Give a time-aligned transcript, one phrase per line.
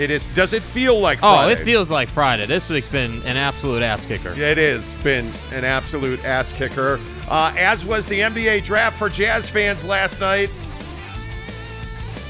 [0.00, 0.26] It is.
[0.28, 2.46] Does it feel like Oh, it feels like Friday.
[2.46, 4.30] This week's been an absolute ass kicker.
[4.36, 9.48] It has been an absolute ass kicker, uh, as was the NBA draft for Jazz
[9.50, 10.50] fans last night.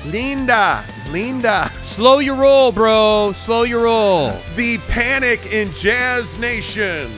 [0.07, 3.33] Linda, Linda, Slow your roll, bro.
[3.33, 4.33] Slow your roll.
[4.57, 7.11] the panic in Jazz Nation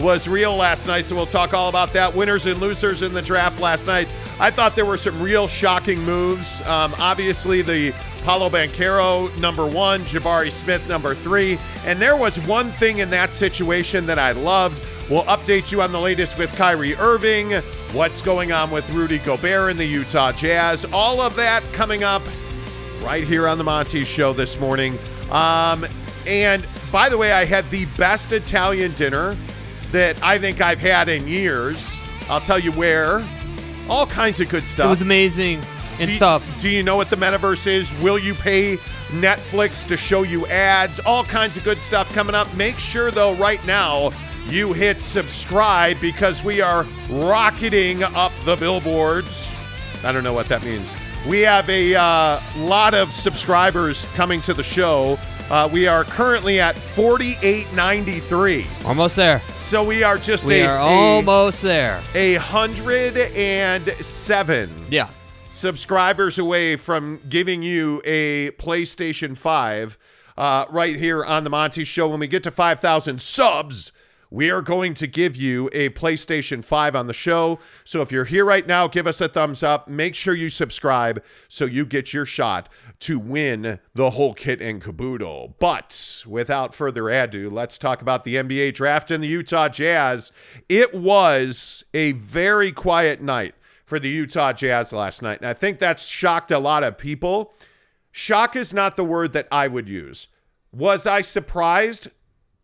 [0.00, 2.12] was real last night, so we'll talk all about that.
[2.14, 4.08] Winners and losers in the draft last night.
[4.40, 6.60] I thought there were some real shocking moves.
[6.62, 11.58] Um, obviously, the Paolo Banchero, number one, Jabari Smith, number three.
[11.84, 14.84] And there was one thing in that situation that I loved.
[15.10, 17.52] We'll update you on the latest with Kyrie Irving,
[17.92, 20.84] what's going on with Rudy Gobert and the Utah Jazz.
[20.92, 22.22] All of that coming up
[23.02, 24.98] right here on the Monty Show this morning.
[25.30, 25.84] Um,
[26.26, 29.36] and by the way, I had the best Italian dinner
[29.90, 31.90] that I think I've had in years.
[32.28, 33.24] I'll tell you where.
[33.88, 34.86] All kinds of good stuff.
[34.86, 35.62] It was amazing
[35.98, 36.48] and do, stuff.
[36.58, 37.92] Do you know what the metaverse is?
[38.02, 38.76] Will you pay
[39.08, 41.00] Netflix to show you ads?
[41.00, 42.52] All kinds of good stuff coming up.
[42.54, 44.12] Make sure, though, right now,
[44.46, 49.52] you hit subscribe because we are rocketing up the billboards.
[50.04, 50.94] I don't know what that means.
[51.28, 55.18] We have a uh, lot of subscribers coming to the show.
[55.50, 58.66] Uh, we are currently at 4893.
[58.86, 59.40] Almost there.
[59.58, 62.00] So we are just We a, are a, almost there.
[62.14, 65.08] a hundred and seven Yeah.
[65.50, 69.98] subscribers away from giving you a PlayStation 5
[70.38, 72.08] uh, right here on the Monty Show.
[72.08, 73.92] When we get to 5,000 subs,
[74.30, 77.58] we are going to give you a PlayStation 5 on the show.
[77.84, 79.88] So if you're here right now, give us a thumbs up.
[79.88, 82.70] Make sure you subscribe so you get your shot
[83.02, 85.56] to win the whole kit and caboodle.
[85.58, 90.30] But without further ado, let's talk about the NBA draft and the Utah Jazz.
[90.68, 93.54] It was a very quiet night
[93.84, 95.38] for the Utah Jazz last night.
[95.38, 97.54] And I think that's shocked a lot of people.
[98.12, 100.28] Shock is not the word that I would use.
[100.72, 102.08] Was I surprised?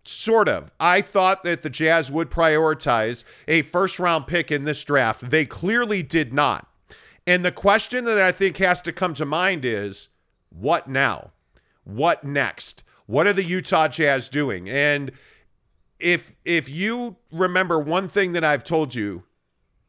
[0.04, 0.70] Sort of.
[0.78, 5.30] I thought that the Jazz would prioritize a first round pick in this draft.
[5.30, 6.68] They clearly did not.
[7.26, 10.08] And the question that I think has to come to mind is
[10.50, 11.32] what now?
[11.84, 12.82] What next?
[13.06, 14.68] What are the Utah Jazz doing?
[14.68, 15.12] And
[15.98, 19.24] if if you remember one thing that I've told you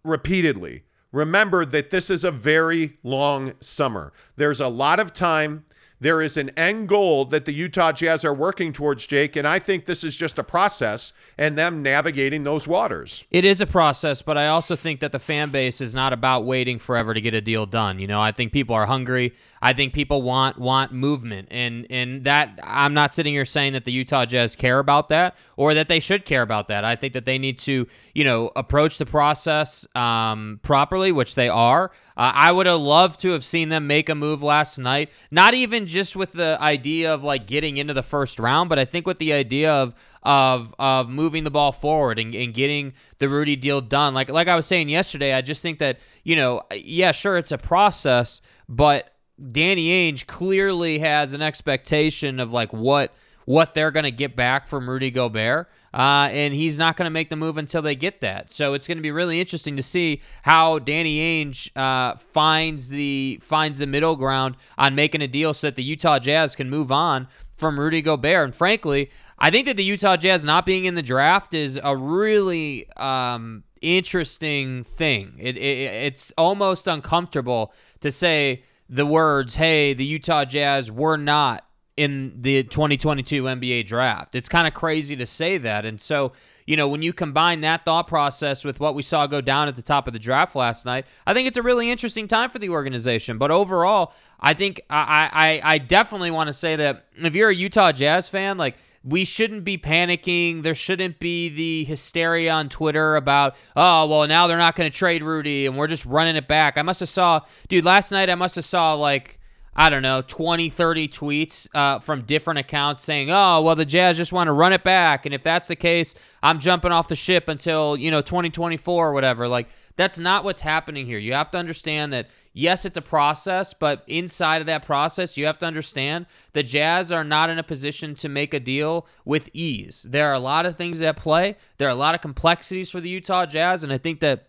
[0.04, 4.14] repeatedly, remember that this is a very long summer.
[4.38, 5.66] There's a lot of time.
[6.02, 9.60] There is an end goal that the Utah Jazz are working towards, Jake, and I
[9.60, 13.26] think this is just a process and them navigating those waters.
[13.32, 16.46] It is a process, but I also think that the fan base is not about
[16.46, 18.00] waiting forever to get a deal done.
[18.00, 19.34] You know, I think people are hungry.
[19.62, 23.84] I think people want want movement, and and that I'm not sitting here saying that
[23.84, 26.86] the Utah Jazz care about that or that they should care about that.
[26.86, 27.86] I think that they need to,
[28.16, 31.92] you know, approach the process um, properly, which they are.
[32.20, 35.54] Uh, I would have loved to have seen them make a move last night, not
[35.54, 39.08] even just with the idea of like getting into the first round, but I think
[39.08, 43.56] with the idea of of of moving the ball forward and, and getting the Rudy
[43.56, 44.14] deal done.
[44.14, 47.54] Like like I was saying yesterday, I just think that you know, yeah, sure, it's
[47.54, 49.16] a process, but
[49.54, 53.14] Danny Ainge clearly has an expectation of like what
[53.46, 55.70] what they're gonna get back from Rudy Gobert.
[55.94, 58.52] Uh, and he's not going to make the move until they get that.
[58.52, 63.40] So it's going to be really interesting to see how Danny Ainge uh, finds the
[63.42, 66.92] finds the middle ground on making a deal so that the Utah Jazz can move
[66.92, 68.46] on from Rudy Gobert.
[68.46, 71.96] And frankly, I think that the Utah Jazz not being in the draft is a
[71.96, 75.36] really um, interesting thing.
[75.40, 81.66] It, it it's almost uncomfortable to say the words, "Hey, the Utah Jazz were not
[82.00, 86.32] in the 2022 NBA draft." It's kind of crazy to say that, and so
[86.66, 89.76] you know when you combine that thought process with what we saw go down at
[89.76, 92.60] the top of the draft last night, I think it's a really interesting time for
[92.60, 93.38] the organization.
[93.38, 97.56] But overall, I think I I, I definitely want to say that if you're a
[97.56, 100.64] Utah Jazz fan, like we shouldn't be panicking.
[100.64, 104.98] There shouldn't be the hysteria on Twitter about, oh, well, now they're not going to
[104.98, 106.78] trade Rudy and we're just running it back.
[106.78, 109.39] I must have saw, dude, last night I must have saw like,
[109.76, 114.18] I don't know, 20, 30 tweets uh, from different accounts saying, oh, well, the Jazz
[114.18, 115.26] just want to run it back.
[115.26, 119.14] And if that's the case, I'm jumping off the ship until, you know, 2024 or
[119.14, 119.48] whatever.
[119.48, 121.20] Like, that's not what's happening here.
[121.20, 125.46] You have to understand that, yes, it's a process, but inside of that process, you
[125.46, 129.50] have to understand the Jazz are not in a position to make a deal with
[129.54, 130.08] ease.
[130.10, 131.58] There are a lot of things at play.
[131.78, 134.48] There are a lot of complexities for the Utah Jazz, and I think that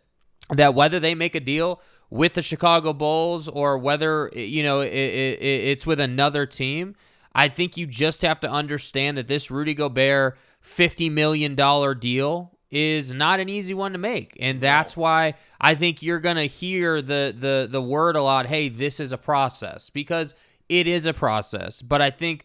[0.50, 1.80] that whether they make a deal
[2.10, 6.96] with the Chicago Bulls or whether you know it, it, it's with another team,
[7.34, 12.52] I think you just have to understand that this Rudy Gobert fifty million dollar deal
[12.70, 17.00] is not an easy one to make, and that's why I think you're gonna hear
[17.00, 18.46] the the the word a lot.
[18.46, 20.34] Hey, this is a process because
[20.68, 22.44] it is a process, but I think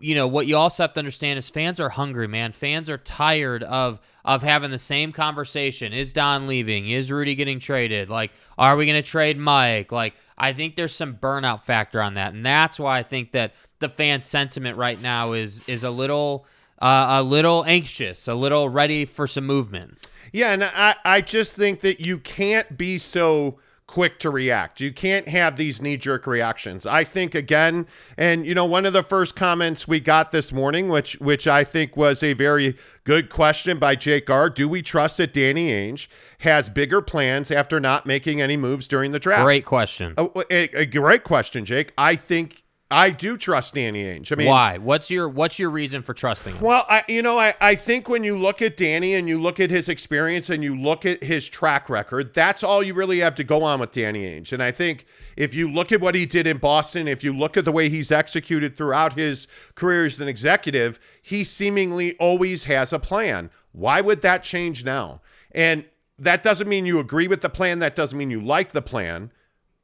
[0.00, 2.52] you know what you also have to understand is fans are hungry man.
[2.52, 5.92] Fans are tired of of having the same conversation.
[5.92, 6.88] Is don leaving?
[6.88, 8.10] Is rudy getting traded?
[8.10, 9.92] Like are we going to trade mike?
[9.92, 12.34] Like i think there's some burnout factor on that.
[12.34, 16.46] And that's why i think that the fan sentiment right now is is a little
[16.80, 20.06] uh, a little anxious a little ready for some movement.
[20.32, 23.58] Yeah, and I, I just think that you can't be so
[23.92, 24.80] quick to react.
[24.80, 26.86] You can't have these knee jerk reactions.
[26.86, 27.86] I think again,
[28.16, 31.62] and you know, one of the first comments we got this morning, which which I
[31.62, 32.74] think was a very
[33.04, 36.08] good question by Jake Gar, do we trust that Danny Ainge
[36.38, 39.44] has bigger plans after not making any moves during the draft?
[39.44, 41.92] great question A, a- a great question, Jake.
[41.98, 42.61] I think
[42.92, 44.30] I do trust Danny Ainge.
[44.32, 47.38] I mean, why what's your what's your reason for trusting him well, I you know,
[47.38, 50.62] I, I think when you look at Danny and you look at his experience and
[50.62, 53.90] you look at his track record, that's all you really have to go on with
[53.90, 54.52] Danny Ainge.
[54.52, 55.06] And I think
[55.36, 57.88] if you look at what he did in Boston, if you look at the way
[57.88, 63.50] he's executed throughout his career as an executive, he seemingly always has a plan.
[63.72, 65.22] Why would that change now?
[65.52, 65.84] And
[66.18, 69.32] that doesn't mean you agree with the plan, that doesn't mean you like the plan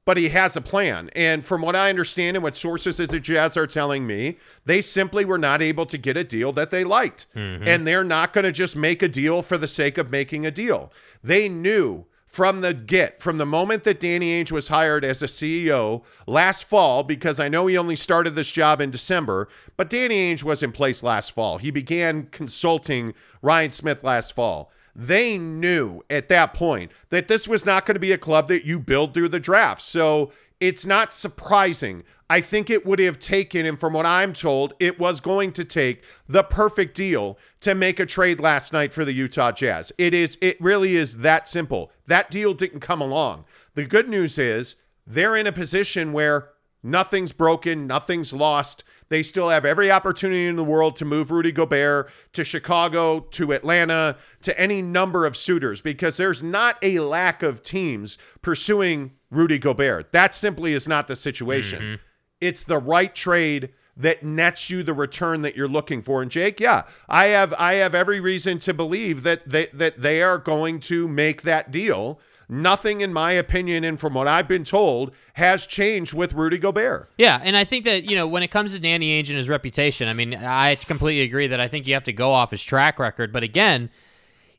[0.08, 1.10] but he has a plan.
[1.14, 4.80] And from what I understand and what sources at the Jazz are telling me, they
[4.80, 7.26] simply were not able to get a deal that they liked.
[7.36, 7.68] Mm-hmm.
[7.68, 10.50] And they're not going to just make a deal for the sake of making a
[10.50, 10.90] deal.
[11.22, 15.26] They knew from the get, from the moment that Danny Ainge was hired as a
[15.26, 19.46] CEO last fall, because I know he only started this job in December,
[19.76, 21.58] but Danny Ainge was in place last fall.
[21.58, 23.12] He began consulting
[23.42, 28.00] Ryan Smith last fall they knew at that point that this was not going to
[28.00, 29.80] be a club that you build through the draft.
[29.80, 32.02] So it's not surprising.
[32.28, 35.64] I think it would have taken, and from what I'm told, it was going to
[35.64, 39.92] take the perfect deal to make a trade last night for the Utah Jazz.
[39.98, 41.92] It is, it really is that simple.
[42.08, 43.44] That deal didn't come along.
[43.74, 44.74] The good news is
[45.06, 46.50] they're in a position where
[46.82, 48.84] nothing's broken, nothing's lost.
[49.08, 53.52] They still have every opportunity in the world to move Rudy Gobert to Chicago, to
[53.52, 59.58] Atlanta, to any number of suitors because there's not a lack of teams pursuing Rudy
[59.58, 60.12] Gobert.
[60.12, 61.80] That simply is not the situation.
[61.80, 62.02] Mm-hmm.
[62.40, 66.22] It's the right trade that nets you the return that you're looking for.
[66.22, 70.22] And Jake, yeah, I have I have every reason to believe that they, that they
[70.22, 72.20] are going to make that deal.
[72.48, 77.10] Nothing, in my opinion, and from what I've been told, has changed with Rudy Gobert.
[77.18, 79.50] Yeah, and I think that you know when it comes to Danny Ainge and his
[79.50, 82.62] reputation, I mean, I completely agree that I think you have to go off his
[82.62, 83.34] track record.
[83.34, 83.90] But again,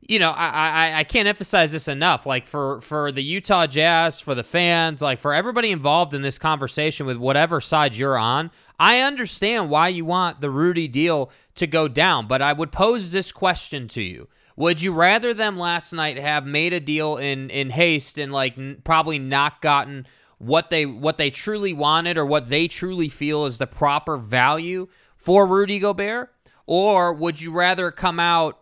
[0.02, 2.28] you know, I, I I can't emphasize this enough.
[2.28, 6.38] Like for for the Utah Jazz, for the fans, like for everybody involved in this
[6.38, 11.66] conversation with whatever side you're on, I understand why you want the Rudy deal to
[11.66, 12.28] go down.
[12.28, 14.28] But I would pose this question to you.
[14.60, 18.58] Would you rather them last night have made a deal in in haste and like
[18.58, 20.06] n- probably not gotten
[20.38, 24.90] what they what they truly wanted or what they truly feel is the proper value
[25.16, 26.34] for Rudy Gobert,
[26.68, 28.60] or would you rather come out,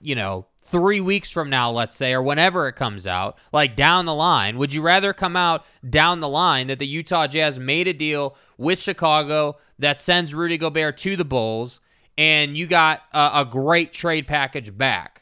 [0.00, 4.04] you know, three weeks from now, let's say, or whenever it comes out, like down
[4.04, 7.86] the line, would you rather come out down the line that the Utah Jazz made
[7.86, 11.78] a deal with Chicago that sends Rudy Gobert to the Bulls
[12.18, 15.15] and you got a, a great trade package back?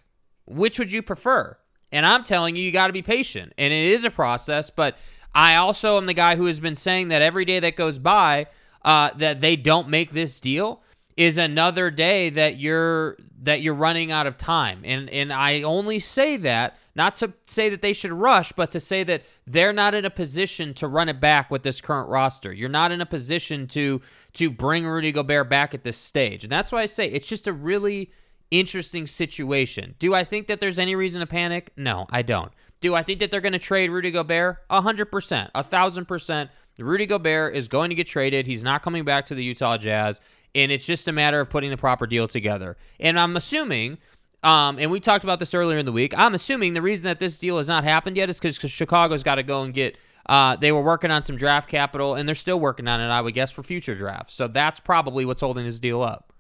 [0.47, 1.57] Which would you prefer?
[1.93, 3.53] And I'm telling you, you got to be patient.
[3.57, 4.99] And it is a process, but
[5.35, 8.47] I also am the guy who has been saying that every day that goes by
[8.85, 10.83] uh, that they don't make this deal
[11.17, 14.83] is another day that you're that you're running out of time.
[14.85, 18.81] And and I only say that not to say that they should rush, but to
[18.81, 22.53] say that they're not in a position to run it back with this current roster.
[22.53, 24.01] You're not in a position to
[24.35, 26.45] to bring Rudy Gobert back at this stage.
[26.45, 28.11] And that's why I say it's just a really
[28.51, 29.95] interesting situation.
[29.99, 31.73] Do I think that there's any reason to panic?
[31.77, 32.53] No, I don't.
[32.81, 34.59] Do I think that they're going to trade Rudy Gobert?
[34.69, 36.51] A hundred percent, a thousand percent.
[36.79, 38.47] Rudy Gobert is going to get traded.
[38.47, 40.21] He's not coming back to the Utah Jazz,
[40.55, 42.77] and it's just a matter of putting the proper deal together.
[43.01, 43.99] And I'm assuming,
[44.43, 46.13] um, and we talked about this earlier in the week.
[46.17, 49.37] I'm assuming the reason that this deal has not happened yet is because Chicago's got
[49.37, 49.97] to go and get.
[50.27, 53.21] Uh, they were working on some draft capital, and they're still working on it, I
[53.21, 54.35] would guess, for future drafts.
[54.35, 56.34] So that's probably what's holding this deal up.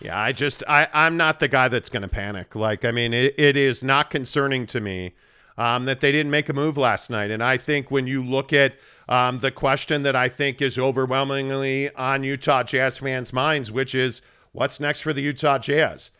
[0.00, 2.54] Yeah, I just I I'm not the guy that's going to panic.
[2.54, 5.14] Like I mean, it, it is not concerning to me
[5.58, 7.30] um, that they didn't make a move last night.
[7.30, 8.74] And I think when you look at
[9.08, 14.20] um, the question that I think is overwhelmingly on Utah Jazz fans' minds, which is
[14.52, 16.10] what's next for the Utah Jazz?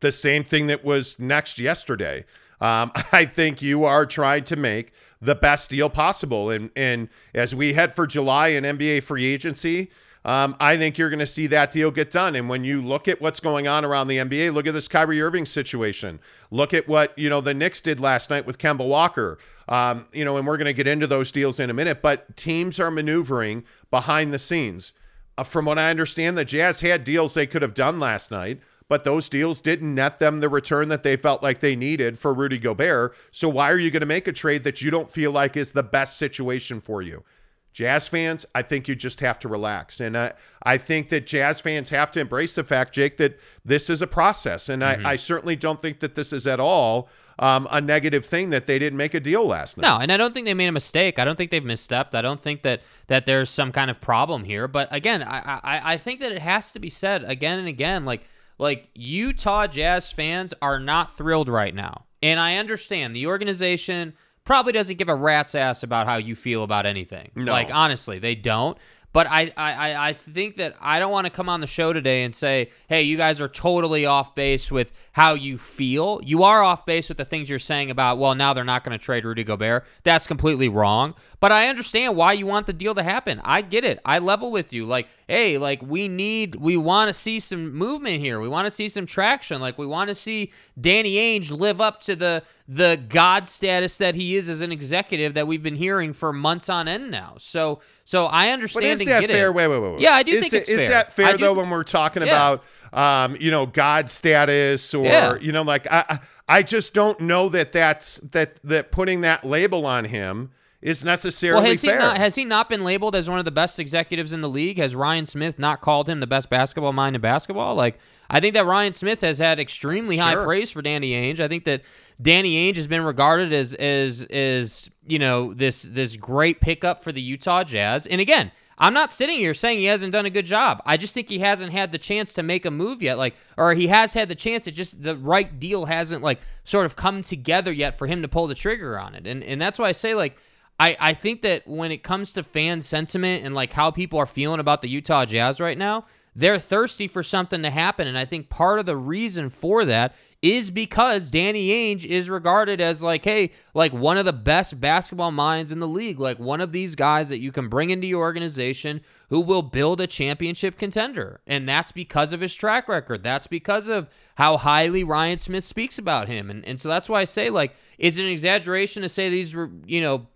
[0.00, 2.24] The same thing that was next yesterday.
[2.60, 6.50] Um, I think you are trying to make the best deal possible.
[6.50, 9.90] And, and as we head for July and NBA free agency,
[10.24, 12.36] um, I think you're going to see that deal get done.
[12.36, 15.20] And when you look at what's going on around the NBA, look at this Kyrie
[15.20, 16.20] Irving situation.
[16.50, 19.38] Look at what you know the Knicks did last night with Kemba Walker.
[19.68, 22.02] Um, you know, and we're going to get into those deals in a minute.
[22.02, 24.92] But teams are maneuvering behind the scenes.
[25.36, 28.60] Uh, from what I understand, the Jazz had deals they could have done last night,
[28.88, 32.34] but those deals didn't net them the return that they felt like they needed for
[32.34, 33.16] Rudy Gobert.
[33.30, 35.72] So why are you going to make a trade that you don't feel like is
[35.72, 37.24] the best situation for you?
[37.72, 40.00] Jazz fans, I think you just have to relax.
[40.00, 43.88] And I, I think that Jazz fans have to embrace the fact, Jake, that this
[43.88, 44.68] is a process.
[44.68, 45.06] And mm-hmm.
[45.06, 48.66] I, I certainly don't think that this is at all um, a negative thing that
[48.66, 49.88] they didn't make a deal last night.
[49.88, 51.18] No, and I don't think they made a mistake.
[51.18, 52.14] I don't think they've misstepped.
[52.14, 54.68] I don't think that that there's some kind of problem here.
[54.68, 58.04] But again, I, I, I think that it has to be said again and again,
[58.04, 62.04] like like Utah Jazz fans are not thrilled right now.
[62.22, 64.12] And I understand the organization–
[64.44, 67.30] probably doesn't give a rat's ass about how you feel about anything.
[67.34, 67.52] No.
[67.52, 68.76] Like honestly, they don't.
[69.12, 72.24] But I, I, I think that I don't want to come on the show today
[72.24, 76.20] and say, hey, you guys are totally off base with how you feel.
[76.24, 78.98] You are off base with the things you're saying about, well, now they're not going
[78.98, 79.84] to trade Rudy Gobert.
[80.02, 81.14] That's completely wrong.
[81.42, 83.40] But I understand why you want the deal to happen.
[83.42, 83.98] I get it.
[84.04, 84.86] I level with you.
[84.86, 88.38] Like, hey, like we need, we want to see some movement here.
[88.38, 89.60] We want to see some traction.
[89.60, 94.14] Like we want to see Danny Ainge live up to the the god status that
[94.14, 97.34] he is as an executive that we've been hearing for months on end now.
[97.38, 98.84] So so I understand.
[98.84, 99.48] But is that fair?
[99.48, 99.54] It.
[99.54, 100.00] Wait, wait, wait, wait.
[100.00, 100.90] Yeah, I do is think it, it's is fair.
[100.90, 102.52] that fair though when we're talking yeah.
[102.52, 105.38] about um, you know, God status or yeah.
[105.40, 109.86] you know, like I I just don't know that that's that that putting that label
[109.86, 111.94] on him is necessarily well, has fair.
[111.94, 114.48] He not, has he not been labeled as one of the best executives in the
[114.48, 114.78] league?
[114.78, 117.76] Has Ryan Smith not called him the best basketball mind in basketball?
[117.76, 117.98] Like,
[118.28, 120.24] I think that Ryan Smith has had extremely sure.
[120.24, 121.38] high praise for Danny Ainge.
[121.38, 121.82] I think that
[122.20, 127.12] Danny Ainge has been regarded as as as you know this this great pickup for
[127.12, 128.08] the Utah Jazz.
[128.08, 130.82] And again, I'm not sitting here saying he hasn't done a good job.
[130.84, 133.18] I just think he hasn't had the chance to make a move yet.
[133.18, 134.66] Like, or he has had the chance.
[134.66, 138.28] It just the right deal hasn't like sort of come together yet for him to
[138.28, 139.28] pull the trigger on it.
[139.28, 140.36] And and that's why I say like.
[140.78, 144.26] I, I think that when it comes to fan sentiment and like how people are
[144.26, 148.08] feeling about the Utah Jazz right now, they're thirsty for something to happen.
[148.08, 152.80] And I think part of the reason for that is because Danny Ainge is regarded
[152.80, 156.60] as like, hey, like one of the best basketball minds in the league, like one
[156.60, 160.78] of these guys that you can bring into your organization who will build a championship
[160.78, 161.40] contender.
[161.46, 163.22] And that's because of his track record.
[163.22, 166.50] That's because of how highly Ryan Smith speaks about him.
[166.50, 169.54] And, and so that's why I say, like, is it an exaggeration to say these,
[169.54, 170.26] were, you know,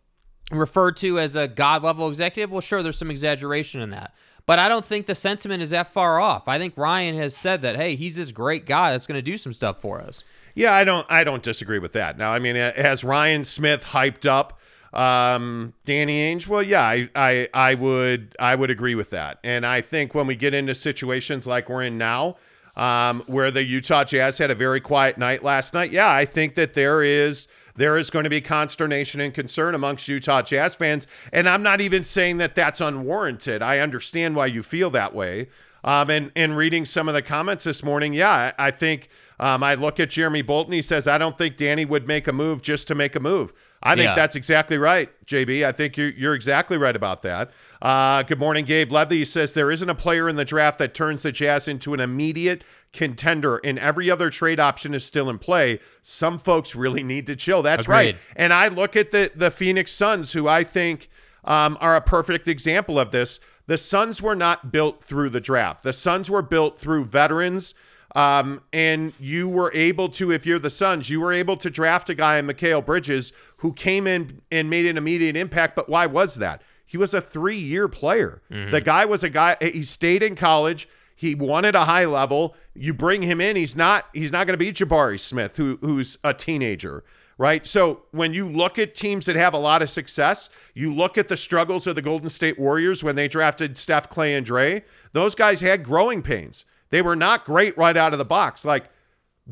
[0.51, 2.51] referred to as a god level executive?
[2.51, 4.15] Well, sure, there's some exaggeration in that.
[4.47, 6.47] But I don't think the sentiment is that far off.
[6.47, 9.37] I think Ryan has said that, hey, he's this great guy that's going to do
[9.37, 10.23] some stuff for us.
[10.55, 12.17] Yeah, I don't I don't disagree with that.
[12.17, 14.59] Now, I mean, has Ryan Smith hyped up
[14.95, 16.47] um, Danny Ainge?
[16.47, 19.39] Well, yeah, I, I I would I would agree with that.
[19.45, 22.37] And I think when we get into situations like we're in now,
[22.77, 26.55] um, where the Utah Jazz had a very quiet night last night, yeah, I think
[26.55, 31.07] that there is there is going to be consternation and concern amongst Utah Jazz fans.
[31.33, 33.63] And I'm not even saying that that's unwarranted.
[33.63, 35.49] I understand why you feel that way.
[35.85, 39.63] Um, and, and reading some of the comments this morning, yeah, I, I think um,
[39.63, 40.73] I look at Jeremy Bolton.
[40.73, 43.53] He says, I don't think Danny would make a move just to make a move.
[43.83, 44.15] I think Yeah.
[44.17, 45.65] that's exactly right, JB.
[45.65, 47.53] I think you're, you're exactly right about that.
[47.81, 49.19] Uh, good morning, Gabe Levy.
[49.19, 52.01] He says, There isn't a player in the draft that turns the Jazz into an
[52.01, 55.81] immediate contender, and every other trade option is still in play.
[56.03, 57.63] Some folks really need to chill.
[57.63, 58.17] That's right.
[58.37, 61.09] And I look at the, the Phoenix Suns, who I think
[61.45, 63.41] um, are a perfect example of this.
[63.67, 67.75] The Suns were not built through the draft, the Suns were built through veterans.
[68.15, 72.09] Um, and you were able to, if you're the Suns, you were able to draft
[72.09, 75.77] a guy in Mikal Bridges who came in and made an immediate impact.
[75.77, 76.63] But why was that?
[76.87, 78.41] He was a three year player.
[78.49, 80.89] The guy was a guy, he stayed in college.
[81.17, 82.55] He wanted a high level.
[82.75, 86.19] You bring him in, he's not he's not going to be Jabari Smith, who who's
[86.23, 87.03] a teenager,
[87.39, 87.67] right?
[87.67, 91.29] So when you look at teams that have a lot of success, you look at
[91.29, 94.85] the struggles of the Golden State Warriors when they drafted Steph, Clay, and Dre.
[95.13, 96.67] Those guys had growing pains.
[96.91, 98.65] They were not great right out of the box.
[98.65, 98.91] Like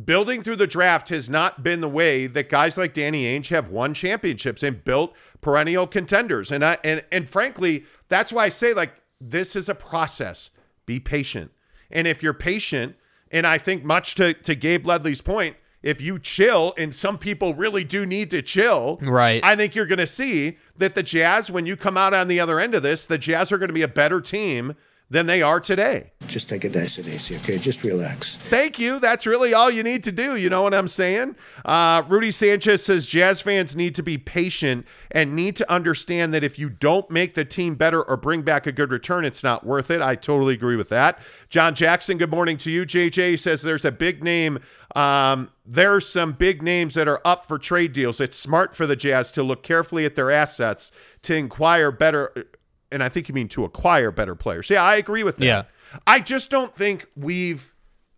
[0.04, 3.68] building through the draft has not been the way that guys like Danny Ainge have
[3.68, 6.52] won championships and built perennial contenders.
[6.52, 10.50] And I and and frankly, that's why I say like this is a process.
[10.86, 11.50] Be patient.
[11.90, 12.96] And if you're patient,
[13.30, 17.54] and I think much to to Gabe Ledley's point, if you chill, and some people
[17.54, 19.44] really do need to chill, Right.
[19.44, 22.40] I think you're going to see that the Jazz, when you come out on the
[22.40, 24.76] other end of this, the Jazz are going to be a better team
[25.14, 26.10] than they are today.
[26.26, 27.56] Just take it nice and easy, okay?
[27.56, 28.34] Just relax.
[28.34, 28.98] Thank you.
[28.98, 30.34] That's really all you need to do.
[30.34, 31.36] You know what I'm saying?
[31.64, 36.42] Uh, Rudy Sanchez says Jazz fans need to be patient and need to understand that
[36.42, 39.64] if you don't make the team better or bring back a good return, it's not
[39.64, 40.02] worth it.
[40.02, 41.20] I totally agree with that.
[41.48, 42.84] John Jackson, good morning to you.
[42.84, 44.58] JJ says there's a big name.
[44.96, 48.20] Um, there's some big names that are up for trade deals.
[48.20, 50.90] It's smart for the Jazz to look carefully at their assets
[51.22, 52.32] to inquire better.
[52.94, 54.70] And I think you mean to acquire better players.
[54.70, 55.44] Yeah, I agree with that.
[55.44, 55.62] Yeah.
[56.06, 57.72] I just don't think we've.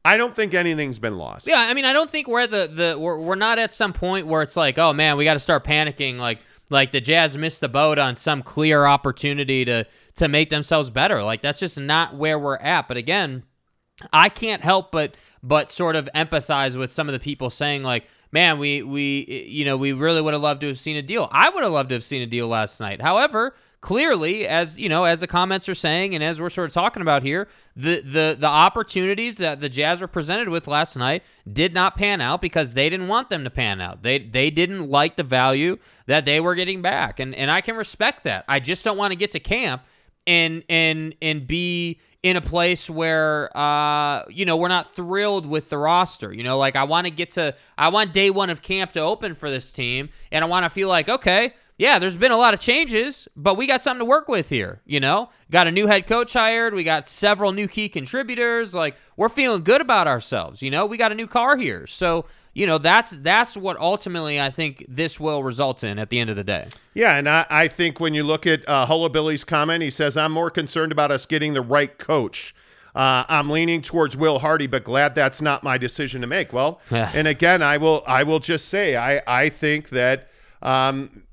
[0.05, 1.49] I don't think anything's been lost.
[1.49, 3.93] Yeah, I mean, I don't think we're at the the we're, we're not at some
[3.93, 6.19] point where it's like, oh man, we got to start panicking.
[6.19, 6.39] Like
[6.71, 11.23] like the Jazz missed the boat on some clear opportunity to to make themselves better.
[11.23, 12.89] Like that's just not where we're at.
[12.89, 13.45] But again,
[14.13, 18.05] I can't help but but sort of empathize with some of the people saying like,
[18.33, 21.29] man, we we you know we really would have loved to have seen a deal.
[21.33, 23.01] I would have loved to have seen a deal last night.
[23.03, 26.75] However, clearly, as you know, as the comments are saying, and as we're sort of
[26.75, 31.23] talking about here, the the the opportunities that the Jazz were presented with last night
[31.51, 34.03] did not pan out because they didn't want them to pan out.
[34.03, 37.77] They they didn't like the value that they were getting back, and and I can
[37.77, 38.45] respect that.
[38.49, 39.83] I just don't want to get to camp
[40.27, 45.71] and and and be in a place where uh you know we're not thrilled with
[45.71, 48.63] the roster you know like i want to get to i want day one of
[48.63, 52.17] camp to open for this team and i want to feel like okay yeah there's
[52.17, 55.31] been a lot of changes but we got something to work with here you know?
[55.51, 56.75] Got a new head coach hired.
[56.75, 58.75] We got several new key contributors.
[58.75, 60.87] Like we're feeling good about ourselves you know?
[60.87, 61.87] We got a new car here.
[61.87, 66.19] So you know that's that's what ultimately i think this will result in at the
[66.19, 66.69] end of the day.
[66.95, 70.33] Yeah, and I, I think when you look at uh, Hullabilly's comment, he says, I'm
[70.33, 72.55] more concerned about us getting the right coach.
[72.95, 76.55] Uh, I'm leaning towards Will Hardy, but glad that's not my decision to make.
[76.55, 80.31] Well, and again, I will I will just say I I think that
[80.63, 81.25] um,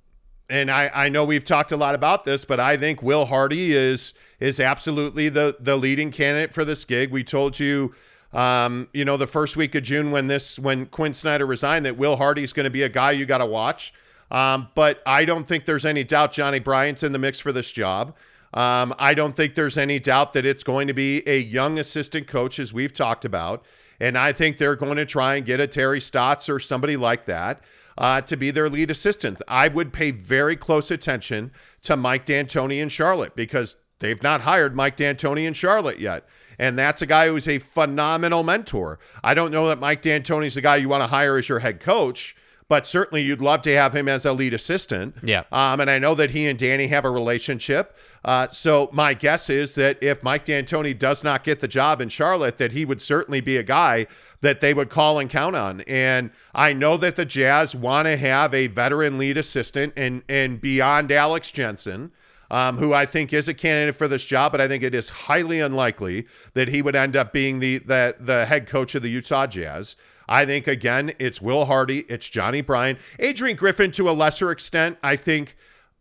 [0.49, 3.73] and I, I know we've talked a lot about this, but I think Will Hardy
[3.73, 7.11] is is absolutely the the leading candidate for this gig.
[7.11, 7.93] We told you,
[8.33, 11.97] um, you know, the first week of June when this when Quin Snyder resigned, that
[11.97, 13.93] Will Hardy is going to be a guy you got to watch.
[14.31, 17.71] Um, but I don't think there's any doubt Johnny Bryant's in the mix for this
[17.71, 18.15] job.
[18.53, 22.27] Um, I don't think there's any doubt that it's going to be a young assistant
[22.27, 23.63] coach, as we've talked about.
[23.99, 27.25] And I think they're going to try and get a Terry Stotts or somebody like
[27.25, 27.63] that
[27.97, 29.41] uh, to be their lead assistant.
[29.47, 31.51] I would pay very close attention
[31.83, 36.27] to Mike D'Antoni in Charlotte because they've not hired Mike D'Antoni in Charlotte yet.
[36.59, 38.99] And that's a guy who's a phenomenal mentor.
[39.23, 41.79] I don't know that Mike D'Antoni's the guy you want to hire as your head
[41.79, 42.35] coach,
[42.67, 45.15] but certainly you'd love to have him as a lead assistant.
[45.23, 45.43] Yeah.
[45.51, 47.95] Um, and I know that he and Danny have a relationship.
[48.25, 52.09] Uh, so my guess is that if Mike D'Antoni does not get the job in
[52.09, 54.07] Charlotte, that he would certainly be a guy
[54.41, 55.81] that they would call and count on.
[55.81, 60.61] And I know that the Jazz want to have a veteran lead assistant and and
[60.61, 62.11] beyond Alex Jensen.
[62.51, 65.09] Um, who I think is a candidate for this job, but I think it is
[65.09, 69.09] highly unlikely that he would end up being the the, the head coach of the
[69.09, 69.95] Utah Jazz.
[70.27, 74.97] I think again, it's Will Hardy, it's Johnny Bryant, Adrian Griffin to a lesser extent.
[75.03, 75.55] I think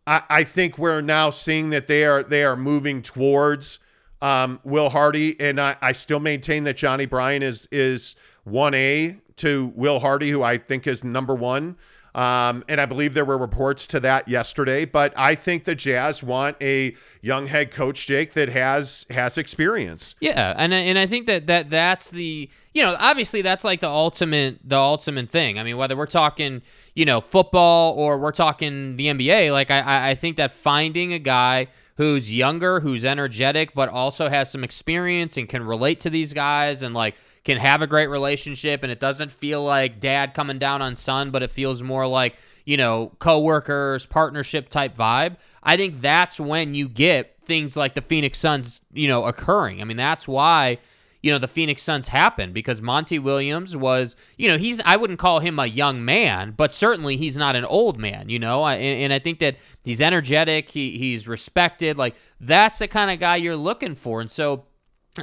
[0.07, 3.79] I, I think we're now seeing that they are they are moving towards
[4.21, 9.19] um, Will Hardy, and I, I still maintain that Johnny Bryant is is one A
[9.37, 11.77] to Will Hardy, who I think is number one.
[12.15, 14.85] Um, and I believe there were reports to that yesterday.
[14.85, 20.15] But I think the Jazz want a young head coach, Jake, that has has experience.
[20.21, 23.89] Yeah, and and I think that that that's the you know obviously that's like the
[23.89, 25.59] ultimate the ultimate thing.
[25.59, 26.61] I mean whether we're talking
[26.95, 31.19] you know football or we're talking the NBA, like I- I think that finding a
[31.19, 36.33] guy who's younger, who's energetic, but also has some experience and can relate to these
[36.35, 40.59] guys and like can have a great relationship and it doesn't feel like dad coming
[40.59, 45.37] down on son, but it feels more like you know co-workers partnership type vibe.
[45.63, 49.81] I think that's when you get things like the phoenix suns you know occurring.
[49.81, 50.79] I mean that's why
[51.23, 55.21] you know the phoenix suns happened because monty williams was you know he's i wouldn't
[55.21, 58.67] call him a young man but certainly he's not an old man you know?
[58.67, 63.21] And, and i think that he's energetic he, he's respected like that's the kind of
[63.21, 64.21] guy you're looking for.
[64.21, 64.65] And so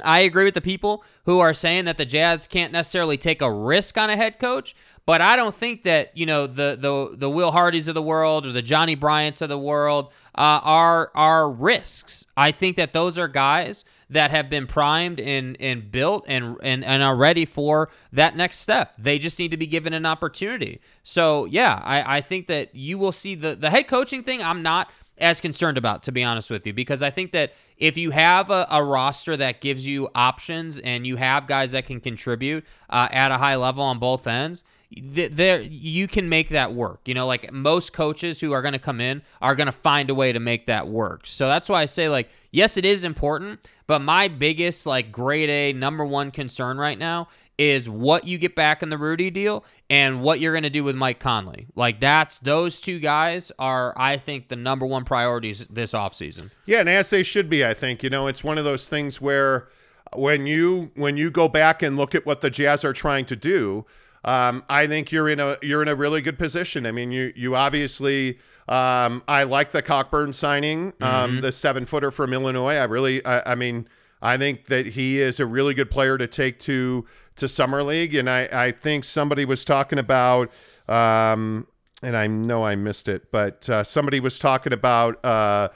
[0.03, 3.51] I agree with the people who are saying that the Jazz can't necessarily take a
[3.51, 4.75] risk on a head coach,
[5.05, 8.45] but I don't think that you know the the the Will Hardys of the world
[8.45, 12.27] or the Johnny Bryants of the world uh, are are risks.
[12.37, 16.85] I think that those are guys that have been primed and and built and and
[16.85, 18.93] and are ready for that next step.
[18.99, 20.81] They just need to be given an opportunity.
[21.01, 24.43] So yeah, I I think that you will see the the head coaching thing.
[24.43, 27.97] I'm not as concerned about, to be honest with you, because I think that if
[27.97, 31.99] you have a, a roster that gives you options and you have guys that can
[31.99, 36.73] contribute uh, at a high level on both ends, th- there you can make that
[36.73, 37.01] work.
[37.05, 40.09] You know, like most coaches who are going to come in are going to find
[40.09, 41.27] a way to make that work.
[41.27, 45.49] So that's why I say like yes, it is important, but my biggest like grade
[45.49, 47.27] A number one concern right now
[47.59, 50.83] is what you get back in the Rudy deal and what you're going to do
[50.83, 51.67] with Mike Conley.
[51.75, 56.51] Like that's those two guys are I think the number one priorities this offseason.
[56.65, 58.01] Yeah, and as they should be, I think.
[58.01, 59.67] You know, it's one of those things where
[60.15, 63.35] when you when you go back and look at what the Jazz are trying to
[63.35, 63.85] do,
[64.23, 66.85] um, I think you're in a you're in a really good position.
[66.85, 72.11] I mean, you you obviously um, I like the Cockburn signing, um, the seven footer
[72.11, 72.75] from Illinois.
[72.75, 73.87] I really, I, I mean,
[74.21, 77.05] I think that he is a really good player to take to
[77.39, 80.51] to summer league, and I I think somebody was talking about.
[80.87, 81.67] Um,
[82.01, 85.67] and I know I missed it, but uh, somebody was talking about uh,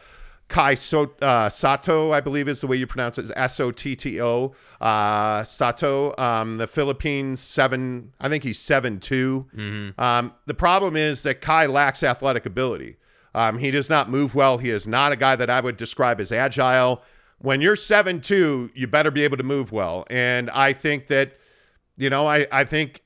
[0.47, 3.95] Kai so- uh, Sotto, I believe is the way you pronounce it, S O T
[3.95, 4.55] T O.
[4.79, 8.99] Uh, Sotto, um, the Philippines seven, I think he's seven
[9.97, 12.95] Um, the problem is that Kai lacks athletic ability.
[13.35, 14.59] Um, he does not move well.
[14.59, 17.01] He is not a guy that I would describe as agile.
[17.39, 20.05] When you're seven two, you better be able to move well.
[20.09, 21.37] And I think that,
[21.97, 23.01] you know, I, I think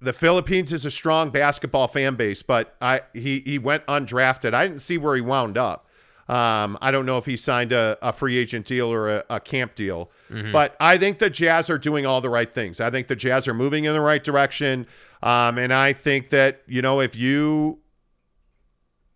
[0.00, 4.54] the Philippines is a strong basketball fan base, but I he he went undrafted.
[4.54, 5.88] I didn't see where he wound up.
[6.26, 9.40] Um, I don't know if he signed a, a free agent deal or a, a
[9.40, 10.10] camp deal,
[10.52, 12.80] but I think the Jazz are doing all the right things.
[12.80, 14.86] I think the Jazz are moving in the right direction,
[15.22, 17.80] um, and I think that you know if you,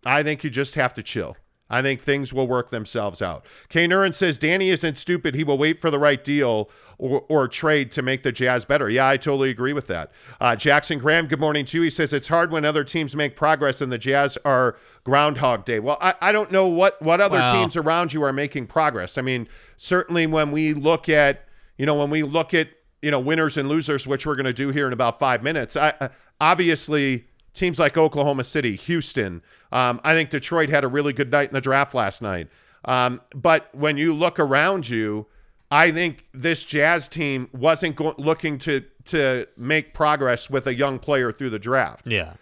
[0.05, 1.35] I think you just have to chill.
[1.71, 3.45] I think things will work themselves out.
[3.69, 3.87] K.
[3.87, 5.35] Nurin says Danny isn't stupid.
[5.35, 6.69] He will wait for the right deal
[6.99, 8.89] or, or trade to make the Jazz better.
[8.89, 10.11] Yeah, I totally agree with that.
[10.39, 11.83] Uh, Jackson Graham, good morning to you.
[11.83, 15.79] He says it's hard when other teams make progress and the Jazz are Groundhog Day.
[15.79, 17.53] Well, I, I don't know what, what other Wow.
[17.53, 19.17] teams around you are making progress.
[19.17, 22.67] I mean, certainly when we look at, you know, when we look at,
[23.01, 25.77] you know, winners and losers, which we're going to do here in about five minutes,
[25.77, 26.09] I,
[26.41, 29.41] obviously teams like Oklahoma City, Houston.
[29.71, 32.49] Um, I think Detroit had a really good night in the draft last night.
[32.85, 35.27] Um, but when you look around you,
[35.71, 40.99] I think this Jazz team wasn't go- looking to to make progress with a young
[40.99, 42.07] player through the draft.
[42.07, 42.33] Yeah.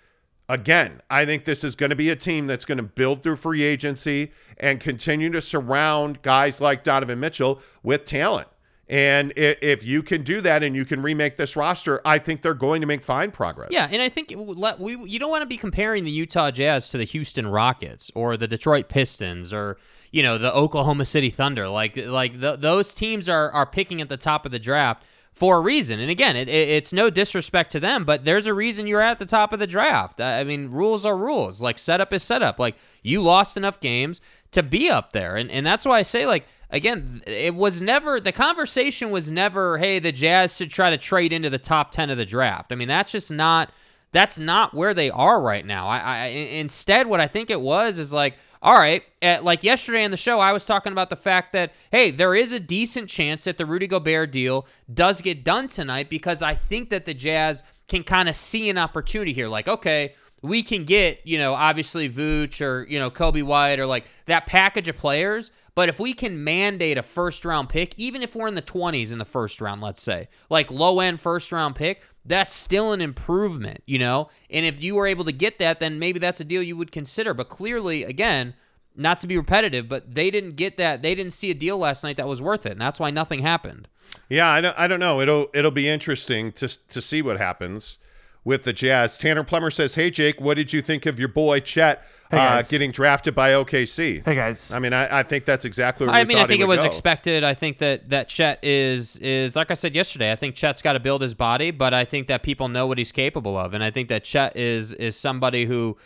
[0.49, 3.35] Again, I think this is going to be a team that's going to build through
[3.37, 8.47] free agency and continue to surround guys like Donovan Mitchell with talent.
[8.89, 12.53] And if you can do that and you can remake this roster, I think they're
[12.53, 13.69] going to make fine progress.
[13.71, 16.11] Yeah, and I think it would let- we you don't want to be comparing the
[16.11, 19.77] Utah Jazz to the Houston Rockets or the Detroit Pistons or
[20.11, 21.67] you know the Oklahoma City Thunder.
[21.67, 25.57] Like like th those teams are are picking at the top of the draft for
[25.57, 25.99] a reason.
[25.99, 29.19] And again, it, it, it's no disrespect to them, but there's a reason you're at
[29.19, 30.19] the top of the draft.
[30.19, 31.61] I I mean, rules are rules.
[31.61, 32.59] Like setup is setup.
[32.59, 34.19] Like you lost enough games
[34.51, 38.19] to be up there, and and that's why I say like again, it was never
[38.19, 42.09] the conversation was never, hey, the Jazz should try to trade into the top ten
[42.09, 42.71] of the draft.
[42.71, 43.71] I mean, that's just not
[44.11, 45.87] that's not where they are right now.
[45.87, 50.03] I, I instead, what I think it was is like, all right, uh, like yesterday
[50.03, 53.09] on the show, I was talking about the fact that hey, there is a decent
[53.09, 57.13] chance that the Rudy Gobert deal does get done tonight because I think that the
[57.13, 59.47] Jazz can kind of see an opportunity here.
[59.47, 63.85] Like, okay, we can get, you know, obviously Vooch or, you know, Coby White or
[63.85, 65.51] like that package of players.
[65.75, 69.11] But if we can mandate a first round pick, even if we're in the 20s
[69.11, 73.01] in the first round, let's say, like low end first round pick, that's still an
[73.01, 74.29] improvement, you know?
[74.49, 76.91] And if you were able to get that, then maybe that's a deal you would
[76.91, 77.33] consider.
[77.33, 78.53] But clearly, again,
[78.95, 81.01] not to be repetitive, but they didn't get that.
[81.01, 82.73] They didn't see a deal last night that was worth it.
[82.73, 83.87] And that's why nothing happened.
[84.29, 85.21] Yeah, I don't, I don't know.
[85.21, 87.97] It'll it'll be interesting to to see what happens
[88.43, 89.17] with the Jazz.
[89.17, 92.61] Tanner Plummer says, "Hey Jake, what did you think of your boy Chet Hey, uh,
[92.63, 94.71] getting drafted by OKC?" Hey guys.
[94.71, 96.07] I mean, I, I think that's exactly.
[96.07, 96.87] Where I we mean, I thought he think it was go.
[96.87, 97.43] expected.
[97.43, 100.31] I think that that Chet is is like I said yesterday.
[100.31, 102.97] I think Chet's got to build his body, but I think that people know what
[102.97, 105.97] he's capable of, and I think that Chet is is somebody who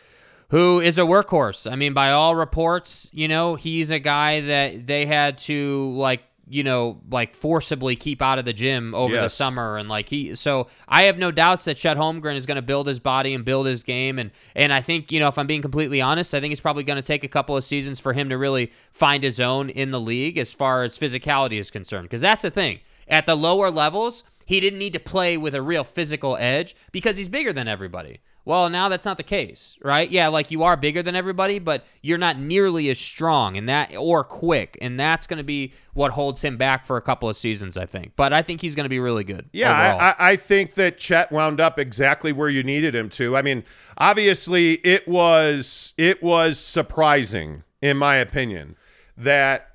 [0.49, 1.71] who is a workhorse.
[1.71, 6.21] I mean, by all reports, you know, he's a guy that they had to like
[6.51, 10.35] you know like forcibly keep out of the gym over the summer and like he
[10.35, 13.45] so I have no doubts that Chet Holmgren is going to build his body and
[13.45, 16.39] build his game and and I think you know if I'm being completely honest I
[16.41, 19.23] think it's probably going to take a couple of seasons for him to really find
[19.23, 22.79] his own in the league as far as physicality is concerned because that's the thing
[23.07, 27.15] at the lower levels he didn't need to play with a real physical edge because
[27.15, 28.19] he's bigger than everybody.
[28.43, 30.09] Well, now that's not the case, right?
[30.09, 33.95] Yeah, like you are bigger than everybody, but you're not nearly as strong and that
[33.95, 37.35] or quick, and that's going to be what holds him back for a couple of
[37.35, 38.13] seasons, I think.
[38.15, 39.49] But I think he's going to be really good.
[39.53, 39.71] Yeah.
[39.71, 43.37] I, I, I think that Chet wound up exactly where you needed him to.
[43.37, 43.63] I mean,
[43.97, 48.75] obviously, it was it was surprising, in my opinion,
[49.17, 49.67] that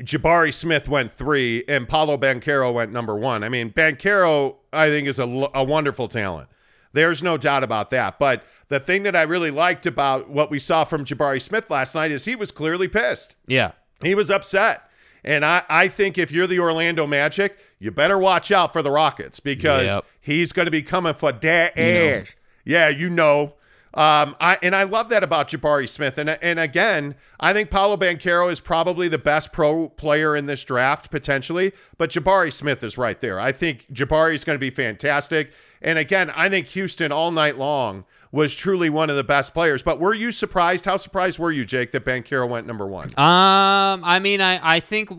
[0.00, 3.44] Jabari Smith went three and Paolo Banchero went number one.
[3.44, 6.48] I mean, Banchero, I think, is a, a wonderful talent.
[6.94, 8.18] There's no doubt about that.
[8.18, 11.94] But the thing that I really liked about what we saw from Jabari Smith last
[11.94, 13.36] night is he was clearly pissed.
[13.46, 13.72] Yeah.
[14.02, 14.88] He was upset.
[15.22, 18.90] And I, I think if you're the Orlando Magic, you better watch out for the
[18.90, 20.04] Rockets because Yep.
[20.20, 22.26] he's going to be coming for that ass.
[22.64, 23.54] Yeah, you know.
[23.94, 26.18] Um, I and I love that about Jabari Smith.
[26.18, 30.64] And and again, I think Paolo Banchero is probably the best pro player in this
[30.64, 33.38] draft potentially, but Jabari Smith is right there.
[33.38, 35.52] I think Jabari is going to be fantastic.
[35.80, 39.82] And again, I think Houston all night long was truly one of the best players.
[39.82, 40.86] But were you surprised?
[40.86, 43.10] How surprised were you, Jake, that Banchero went number one?
[43.10, 45.10] Um, I mean, I, I think,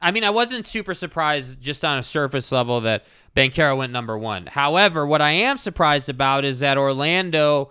[0.00, 3.04] I mean, I wasn't super surprised just on a surface level that
[3.36, 4.46] Banchero went number one.
[4.46, 7.70] However, what I am surprised about is that Orlando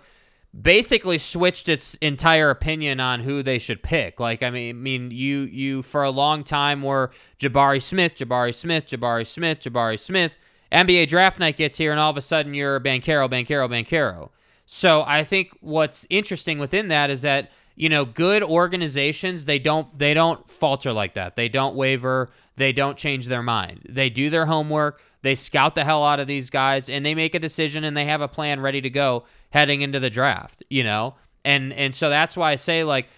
[0.58, 4.20] basically switched its entire opinion on who they should pick.
[4.20, 8.54] Like, I mean, I mean, you you for a long time were Jabari Smith, Jabari
[8.54, 10.36] Smith, Jabari Smith, Jabari Smith.
[10.70, 14.30] NBA draft night gets here, and all of a sudden you're Banchero, Banchero, Banchero.
[14.64, 19.98] So I think what's interesting within that is that you know good organizations they don't
[19.98, 21.36] they don't falter like that.
[21.36, 22.30] They don't waver.
[22.56, 23.86] They don't change their mind.
[23.88, 25.02] They do their homework.
[25.22, 28.06] They scout the hell out of these guys, and they make a decision, and they
[28.06, 30.64] have a plan ready to go heading into the draft.
[30.68, 33.08] You know, and and so that's why I say like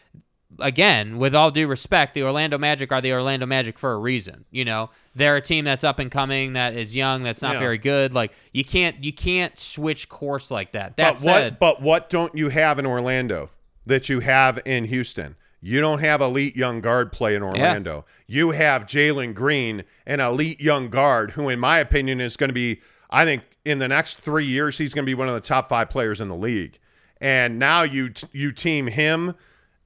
[0.60, 4.44] again, with all due respect, the Orlando Magic are the Orlando Magic for a reason.
[4.50, 7.60] You know, they're a team that's up and coming, that is young, that's not Yeah.
[7.60, 8.14] very good.
[8.14, 10.96] Like you can't you can't switch course like that.
[10.96, 13.50] That but said, what but what don't you have in Orlando
[13.86, 15.36] that you have in Houston?
[15.60, 18.04] You don't have elite young guard play in Orlando.
[18.26, 22.54] You have Jalen Green, an elite young guard, who, in my opinion, is going to
[22.54, 22.82] be.
[23.08, 25.68] I think in the next three years, he's going to be one of the top
[25.68, 26.78] five players in the league.
[27.20, 29.34] And now you you team him,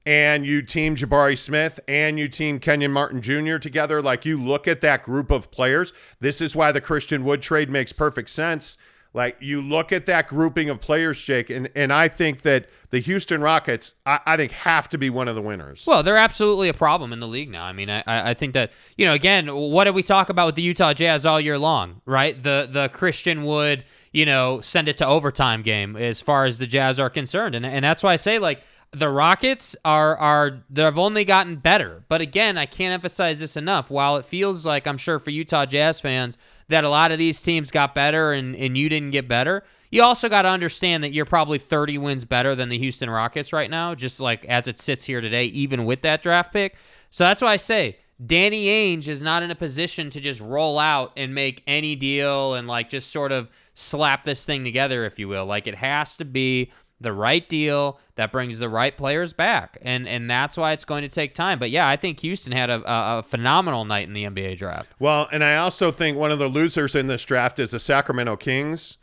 [0.05, 3.57] and you team Jabari Smith, and you team Kenyon Martin Jr.
[3.57, 4.01] together.
[4.01, 5.93] Like you look at that group of players.
[6.19, 8.77] This is why the Christian Wood trade makes perfect sense.
[9.13, 12.99] Like you look at that grouping of players, Jake, and, and I think that the
[12.99, 15.85] Houston Rockets, I, I think, have to be one of the winners.
[15.87, 17.63] Well, they're absolutely a problem in the league now.
[17.63, 20.55] I mean, I, I think that you know, again, what did we talk about with
[20.55, 22.41] the Utah Jazz all year long, right?
[22.41, 26.67] The the Christian Wood, you know, send it to overtime game as far as the
[26.67, 30.97] Jazz are concerned, and and that's why I say like the Rockets are are they've
[30.97, 32.03] only gotten better.
[32.09, 33.89] But again, I can't emphasize this enough.
[33.89, 36.37] While it feels like I'm sure for Utah Jazz fans
[36.69, 39.63] that a lot of these teams got better and and you didn't get better.
[39.91, 43.51] You also got to understand that you're probably 30 wins better than the Houston Rockets
[43.51, 46.75] right now, just like as it sits here today, even with that draft pick.
[47.09, 50.77] So that's why I say Danny Ainge is not in a position to just roll
[50.77, 55.17] out and make any deal and like just sort of slap this thing together, if
[55.17, 55.45] you will.
[55.45, 60.07] Like it has to be the right deal that brings the right players back, and
[60.07, 61.59] and that's why it's going to take time.
[61.59, 64.91] But yeah, I think Houston had a, a, phenomenal night in the NBA draft.
[64.99, 68.35] Well, and I also think one of the losers in this draft is the Sacramento
[68.37, 68.97] Kings.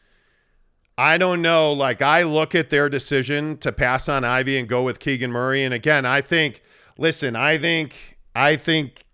[0.99, 1.73] I don't know.
[1.73, 5.63] Like, I look at their decision to pass on Ivey and go with Keegan Murray.
[5.63, 6.63] And again, I think,
[6.97, 9.05] listen, I think, I think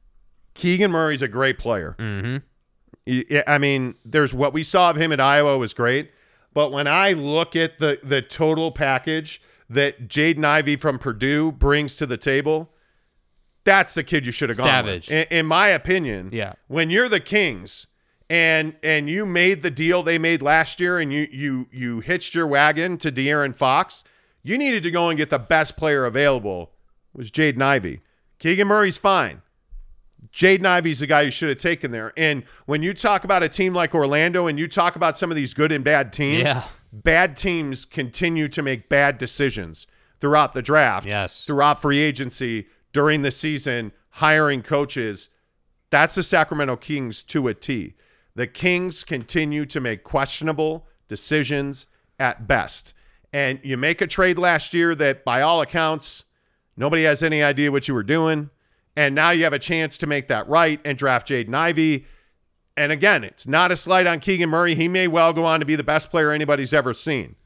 [0.55, 1.97] Keegan Murray's a great player.
[1.99, 3.43] Mm-hmm.
[3.49, 6.13] I mean, there's what we saw of him at Iowa was great.
[6.55, 11.97] But when I look at the, the total package that Jaden Ivey from Purdue brings
[11.97, 12.71] to the table,
[13.65, 15.09] that's the kid you should have gone Savage.
[15.09, 15.27] with.
[15.31, 16.55] In, in my opinion, Yeah.
[16.69, 17.87] when you're the Kings
[18.29, 22.35] and and you made the deal they made last year and you you you hitched
[22.35, 24.05] your wagon to De'Aaron Fox,
[24.43, 26.73] you needed to go and get the best player available
[27.15, 28.01] was Jaden Ivey.
[28.39, 29.43] Keegan Murray's fine.
[30.33, 32.13] Jaden Ivey's the guy you should have taken there.
[32.17, 35.37] And when you talk about a team like Orlando and you talk about some of
[35.37, 36.65] these good and bad teams, Yeah.
[36.93, 39.87] bad teams continue to make bad decisions
[40.21, 41.45] throughout the draft, Yes.
[41.45, 45.29] throughout free agency, during the season, hiring coaches.
[45.91, 47.95] That's the Sacramento Kings to a T.
[48.35, 51.87] The Kings continue to make questionable decisions
[52.19, 52.95] at best.
[53.33, 56.25] And you make a trade last year that, by all accounts,
[56.77, 58.51] nobody has any idea what you were doing.
[58.97, 62.07] And now you have a chance to make that right and draft Jaden Ivey.
[62.77, 64.75] And again, it's not a slight on Keegan Murray.
[64.75, 67.37] He may well go on to be the best player anybody's ever seen.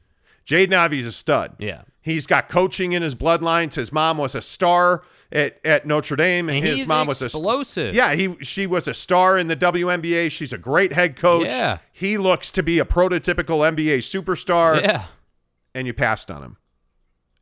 [0.45, 1.55] Jaden Ivey's a stud.
[1.59, 1.81] Yeah.
[2.01, 3.75] He's got coaching in his bloodlines.
[3.75, 7.25] His mom was a star at, at Notre Dame, and, And his mom was a
[7.25, 7.93] explosive.
[7.93, 10.31] Yeah, he she was a star in the WNBA.
[10.31, 11.47] She's a great head coach.
[11.47, 11.79] Yeah.
[11.91, 15.07] He looks to be a prototypical NBA superstar, Yeah.
[15.75, 16.57] and you passed on him.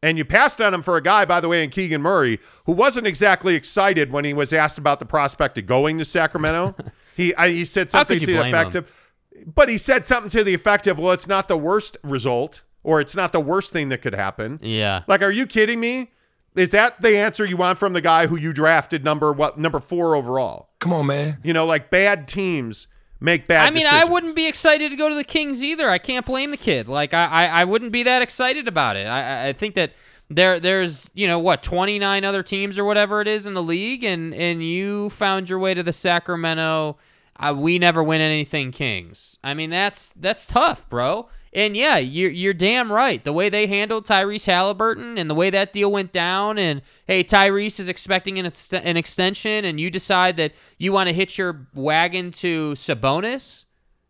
[0.05, 2.73] And you passed on him for a guy, by the way, in Keegan Murray, who
[2.73, 6.75] wasn't exactly excited when he was asked about the prospect of going to Sacramento.
[7.17, 8.83] he I, he said something to the blame effect him?
[8.83, 12.61] of, but he said something to the effect of, "Well, it's not the worst result,
[12.83, 15.01] or it's not the worst thing that could happen." Yeah.
[15.07, 16.11] Like, are you kidding me?
[16.53, 19.79] Is that the answer you want from the guy who you drafted number what number
[19.79, 20.69] four overall?
[20.77, 21.33] Come on, man.
[21.41, 22.87] You know, like bad teams
[23.19, 24.01] make bad I mean, decisions.
[24.01, 25.89] I wouldn't be excited to go to the Kings either.
[25.89, 26.88] I can't blame the kid.
[26.88, 29.08] Like, I, I, I wouldn't be that excited about it.
[29.08, 29.91] I, I- think that
[30.30, 34.04] there, there's, you know, what, 29 other teams or whatever it is in the league,
[34.04, 36.97] and and you found your way to the Sacramento.
[37.38, 39.38] Uh, we never win anything, Kings.
[39.43, 41.28] I mean, that's that's tough, bro.
[41.55, 43.23] And yeah, you're you're damn right.
[43.23, 47.23] The way they handled Tyrese Halliburton and the way that deal went down, and hey,
[47.23, 51.37] Tyrese is expecting an, ext- an extension, and you decide that you want to hitch
[51.37, 53.63] your wagon to Sabonis.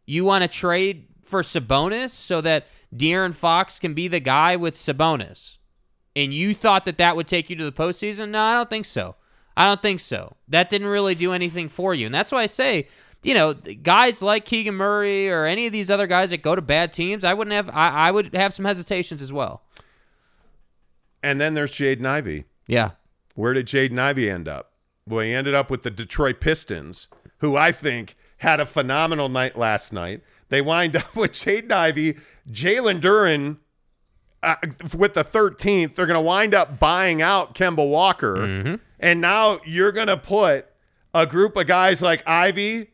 [0.08, 4.73] You want to trade for Sabonis so that De'Aaron Fox can be the guy with
[4.73, 5.60] Sabonis.
[6.15, 8.29] And you thought that that would take you to the postseason?
[8.29, 9.15] No, I don't think so.
[9.58, 10.36] I don't think so.
[10.47, 12.08] That didn't really do anything for you.
[12.08, 12.88] And that's why I say,
[13.25, 16.61] you know, guys like Keegan Murray or any of these other guys that go to
[16.61, 19.63] bad teams, I wouldn't have I, I would have some hesitations as well.
[21.23, 22.45] And then there's Jaden Ivey.
[22.67, 22.91] Yeah.
[23.33, 24.73] Where did Jaden Ivey end up?
[25.07, 27.07] Well, he ended up with the Detroit Pistons,
[27.39, 30.21] who I think had a phenomenal night last night.
[30.49, 32.17] They wind up with Jaden Ivey,
[32.49, 33.57] Jalen Duren
[34.43, 34.55] uh,
[34.95, 35.95] with the 13th.
[35.95, 38.79] They're going to wind up buying out Kemba Walker.
[38.99, 40.67] And now you're going to put
[41.13, 42.91] a group of guys like Ivey,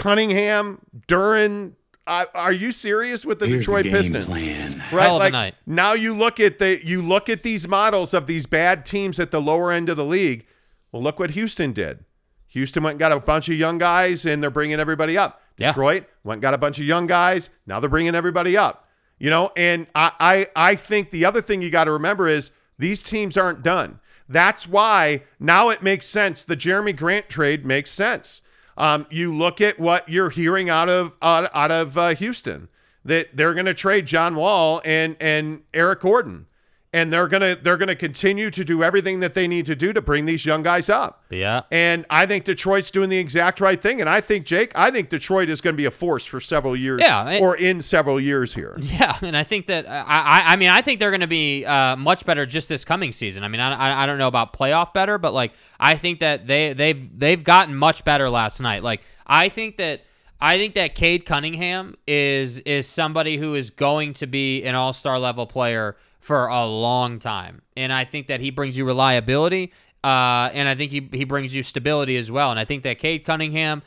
[0.00, 1.72] Cunningham, Duren.
[2.06, 4.26] Uh, are you serious with the Here's Detroit the game Pistons?
[4.26, 4.82] plan.
[4.92, 5.02] right?
[5.04, 5.54] Hell of a like night.
[5.66, 9.30] now you look at the you look at these models of these bad teams at
[9.30, 10.46] the lower end of the league.
[10.90, 12.04] Well, look what Houston did.
[12.48, 15.40] Houston went and got a bunch of young guys, and they're bringing everybody up.
[15.56, 15.68] Yeah.
[15.68, 17.50] Detroit went and got a bunch of young guys.
[17.66, 18.88] Now they're bringing everybody up.
[19.18, 22.50] You know, and I I, I think the other thing you got to remember is
[22.78, 24.00] these teams aren't done.
[24.28, 26.44] That's why now it makes sense.
[26.44, 28.40] The Jerami Grant trade makes sense.
[28.80, 32.68] Um, you look at what you're hearing out of out, out of uh, Houston
[33.04, 36.46] that they're going to trade John Wall and and Eric Gordon,
[36.92, 40.02] and they're gonna they're gonna continue to do everything that they need to do to
[40.02, 41.24] bring these young guys up.
[41.30, 41.62] Yeah.
[41.70, 44.00] And I think Detroit's doing the exact right thing.
[44.00, 46.74] And I think Jake, I think Detroit is going to be a force for several
[46.74, 48.76] years, Yeah, it- or in several years here.
[48.80, 51.64] Yeah, and I think that I, I, I mean, I think they're going to be
[51.64, 53.44] uh, much better just this coming season.
[53.44, 56.48] I mean, I, I, I don't know about playoff better, but like I think that
[56.48, 58.82] they they've they've gotten much better last night.
[58.82, 60.02] Like I think that
[60.40, 64.92] I think that Cade Cunningham is is somebody who is going to be an All
[64.92, 69.72] Star level player for a long time, and I think that he brings you reliability,
[70.04, 72.50] uh, and I think he he brings you stability as well.
[72.50, 73.82] And I think that Cade Cunningham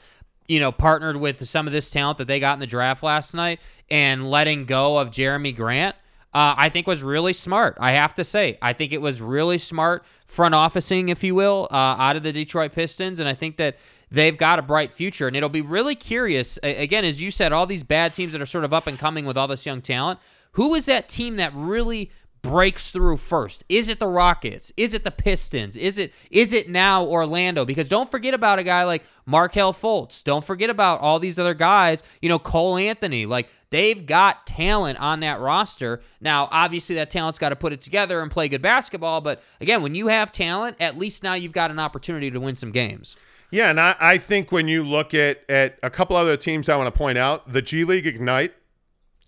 [0.47, 3.33] you know, partnered with some of this talent that they got in the draft last
[3.33, 5.95] night and letting go of Jerami Grant,
[6.33, 7.77] uh, I think was really smart.
[7.79, 11.67] I have to say, I think it was really smart front officing, if you will,
[11.71, 13.77] uh, out of the Detroit Pistons, and I think that
[14.09, 15.27] they've got a bright future.
[15.27, 16.57] And it'll be really curious.
[16.63, 19.25] Again, as you said, all these bad teams that are sort of up and coming
[19.25, 20.19] with all this young talent.
[20.53, 22.11] Who is that team that really
[22.43, 23.63] breaks through first?
[23.69, 24.71] Is it the Rockets?
[24.77, 25.75] Is it the Pistons?
[25.75, 27.65] Is it is it now Orlando?
[27.65, 30.23] Because don't forget about a guy like Markelle Fultz.
[30.23, 32.03] Don't forget about all these other guys.
[32.21, 33.25] You know Cole Anthony.
[33.25, 36.01] Like they've got talent on that roster.
[36.21, 39.21] Now, obviously, that talent's got to put it together and play good basketball.
[39.21, 42.56] But again, when you have talent, at least now you've got an opportunity to win
[42.56, 43.15] some games.
[43.49, 46.75] Yeah, and I, I think when you look at at a couple other teams, I
[46.75, 48.53] want to point out the G League Ignite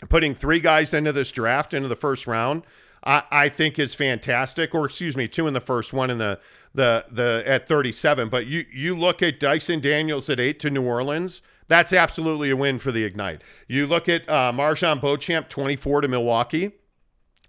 [0.10, 2.64] putting three guys into this draft into the first round.
[3.06, 6.40] I, I think is fantastic, or excuse me, two in the first, one in the
[6.74, 8.30] the the at 37.
[8.30, 11.42] But you you look at Dyson Daniels at eight to New Orleans.
[11.68, 13.42] That's absolutely a win for the Ignite.
[13.68, 16.74] You look at uh, MarJon Beauchamp 24 to Milwaukee.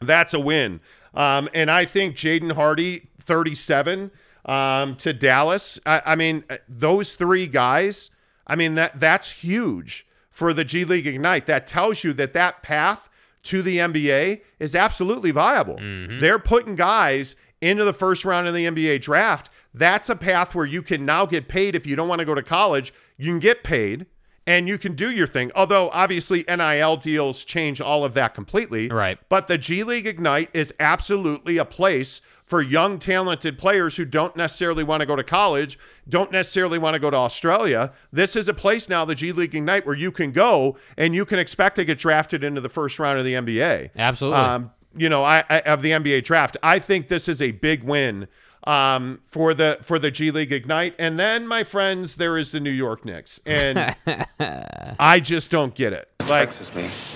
[0.00, 0.80] That's a win.
[1.12, 4.10] Um, and I think Jaden Hardy, 37
[4.46, 5.78] um, to Dallas.
[5.84, 8.10] I, I mean, uh, those three guys.
[8.46, 11.46] I mean that that's huge for the G League Ignite.
[11.46, 13.08] That tells you that that path
[13.46, 15.76] to the NBA is absolutely viable.
[15.76, 16.20] Mm-hmm.
[16.20, 19.50] They're putting guys into the first round of the NBA draft.
[19.72, 22.35] That's a path where you can now get paid if you don't want to go
[22.35, 22.92] to college.
[23.16, 24.06] You can get paid
[24.46, 25.50] and you can do your thing.
[25.54, 28.88] Although obviously NIL deals change all of that completely.
[28.88, 29.18] Right.
[29.28, 34.37] But the G League Ignite is absolutely a place for young, talented players who don't
[34.37, 35.78] necessarily want to go to college,
[36.09, 37.92] don't necessarily want to go to Australia.
[38.12, 41.24] This is a place now, the G League Ignite, where you can go and you
[41.24, 43.90] can expect to get drafted into the first round of the NBA.
[43.96, 44.38] Absolutely.
[44.38, 46.56] Um, you know, I, I of the NBA draft.
[46.62, 48.28] I think this is a big win
[48.66, 50.94] um, for the for the G League Ignite.
[50.98, 53.94] And then, my friends, there is the New York Knicks, and
[54.98, 56.10] I just don't get it.
[56.28, 56.52] Like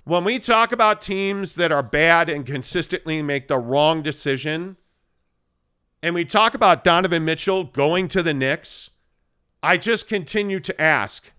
[0.04, 4.76] when we talk about teams that are bad and consistently make the wrong decision,
[6.02, 8.90] and we talk about Donovan Mitchell going to the Knicks,
[9.62, 11.32] I just continue to ask,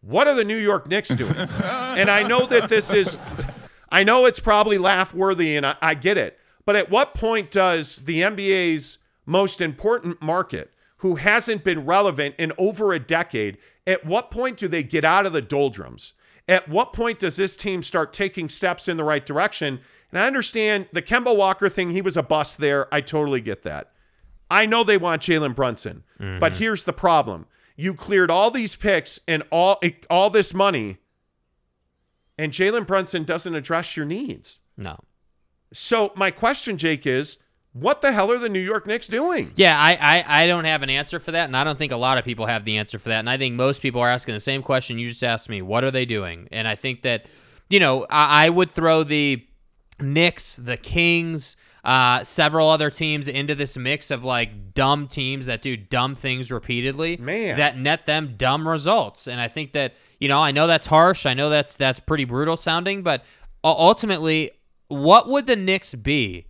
[0.00, 1.36] what are the New York Knicks doing?
[1.36, 3.16] and I know that this is,
[3.90, 6.38] I know it's probably laugh worthy, and I, I get it.
[6.66, 12.52] But at what point does the NBA's most important market, who hasn't been relevant in
[12.56, 16.14] over a decade, at what point do they get out of the doldrums?
[16.48, 19.80] At what point does this team start taking steps in the right direction?
[20.10, 22.92] And I understand the Kemba Walker thing, he was a bust there.
[22.92, 23.90] I totally get that.
[24.50, 26.58] I know they want Jalen Brunson, but mm-hmm.
[26.58, 27.46] here's the problem.
[27.76, 30.98] You cleared all these picks and all all this money,
[32.38, 34.60] and Jalen Brunson doesn't address your needs.
[34.76, 34.98] No.
[35.72, 37.38] So my question, Jake, is
[37.74, 39.52] what the hell are the New York Knicks doing?
[39.56, 41.96] Yeah, I, I, I don't have an answer for that, and I don't think a
[41.96, 43.18] lot of people have the answer for that.
[43.18, 45.60] And I think most people are asking the same question you just asked me.
[45.60, 46.48] What are they doing?
[46.52, 47.26] And I think that,
[47.68, 49.44] you know, I, I would throw the
[49.98, 55.60] Knicks, the Kings, uh, several other teams into this mix of like dumb teams that
[55.60, 57.56] do dumb things repeatedly Man.
[57.58, 59.26] that net them dumb results.
[59.26, 61.26] And I think that, you know, I know that's harsh.
[61.26, 63.24] I know that's that's pretty brutal sounding, but
[63.64, 64.52] ultimately,
[64.88, 66.46] what would the Knicks be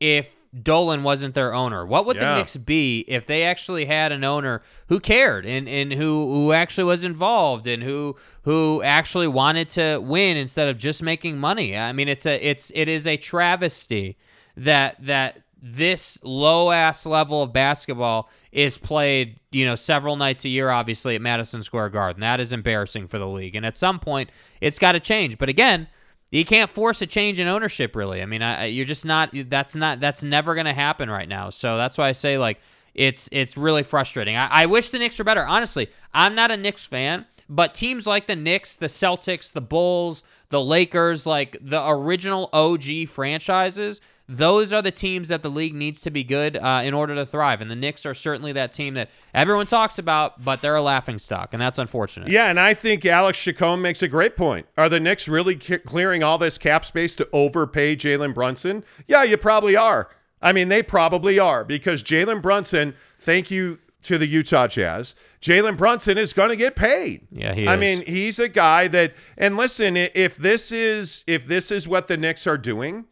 [0.00, 1.84] if Dolan wasn't their owner?
[1.84, 2.32] What would Yeah.
[2.32, 6.52] the Knicks be if they actually had an owner who cared and, and who who
[6.52, 11.76] actually was involved and who who actually wanted to win instead of just making money?
[11.76, 14.16] I mean, it's a it's it is a travesty
[14.56, 20.48] that that this low ass level of basketball is played, you know, several nights a
[20.48, 22.20] year, obviously at Madison Square Garden.
[22.20, 24.30] That is embarrassing for the league, and at some point,
[24.60, 25.36] it's got to change.
[25.36, 25.88] But again,
[26.30, 28.20] you can't force a change in ownership, really.
[28.22, 29.30] I mean, I, you're just not.
[29.32, 30.00] That's not.
[30.00, 31.50] That's never going to happen right now.
[31.50, 32.60] So that's why I say like
[32.94, 34.36] it's it's really frustrating.
[34.36, 35.46] I, I wish the Knicks were better.
[35.46, 40.22] Honestly, I'm not a Knicks fan, but teams like the Knicks, the Celtics, the Bulls,
[40.50, 44.00] the Lakers, like the original OG franchises.
[44.30, 47.24] Those are the teams that the league needs to be good uh, in order to
[47.24, 50.82] thrive, and the Knicks are certainly that team that everyone talks about, but they're a
[50.82, 52.28] laughing stock, and that's unfortunate.
[52.28, 54.66] Yeah, and I think Alex Chacon makes a great point.
[54.76, 58.84] Are the Knicks really c- clearing all this cap space to overpay Jalen Brunson?
[59.06, 60.10] Yeah, you probably are.
[60.42, 65.76] I mean, they probably are because Jalen Brunson, thank you to the Utah Jazz, Jalen
[65.78, 67.26] Brunson is going to get paid.
[67.32, 67.80] Yeah, he I is.
[67.80, 72.16] mean, he's a guy that, and listen, if this is if this is what the
[72.18, 73.06] Knicks are doing,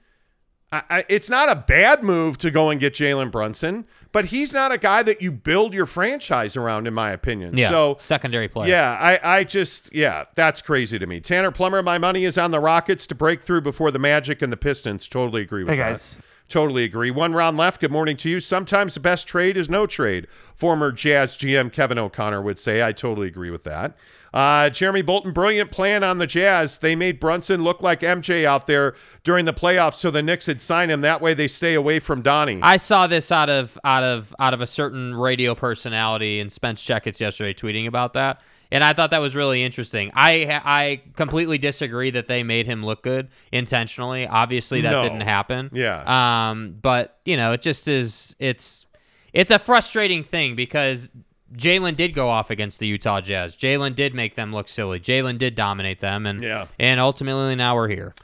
[0.72, 4.52] I, I, it's not a bad move to go and get Jalen Brunson, but he's
[4.52, 7.56] not a guy that you build your franchise around, in my opinion.
[7.56, 8.68] Yeah, So secondary player.
[8.70, 11.20] yeah, I, I just, yeah, that's crazy to me.
[11.20, 14.52] Tanner Plummer, my money is on the Rockets to break through before the Magic and
[14.52, 15.06] the Pistons.
[15.08, 15.90] Totally agree with Hey, that.
[15.90, 16.18] guys.
[16.48, 17.10] Totally agree.
[17.10, 17.80] One round left.
[17.80, 18.38] Good morning to you.
[18.38, 20.28] Sometimes the best trade is no trade.
[20.54, 22.82] Former Jazz GM Kevin O'Connor would say.
[22.84, 23.96] I totally agree with that.
[24.36, 26.78] Uh, Jeremy Bolton, brilliant plan on the Jazz.
[26.80, 30.60] They made Brunson look like MJ out there during the playoffs, so the Knicks had
[30.60, 31.00] signed him.
[31.00, 32.60] That way, they stay away from Donnie.
[32.62, 36.84] I saw this out of out of out of a certain radio personality and Spence
[36.86, 40.12] Checketts yesterday tweeting about that, and I thought that was really interesting.
[40.14, 44.26] I I completely disagree that they made him look good intentionally.
[44.26, 45.02] Obviously, that No.
[45.02, 45.70] didn't happen.
[45.72, 46.50] Yeah.
[46.50, 48.36] Um, but you know, it just is.
[48.38, 48.84] It's
[49.32, 51.10] it's a frustrating thing because
[51.56, 53.56] Jalen did go off against the Utah Jazz.
[53.56, 55.00] Jalen did make them look silly.
[55.00, 56.66] Jalen did dominate them, and Yeah.
[56.78, 58.14] and ultimately now we're here.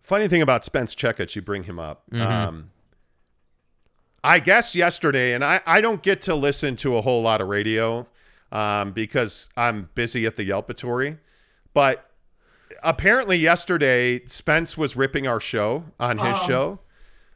[0.00, 2.02] Funny thing about Spence Checkett, you bring him up.
[2.12, 2.30] Mm-hmm.
[2.30, 2.70] Um,
[4.22, 7.48] I guess yesterday, and I, I don't get to listen to a whole lot of
[7.48, 8.06] radio
[8.52, 11.18] um, because I'm busy at the Yelpatory,
[11.74, 12.10] but
[12.82, 16.80] apparently yesterday Spence was ripping our show on his show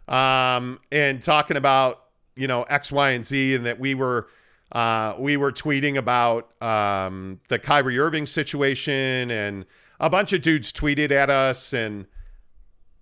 [0.08, 2.04] um, and talking about
[2.36, 4.28] you know X, Y, and Z, and that we were
[4.72, 9.64] uh, we were tweeting about um, the Kyrie Irving situation, and
[10.00, 12.06] a bunch of dudes tweeted at us, and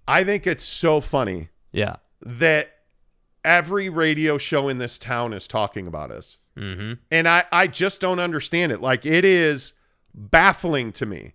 [0.09, 1.97] I think it's so funny Yeah.
[2.25, 2.73] that
[3.45, 6.39] every radio show in this town is talking about us.
[6.57, 6.95] Mm-hmm.
[7.11, 8.81] And I, I just don't understand it.
[8.81, 9.75] Like, it is
[10.15, 11.35] baffling to me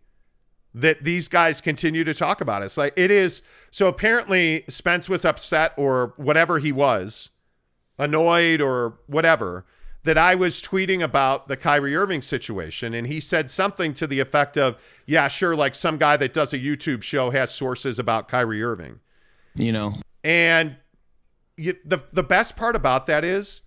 [0.74, 2.78] that these guys continue to talk about us.
[2.78, 3.42] Like, it is.
[3.70, 7.30] So apparently, Spence was upset or whatever he was,
[8.00, 9.66] annoyed or whatever,
[10.04, 12.94] that I was tweeting about the Kyrie Irving situation.
[12.94, 16.54] And he said something to the effect of, yeah, sure, like some guy that does
[16.54, 19.00] a YouTube show has sources about Kyrie Irving.
[19.54, 19.94] You know,
[20.24, 20.78] And
[21.58, 23.62] you, the the best part about that is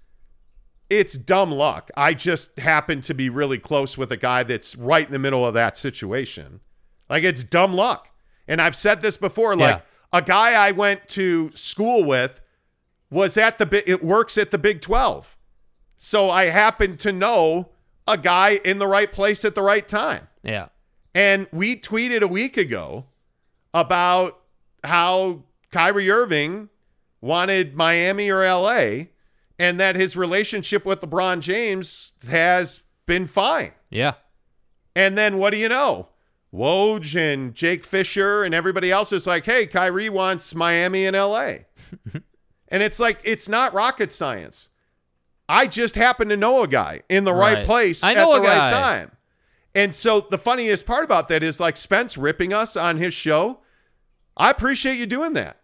[0.91, 1.91] it's dumb luck.
[1.97, 5.45] I just happen to be really close with a guy that's right in the middle
[5.47, 6.61] of that situation.
[7.09, 8.11] Like it's dumb luck.
[8.49, 9.81] And I've said this before like Yeah.
[10.13, 12.41] a guy I went to school with
[13.11, 15.37] was at the it works at the Big 12.
[15.97, 17.71] So I happen to know
[18.07, 20.29] a guy in the right place at the right time.
[20.43, 20.69] Yeah.
[21.15, 23.07] And we tweeted a week ago
[23.73, 24.41] about
[24.83, 26.69] how Kyrie Irving
[27.21, 29.07] wanted Miami or LA
[29.59, 33.73] and that his relationship with LeBron James has been fine.
[33.91, 34.15] Yeah.
[34.97, 36.09] And then what do you know?
[36.53, 41.55] Woj and Jake Fisher and everybody else is like, hey, Kyrie wants Miami and LA.
[42.69, 44.69] and it's like, it's not rocket science.
[45.49, 47.67] I just happen to know a guy in the right, Right.
[47.67, 48.71] place I at the a right guy.
[48.71, 49.11] time.
[49.75, 53.59] And so the funniest part about that is like Spence ripping us on his show.
[54.37, 55.59] I appreciate you doing that.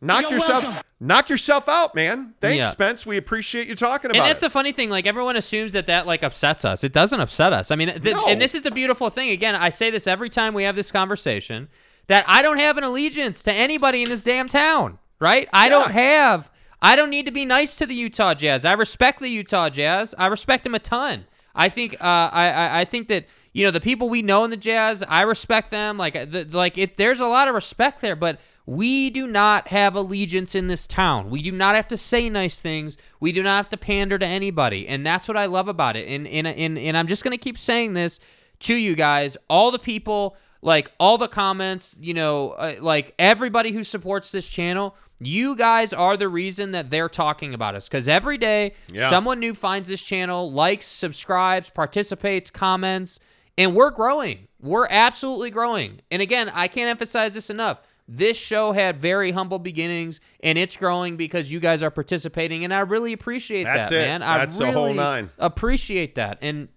[0.00, 2.34] Knock yourself knock yourself out, man.
[2.40, 2.68] Thanks, Yeah.
[2.68, 3.04] Spence.
[3.06, 4.20] We appreciate you talking about it.
[4.20, 4.46] And that's it.
[4.46, 4.88] the funny thing.
[4.90, 6.84] Like everyone assumes that that like upsets us.
[6.84, 7.70] It doesn't upset us.
[7.70, 8.26] I mean, th- No.
[8.26, 9.30] and this is the beautiful thing.
[9.30, 11.68] Again, I say this every time we have this conversation
[12.08, 14.98] that I don't have an allegiance to anybody in this damn town.
[15.18, 15.48] Right?
[15.52, 16.50] I don't have.
[16.80, 18.64] I don't need to be nice to the Utah Jazz.
[18.64, 20.14] I respect the Utah Jazz.
[20.18, 21.26] I respect them a ton.
[21.54, 21.94] I think.
[21.94, 25.02] Uh, I, I I think that you know the people we know in the Jazz.
[25.08, 25.96] I respect them.
[25.96, 26.96] Like the, like it.
[26.96, 28.38] There's a lot of respect there, but.
[28.68, 31.30] We do not have allegiance in this town.
[31.30, 32.98] We do not have to say nice things.
[33.20, 34.88] We do not have to pander to anybody.
[34.88, 36.08] And that's what I love about it.
[36.08, 38.18] And and and, and I'm just to keep saying this
[38.58, 39.36] to you guys.
[39.48, 44.48] All the people, like all the comments, you know, uh, like everybody who supports this
[44.48, 49.08] channel, you guys are the reason that they're talking about us cuz every day Yeah.
[49.08, 53.20] someone new finds this channel, likes, subscribes, participates, comments,
[53.58, 54.48] and we're growing.
[54.60, 56.00] We're absolutely growing.
[56.10, 57.80] And again, I can't emphasize this enough.
[58.08, 62.72] This show had very humble beginnings, and it's growing because you guys are participating, and
[62.72, 64.06] I really appreciate That's that, it.
[64.06, 64.22] man.
[64.22, 65.30] I That's the really whole nine.
[65.38, 66.68] appreciate that, and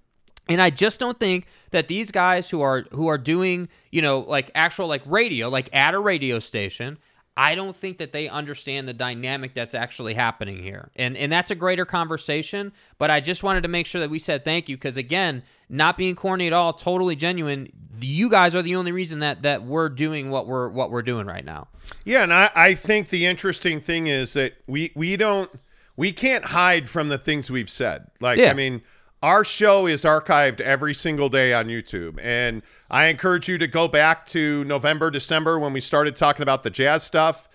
[0.50, 4.20] and I just don't think that these guys who are who are doing, you know,
[4.20, 6.98] like actual like radio, like at a radio station,
[7.38, 10.90] I don't think that they understand the dynamic that's actually happening here.
[10.96, 14.20] And and that's a greater conversation, but I just wanted to make sure that we
[14.20, 17.72] said thank you cuz again, not being corny at all, totally genuine.
[18.02, 21.28] You guys are the only reason that that we're doing what we're what we're doing
[21.28, 21.68] right now.
[22.04, 25.50] Yeah, and I, I think the interesting thing is that we we don't
[25.96, 28.08] we can't hide from the things we've said.
[28.20, 28.52] Like Yeah.
[28.52, 28.82] I mean,
[29.22, 33.88] our show is archived every single day on YouTube, and I encourage you to go
[33.88, 37.48] back to November, December when we started talking about the jazz stuff.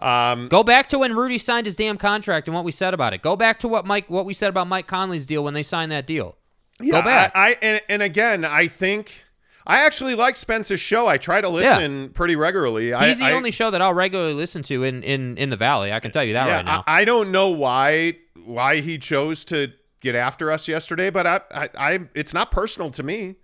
[0.00, 3.14] Um, Go back to when Rudy signed his damn contract and what we said about
[3.14, 3.22] it.
[3.22, 5.90] Go back to what Mike what we said about Mike Conley's deal when they signed
[5.90, 6.36] that deal.
[6.80, 7.32] yeah, Go back.
[7.34, 9.24] I, I and, and again, I think
[9.66, 11.08] I actually like Spence's show.
[11.08, 12.94] I try to listen pretty regularly.
[12.94, 15.56] I, He's the I- only show that I'll regularly listen to in, in, in the
[15.56, 15.92] Valley.
[15.92, 16.84] I can tell you that yeah, right now.
[16.86, 21.40] I, I don't know why why he chose to get after us yesterday, but I,
[21.52, 23.36] I, I it's not personal to me.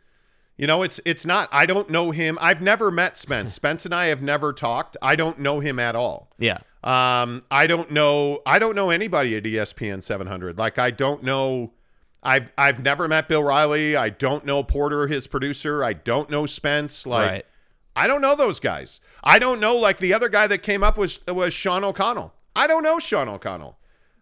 [0.56, 1.48] You know, it's it's not.
[1.50, 2.38] I don't know him.
[2.40, 3.52] I've never met Spence.
[3.54, 4.96] Spence and I have never talked.
[5.02, 6.30] I don't know him at all.
[6.38, 6.58] yeah.
[6.84, 8.42] Um, I don't know.
[8.44, 10.58] I don't know anybody at E ESPN 700.
[10.58, 11.72] Like I don't know.
[12.22, 13.96] I've I've never met Bill Riley.
[13.96, 15.82] I don't know Porter, his producer.
[15.82, 17.06] I don't know Spence.
[17.06, 17.46] Like right.
[17.96, 19.00] I don't know those guys.
[19.22, 22.34] I don't know like the other guy that came up was was Sean O'Connell.
[22.54, 23.78] I don't know Sean O'Connell.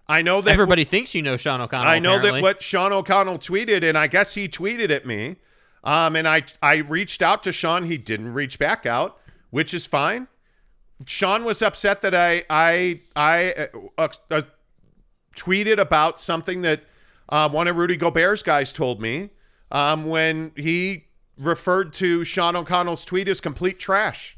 [0.08, 1.86] I know that Everybody thinks you know Sean O'Connell.
[1.86, 2.40] I know apparently.
[2.40, 5.36] that what Sean O'Connell tweeted, and I guess he tweeted at me.
[5.84, 7.84] Um, and I I reached out to Sean.
[7.84, 9.18] He didn't reach back out,
[9.50, 10.28] which is fine.
[11.06, 14.42] Sean was upset that I I I uh, uh,
[15.36, 16.82] tweeted about something that
[17.28, 19.30] uh, one of Rudy Gobert's guys told me
[19.70, 21.06] um, when he
[21.38, 24.36] referred to Sean O'Connell's tweet as complete trash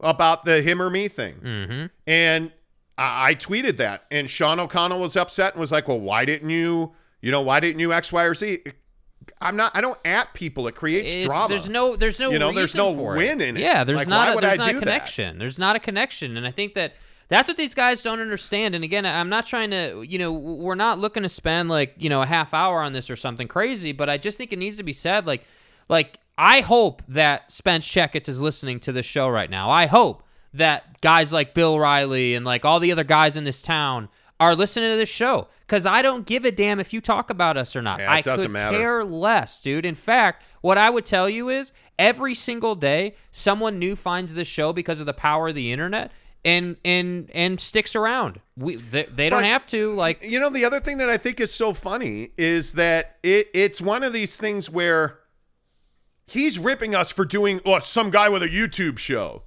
[0.00, 1.34] about the him or me thing.
[1.36, 1.86] Mm-hmm.
[2.06, 2.52] And
[3.00, 6.50] I, I tweeted that, and Sean O'Connell was upset and was like, "Well, why didn't
[6.50, 6.92] you?
[7.22, 8.60] You know, why didn't you X, Y, or Z?"
[9.40, 9.72] I'm not.
[9.74, 10.66] I don't at people.
[10.68, 11.48] It creates It's- drama.
[11.48, 13.48] There's no, there's no, You know, there's no win it.
[13.48, 13.60] in it.
[13.60, 14.78] Yeah, there's Like, not, a, there's not a that?
[14.78, 15.38] connection.
[15.38, 16.94] There's not a connection, and I think that
[17.28, 18.74] that's what these guys don't understand.
[18.74, 22.08] And again, I'm not trying to, you know, we're not looking to spend like, you
[22.08, 24.78] know, a half hour on this or something crazy, but I just think it needs
[24.78, 25.26] to be said.
[25.26, 25.44] Like,
[25.88, 29.70] like I hope that Spence Checketts is listening to this show right now.
[29.70, 30.24] I hope
[30.54, 34.54] that guys like Bill Riley and like all the other guys in this town are
[34.54, 37.76] listening to this show because I don't give a damn if you talk about us
[37.76, 37.98] or not.
[38.00, 38.78] Yeah, it I doesn't could matter.
[38.78, 39.84] care less, dude.
[39.84, 44.48] In fact, what I would tell you is every single day someone new finds this
[44.48, 46.10] show because of the power of the internet
[46.42, 48.40] and and and sticks around.
[48.56, 51.18] We they, they don't But- have to like You know, the other thing that I
[51.18, 55.18] think is so funny is that it it's one of these things where
[56.26, 59.42] he's ripping us for doing oh, some guy with a YouTube show.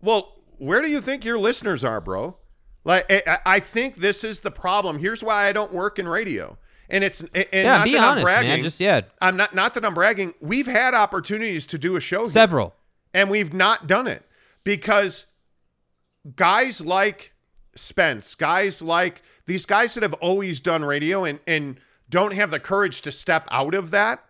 [0.00, 2.36] Well, where do you think your listeners are, bro?
[2.84, 4.98] Like, I- I, think this is the problem.
[4.98, 6.56] Here's why I don't work in radio,
[6.88, 8.48] and it's and yeah, not be that honest, I'm bragging.
[8.50, 8.62] man.
[8.62, 10.34] Just yeah, I'm not not that I'm bragging.
[10.40, 12.74] We've had opportunities to do a show here several.
[13.12, 14.24] and we've not done it
[14.64, 15.26] because
[16.36, 17.32] guys like
[17.74, 21.78] Spence, guys like these guys that have always done radio and and
[22.08, 24.24] don't have the courage to step out of that.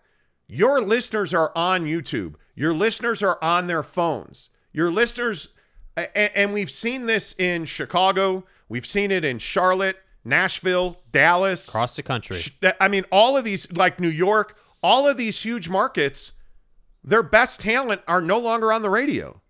[0.49, 2.35] Your listeners are on YouTube.
[2.55, 4.51] Your listeners are on their phones.
[4.73, 5.49] Your listeners
[6.15, 11.69] and, and we've seen this in Chicago, we've seen it in Charlotte, Nashville, Dallas.
[11.69, 12.41] Across the country.
[12.81, 16.33] I mean, all of these, like New York, all of these huge markets,
[17.03, 19.41] their best talent are no longer on the radio.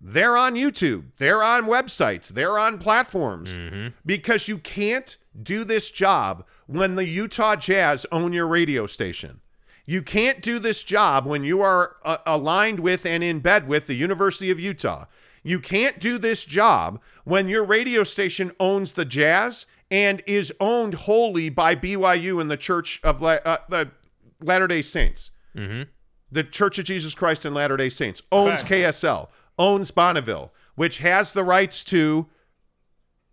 [0.00, 1.06] They're on YouTube.
[1.16, 2.28] They're on websites.
[2.28, 3.56] They're on platforms
[4.04, 9.40] because you can't do this job when the Utah Jazz own your radio station.
[9.86, 13.86] You can't do this job when you are uh, aligned with and in bed with
[13.86, 15.04] the University of Utah.
[15.46, 20.94] You can't do this job when your radio station owns the Jazz and is owned
[20.94, 23.92] wholly by BYU and the Church of La- uh, the
[24.42, 25.30] Latter Day Saints.
[26.32, 28.64] The Church of Jesus Christ and Latter Day Saints owns.
[28.64, 32.26] KSL, owns Bonneville, which has the rights to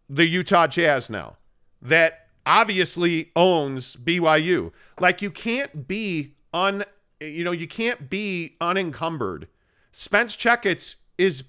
[0.07, 1.37] the Utah Jazz now,
[1.81, 4.71] that obviously owns BYU.
[4.99, 6.83] Like you can't be un,
[7.19, 9.47] you know, you can't be unencumbered.
[9.91, 11.43] Spence Checketts is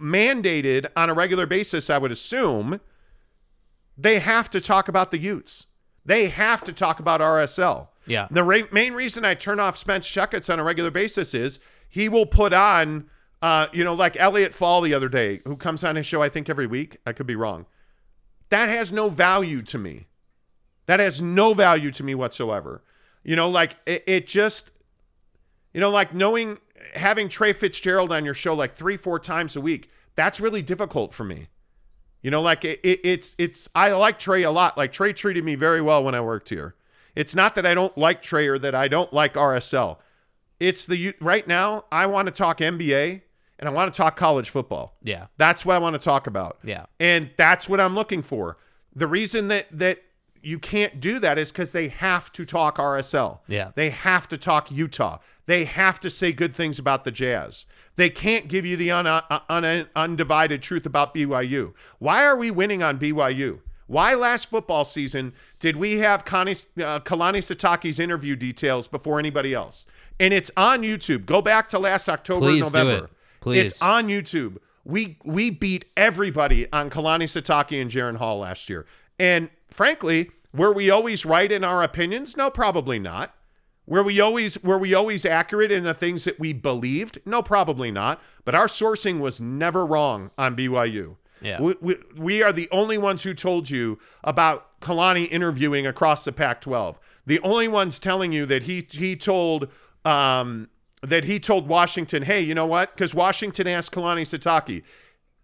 [0.00, 2.80] mandated on a regular basis, I would assume.
[3.96, 5.66] They have to talk about the Utes.
[6.04, 7.88] They have to talk about RSL.
[8.06, 8.28] Yeah.
[8.30, 12.08] The ra- main reason I turn off Spence Checketts on a regular basis is he
[12.08, 13.10] will put on,
[13.42, 16.28] uh, you know, like Elliot Fall the other day, who comes on his show, I
[16.28, 16.96] think, every week.
[17.04, 17.66] I could be wrong.
[18.48, 20.06] That has no value to me.
[20.86, 22.82] That has no value to me whatsoever.
[23.22, 24.70] You know, like it, it just,
[25.74, 26.58] you know, like knowing,
[26.94, 31.12] having Trey Fitzgerald on your show like three, four times a week, that's really difficult
[31.12, 31.48] for me.
[32.22, 34.76] You know, like it, it, it's it's I like Trey a lot.
[34.76, 36.74] Like Trey treated me very well when I worked here.
[37.14, 39.98] It's not that I don't like Trey or that I don't like RSL.
[40.60, 43.22] It's the right now I want to talk NBA
[43.58, 44.96] and I want to talk college football.
[45.02, 45.26] Yeah.
[45.36, 46.58] That's what I want to talk about.
[46.64, 46.86] Yeah.
[46.98, 48.58] And that's what I'm looking for.
[48.94, 50.02] The reason that that
[50.42, 53.40] you can't do that is because they have to talk RSL.
[53.48, 53.72] Yeah.
[53.74, 55.18] They have to talk Utah.
[55.48, 57.64] They have to say good things about the Jazz.
[57.96, 61.72] They can't give you the un, un, un, undivided truth about BYU.
[61.98, 63.60] Why are we winning on BYU?
[63.86, 69.54] Why last football season did we have Connie, uh, Kalani Sitake's interview details before anybody
[69.54, 69.86] else?
[70.20, 71.24] And it's on YouTube.
[71.24, 73.04] Go back to last October, Please November.
[73.06, 73.10] it.
[73.40, 73.58] Please.
[73.72, 74.58] It's on YouTube.
[74.84, 78.84] We we beat everybody on Kalani Sataki and Jaren Hall last year.
[79.18, 82.36] And frankly, were we always right in our opinions?
[82.36, 83.34] No, probably not.
[83.88, 87.18] Were we always were we always accurate in the things that we believed?
[87.24, 88.22] No, probably not.
[88.44, 91.16] But our sourcing was never wrong on BYU.
[91.40, 91.60] Yeah.
[91.60, 96.32] We, we, we are the only ones who told you about Kalani interviewing across the
[96.32, 96.98] Pac-12.
[97.26, 99.68] The only ones telling you that he he told
[100.04, 100.68] um,
[101.02, 102.94] that he told Washington, hey, you know what?
[102.94, 104.82] Because Washington asked Kalani Sitake,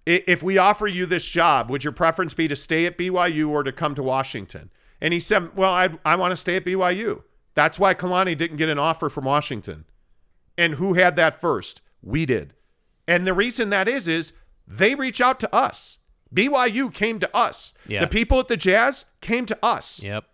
[0.05, 3.62] if we offer you this job, would your preference be to stay at BYU or
[3.62, 4.70] to come to Washington?
[5.01, 7.22] And he said, well, I, I want to stay at BYU.
[7.55, 9.84] That's why Kalani didn't get an offer from Washington.
[10.59, 11.82] And who had that first?
[12.02, 12.55] We did.
[13.07, 14.32] And the reason that is, is
[14.66, 15.98] they reach out to us.
[16.34, 17.74] BYU came to us.
[17.86, 18.00] Yeah.
[18.00, 20.02] The people at the Jazz came to us.
[20.02, 20.24] Yep.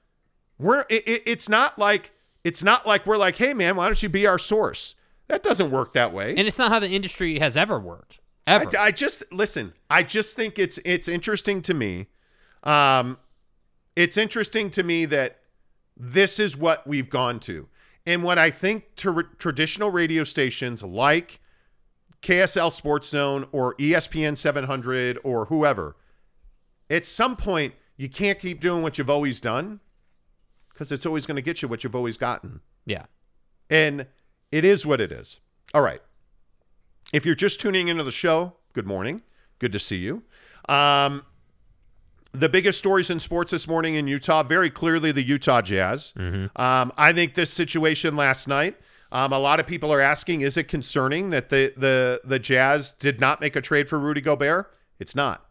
[0.59, 2.13] We're it, it- it's not like
[2.45, 4.95] it's not like we're like, hey man, why don't you be our source?
[5.29, 6.31] That doesn't work that way.
[6.37, 8.19] And it's not how the industry has ever worked.
[8.47, 8.77] Ever.
[8.79, 9.75] I, I just listen.
[9.91, 12.07] I just think it's it's interesting to me.
[12.65, 13.19] Um,
[13.97, 15.40] it's interesting to me that
[16.01, 17.69] this is what we've gone to,
[18.07, 21.41] and what I think to traditional radio stations like
[22.23, 25.97] KSL Sports Zone or ESPN 700 or whoever,
[26.89, 29.81] at some point you can't keep doing what you've always done
[30.71, 32.61] because it's always going to get you what you've always gotten.
[32.87, 33.05] yeah.
[33.69, 34.07] And
[34.51, 35.39] it is what it is.
[35.75, 36.01] All right.
[37.13, 39.23] If you're just tuning into the show, good morning.
[39.59, 40.25] Good to see you.
[40.69, 41.25] Um,
[42.33, 46.13] the biggest stories in sports this morning in Utah, very clearly the Utah Jazz.
[46.57, 48.77] Um, I think this situation last night,
[49.13, 52.93] um, a lot of people are asking, is it concerning that the, the, the Jazz
[52.93, 54.73] did not make a trade for Rudy Gobert?
[55.01, 55.47] It's not.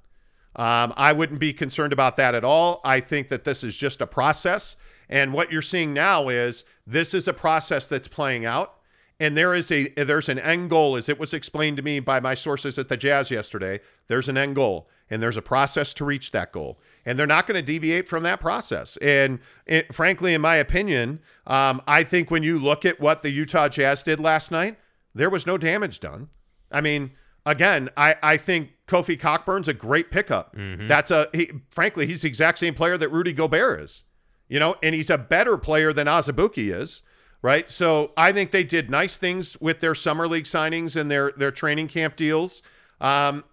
[0.55, 2.81] Um, I wouldn't be concerned about that at all.
[2.83, 4.77] I think that this is just a process.
[5.09, 8.78] And what you're seeing now is this is a process that's playing out.
[9.19, 12.19] And there is a there's an end goal, as it was explained to me by
[12.19, 13.81] my sources at the Jazz yesterday.
[14.07, 17.45] There's an end goal, and there's a process to reach that goal, and they're not
[17.45, 18.95] going to deviate from that process.
[18.97, 23.29] And it, frankly, in my opinion, um, I think when you look at what the
[23.29, 24.77] Utah Jazz did last night,
[25.13, 26.29] there was no damage done.
[26.71, 27.11] I mean,
[27.45, 30.55] again, I, I think Kofi Cockburn's a great pickup.
[30.87, 34.03] That's a he, frankly, he's the exact same player that Rudy Gobert is,
[34.47, 37.01] you know, and he's a better player than Azubuike is,
[37.41, 37.69] right?
[37.69, 41.51] So I think they did nice things with their summer league signings and their their
[41.51, 42.61] training camp deals.
[42.99, 43.43] Um,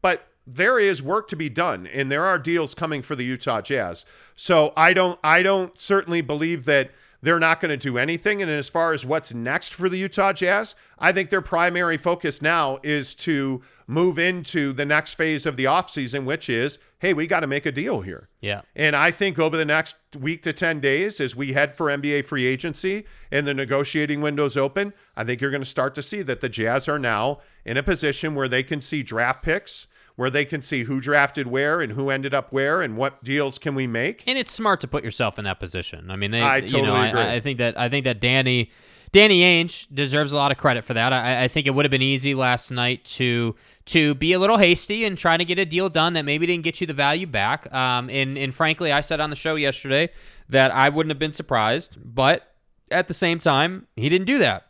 [0.00, 3.60] but there is work to be done and there are deals coming for the Utah
[3.60, 4.04] Jazz.
[4.34, 6.90] So I don't I don't certainly believe that
[7.20, 10.32] they're not going to do anything and as far as what's next for the Utah
[10.32, 15.56] Jazz, I think their primary focus now is to move into the next phase of
[15.56, 18.28] the offseason which is, hey, we got to make a deal here.
[18.40, 18.62] Yeah.
[18.76, 22.24] And I think over the next week to 10 days, as we head for NBA
[22.24, 26.22] free agency and the negotiating windows open, I think you're going to start to see
[26.22, 29.86] that the Jazz are now in a position where they can see draft picks,
[30.18, 33.56] where they can see who drafted where and who ended up where and what deals
[33.56, 34.24] can we make.
[34.26, 36.10] And it's smart to put yourself in that position.
[36.10, 37.20] I mean, they, I you know, totally agree.
[37.20, 38.72] I, I think that I think that Danny
[39.12, 41.12] Danny Ainge deserves a lot of credit for that.
[41.12, 43.54] I, I think it would have been easy last night to
[43.86, 46.64] to be a little hasty and try to get a deal done that maybe didn't
[46.64, 47.72] get you the value back.
[47.72, 50.10] Um, and and frankly, I said on the show yesterday
[50.48, 52.54] that I wouldn't have been surprised, but
[52.90, 54.67] at the same time, he didn't do that.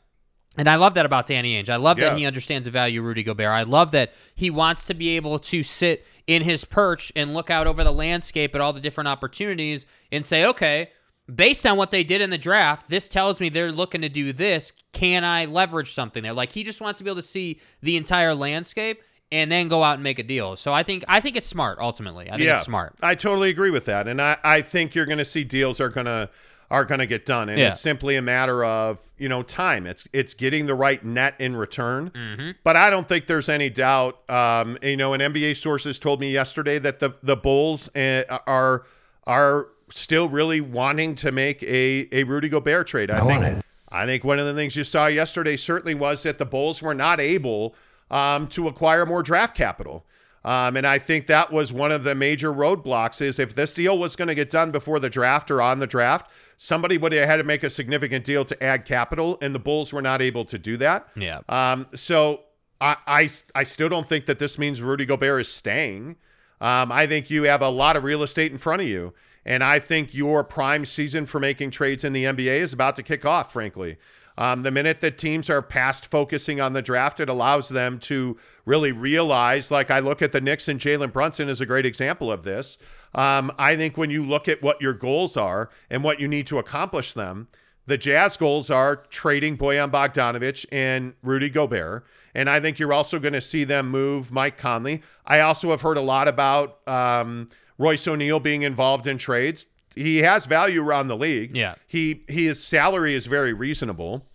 [0.59, 1.71] And I love that about Danny Ainge.
[1.71, 2.11] I love Yeah.
[2.11, 3.49] that he understands the value of Rudy Gobert.
[3.49, 7.49] I love that he wants to be able to sit in his perch and look
[7.49, 10.91] out over the landscape at all the different opportunities and say, okay,
[11.33, 14.33] based on what they did in the draft, this tells me they're looking to do
[14.33, 14.73] this.
[14.93, 16.33] Can I leverage something there?
[16.33, 19.01] Like he just wants to be able to see the entire landscape
[19.31, 20.57] and then go out and make a deal.
[20.57, 22.29] So I think I think it's smart ultimately.
[22.31, 22.95] I think it's smart.
[23.03, 25.91] I totally agree with that, and I, I think you're going to see deals are
[25.91, 26.31] going to
[26.71, 27.71] are going to get done, and Yeah.
[27.71, 29.87] it's simply a matter of you know time.
[29.87, 32.11] It's it's getting the right net in return.
[32.11, 32.51] Mm-hmm.
[32.63, 34.19] But I don't think there's any doubt.
[34.31, 38.85] Um, you know, and NBA sources told me yesterday that the the Bulls uh, are
[39.27, 43.11] are still really wanting to make a a Rudy Gobert trade.
[43.11, 43.63] I, think.
[43.91, 46.95] I think one of the things you saw yesterday certainly was that the Bulls were
[46.95, 47.75] not able
[48.11, 50.05] um, to acquire more draft capital.
[50.45, 53.99] Um, and I think that was one of the major roadblocks is if this deal
[53.99, 57.27] was going to get done before the draft or on the draft, somebody would have
[57.27, 60.45] had to make a significant deal to add capital, and the Bulls were not able
[60.45, 61.09] to do that.
[61.17, 61.41] Yeah.
[61.49, 62.43] Um, so
[62.81, 66.17] I, I, I still don't think that this means Rudy Gobert is staying.
[66.61, 69.15] Um, I think you have a lot of real estate in front of you.
[69.47, 73.03] And I think your prime season for making trades in the NBA is about to
[73.03, 73.97] kick off, frankly.
[74.39, 78.39] Um, the minute that teams are past focusing on the draft, it allows them to
[78.65, 82.31] really realize, like I look at the Knicks and Jalen Brunson is a great example
[82.31, 82.79] of this.
[83.17, 86.47] Um, I think when you look at what your goals are and what you need
[86.47, 87.49] to accomplish them,
[87.87, 92.07] the Jazz goals are trading Bojan Bogdanovic and Rudy Gobert.
[92.33, 95.03] And I think you're also going to see them move Mike Conley.
[95.27, 99.67] I also have heard a lot about um, Royce O'Neale being involved in trades.
[99.97, 101.57] He has value around the league.
[101.57, 101.75] Yeah.
[101.89, 104.28] He his salary is very reasonable.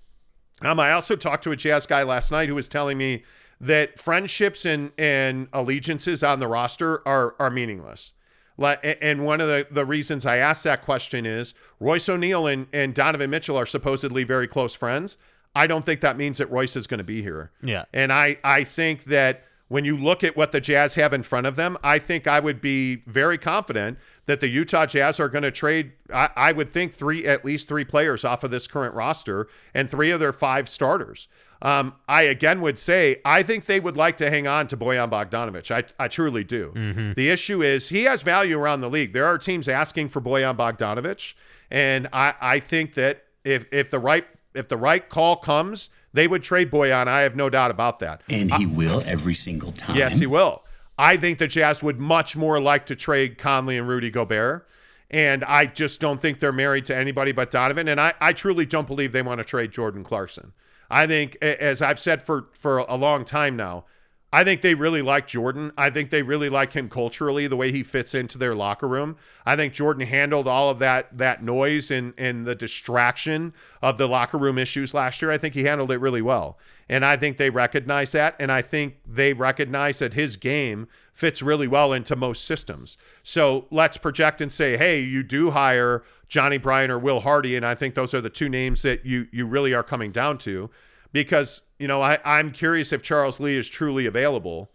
[0.63, 3.23] Um, I also talked to a Jazz guy last night who was telling me
[3.61, 8.13] that friendships and and allegiances on the roster are are meaningless.
[8.57, 12.93] And one of the, the reasons I asked that question is Royce O'Neale and, and
[12.93, 15.17] Donovan Mitchell are supposedly very close friends.
[15.55, 17.51] I don't think that means that Royce is going to be here.
[17.63, 17.85] Yeah.
[17.93, 21.47] And I, I think that when you look at what the Jazz have in front
[21.47, 25.43] of them, I think I would be very confident that the Utah Jazz are going
[25.43, 25.91] to trade.
[26.13, 29.89] I, I would think three, at least three players off of this current roster and
[29.89, 31.27] three of their five starters.
[31.61, 35.09] Um, I again would say I think they would like to hang on to Bojan
[35.09, 35.71] Bogdanovic.
[35.71, 37.13] I, I truly do.
[37.15, 39.13] The issue is he has value around the league.
[39.13, 41.33] There are teams asking for Bojan Bogdanovic,
[41.71, 46.27] and I, I think that if if the right if the right call comes, they
[46.27, 47.07] would trade Bojan.
[47.07, 48.21] I have no doubt about that.
[48.29, 49.95] And he will every single time.
[49.95, 50.63] Yes, he will.
[51.03, 54.65] I think the Jazz would much more like to trade Conley and Rudy Gobert.
[55.11, 57.89] And I just don't think they're married to anybody but Donovan.
[57.89, 60.53] And I, I truly don't believe they want to trade Jordan Clarkson.
[60.89, 63.83] I think, as I've said for, for a long time now,
[64.31, 65.73] I think they really like Jordan.
[65.77, 69.17] I think they really like him culturally, the way he fits into their locker room.
[69.45, 74.07] I think Jordan handled all of that that noise and and the distraction of the
[74.07, 75.29] locker room issues last year.
[75.29, 76.57] I think he handled it really well.
[76.89, 78.35] And I think they recognize that.
[78.39, 82.97] And I think they recognize that his game fits really well into most systems.
[83.23, 87.55] So let's project and say, hey, you do hire Johnny Bryant or Will Hardy.
[87.55, 90.37] And I think those are the two names that you you really are coming down
[90.39, 90.69] to.
[91.11, 94.71] Because, you know, I, I'm curious if Charles Lee is truly available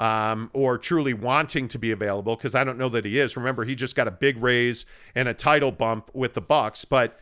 [0.00, 3.36] um, or truly wanting to be available because I don't know that he is.
[3.36, 7.20] Remember, he just got a big raise and a title bump with the Bucks, but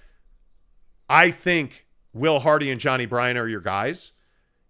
[1.09, 4.13] I think Will Hardy and Johnny Bryant are your guys.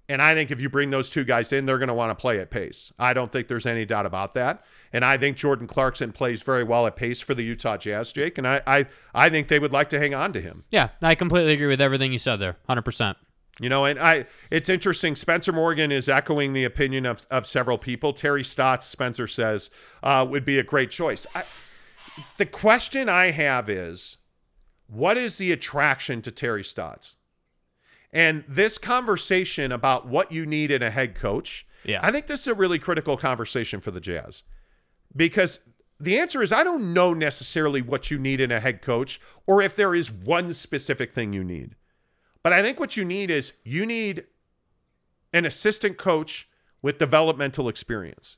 [0.09, 2.21] And I think if you bring those two guys in, they're going to want to
[2.21, 2.93] play at pace.
[2.99, 4.65] I don't think there's any doubt about that.
[4.93, 8.39] And I think Jordan Clarkson plays very well at pace for the Utah Jazz, Jake.
[8.39, 10.65] And I, I, I think they would like to hang on to him.
[10.71, 12.57] Yeah, I completely agree with everything you said there.
[12.71, 13.17] 100%.
[13.61, 15.17] You know, and I it's interesting.
[15.17, 18.13] Spencer Morgan is echoing the opinion of, of several people.
[18.13, 19.69] Terry Stotts, Spencer says,
[20.03, 21.27] uh, would be a great choice.
[21.35, 21.43] I,
[22.37, 24.19] the question I have is,
[24.87, 27.17] what is the attraction to Terry Stotts?
[28.13, 32.01] And this conversation about what you need in a head coach, Yeah.
[32.03, 34.43] I think this is a really critical conversation for the Jazz
[35.15, 35.61] because
[36.01, 39.61] the answer is I don't know necessarily what you need in a head coach or
[39.61, 41.77] if there is one specific thing you need.
[42.43, 44.25] But I think what you need is you need
[45.33, 46.49] an assistant coach
[46.81, 48.37] with developmental experience.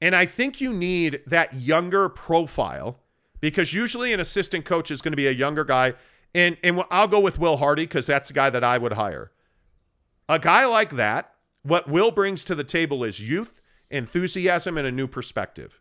[0.00, 3.00] And I think you need that younger profile
[3.40, 5.94] because usually an assistant coach is going to be a younger guy.
[6.36, 9.32] And, and I'll go with Will Hardy because that's the guy that I would hire.
[10.28, 13.60] A guy like that, what Will brings to the table is youth
[13.90, 15.80] enthusiasm, and a new perspective.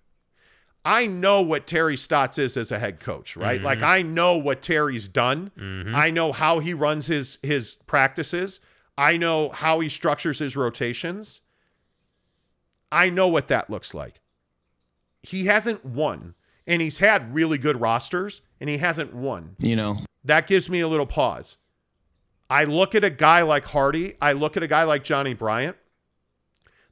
[0.83, 3.61] I know what Terry Stotts is as a head coach, right?
[3.61, 3.87] Like mm-hmm.
[3.87, 5.51] I know what Terry's done.
[5.57, 5.95] Mm-hmm.
[5.95, 8.59] I know how he runs his his practices.
[8.97, 11.41] I know how he structures his rotations.
[12.91, 14.21] I know what that looks like.
[15.23, 16.35] He hasn't won,
[16.67, 19.55] and he's had really good rosters, and he hasn't won.
[19.57, 21.57] You know, That gives me a little pause.
[22.49, 25.78] I look at a guy like Hardy, I look at a guy like Johnny Bryant.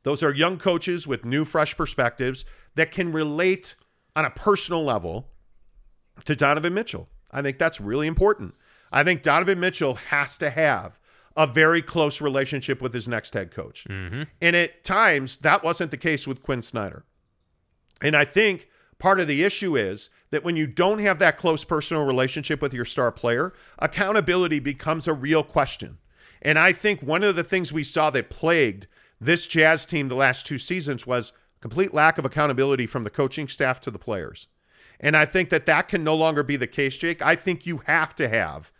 [0.03, 3.75] Those are young coaches with new, fresh perspectives that can relate
[4.15, 5.29] on a personal level
[6.25, 7.09] to Donovan Mitchell.
[7.31, 8.53] I think that's really important.
[8.91, 10.99] I think Donovan Mitchell has to have
[11.35, 13.85] a very close relationship with his next head coach.
[13.89, 14.23] Mm-hmm.
[14.41, 17.05] And at times, that wasn't the case with Quin Snyder.
[18.01, 18.69] And I think
[18.99, 22.73] part of the issue is that when you don't have that close personal relationship with
[22.73, 25.99] your star player, accountability becomes a real question.
[26.41, 28.87] And I think one of the things we saw that plagued
[29.21, 33.47] this Jazz team the last two seasons was complete lack of accountability from the coaching
[33.47, 34.47] staff to the players.
[34.99, 37.21] And I think that that can no longer be the case, Jake.
[37.21, 38.71] I think you have to have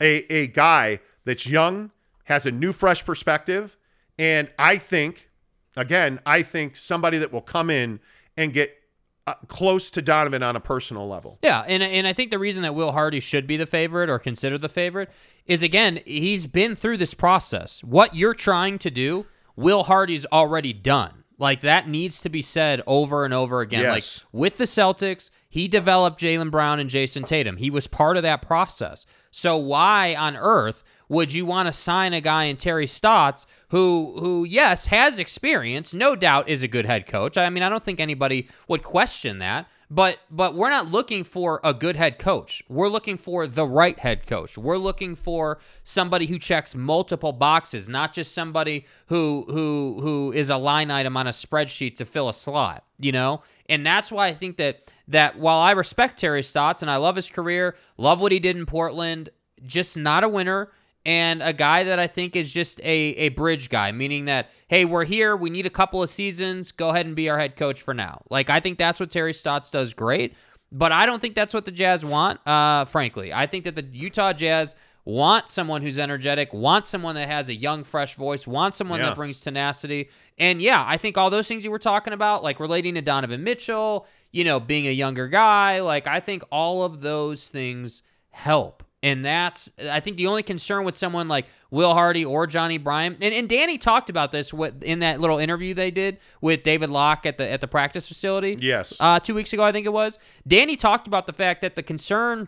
[0.00, 1.90] a, a guy that's young,
[2.26, 3.76] has a new, fresh perspective.
[4.20, 5.30] And I think,
[5.76, 7.98] again, I think somebody that will come in
[8.36, 8.81] and get
[9.26, 11.38] uh, close to Donovan on a personal level.
[11.42, 14.18] Yeah, and and I think the reason that Will Hardy should be the favorite or
[14.18, 15.10] considered the favorite
[15.46, 17.82] is again he's been through this process.
[17.84, 21.22] What you're trying to do, Will Hardy's already done.
[21.38, 23.82] Like that needs to be said over and over again.
[23.82, 24.20] Yes.
[24.22, 27.56] Like with the Celtics, he developed Jaylen Brown and Jayson Tatum.
[27.56, 29.06] He was part of that process.
[29.30, 34.16] So why on earth would you want to sign a guy in Terry Stotts who
[34.18, 37.36] who yes has experience, no doubt is a good head coach.
[37.36, 39.68] I mean, I don't think anybody would question that.
[39.92, 42.62] But but we're not looking for a good head coach.
[42.66, 44.56] We're looking for the right head coach.
[44.56, 50.48] We're looking for somebody who checks multiple boxes, not just somebody who who who is
[50.48, 53.42] a line item on a spreadsheet to fill a slot, you know?
[53.68, 57.16] And that's why I think that that while I respect Terry Stotts and I love
[57.16, 59.28] his career, love what he did in Portland,
[59.66, 60.70] just not a winner
[61.04, 64.84] and a guy that I think is just a, a bridge guy, meaning that, hey,
[64.84, 67.82] we're here, we need a couple of seasons, go ahead and be our head coach
[67.82, 68.22] for now.
[68.30, 70.34] Like, I think that's what Terry Stotts does great,
[70.70, 73.32] but I don't think that's what the Jazz want, uh, frankly.
[73.32, 74.74] I think that the Utah Jazz
[75.04, 79.06] want someone who's energetic, want someone that has a young, fresh voice, want someone Yeah.
[79.06, 80.08] that brings tenacity.
[80.38, 83.42] And yeah, I think all those things you were talking about, like relating to Donovan
[83.42, 88.84] Mitchell, you know, being a younger guy, like, I think all of those things help.
[89.02, 93.22] And that's, I think, the only concern with someone like Will Hardy or Johnny Bryant.
[93.22, 96.88] and, and Danny talked about this with, in that little interview they did with David
[96.88, 98.56] Locke at the at the practice facility.
[98.60, 98.94] Yes.
[99.00, 100.20] uh, two weeks ago, I think it was.
[100.46, 102.46] Danny talked about the fact that the concern,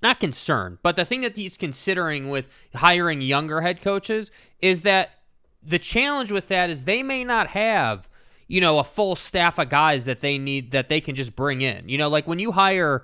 [0.00, 5.18] not concern, but the thing that he's considering with hiring younger head coaches is that
[5.60, 8.08] the challenge with that is they may not have
[8.46, 11.62] you know a full staff of guys that they need that they can just bring
[11.62, 11.88] in.
[11.88, 13.02] You know, like when you hire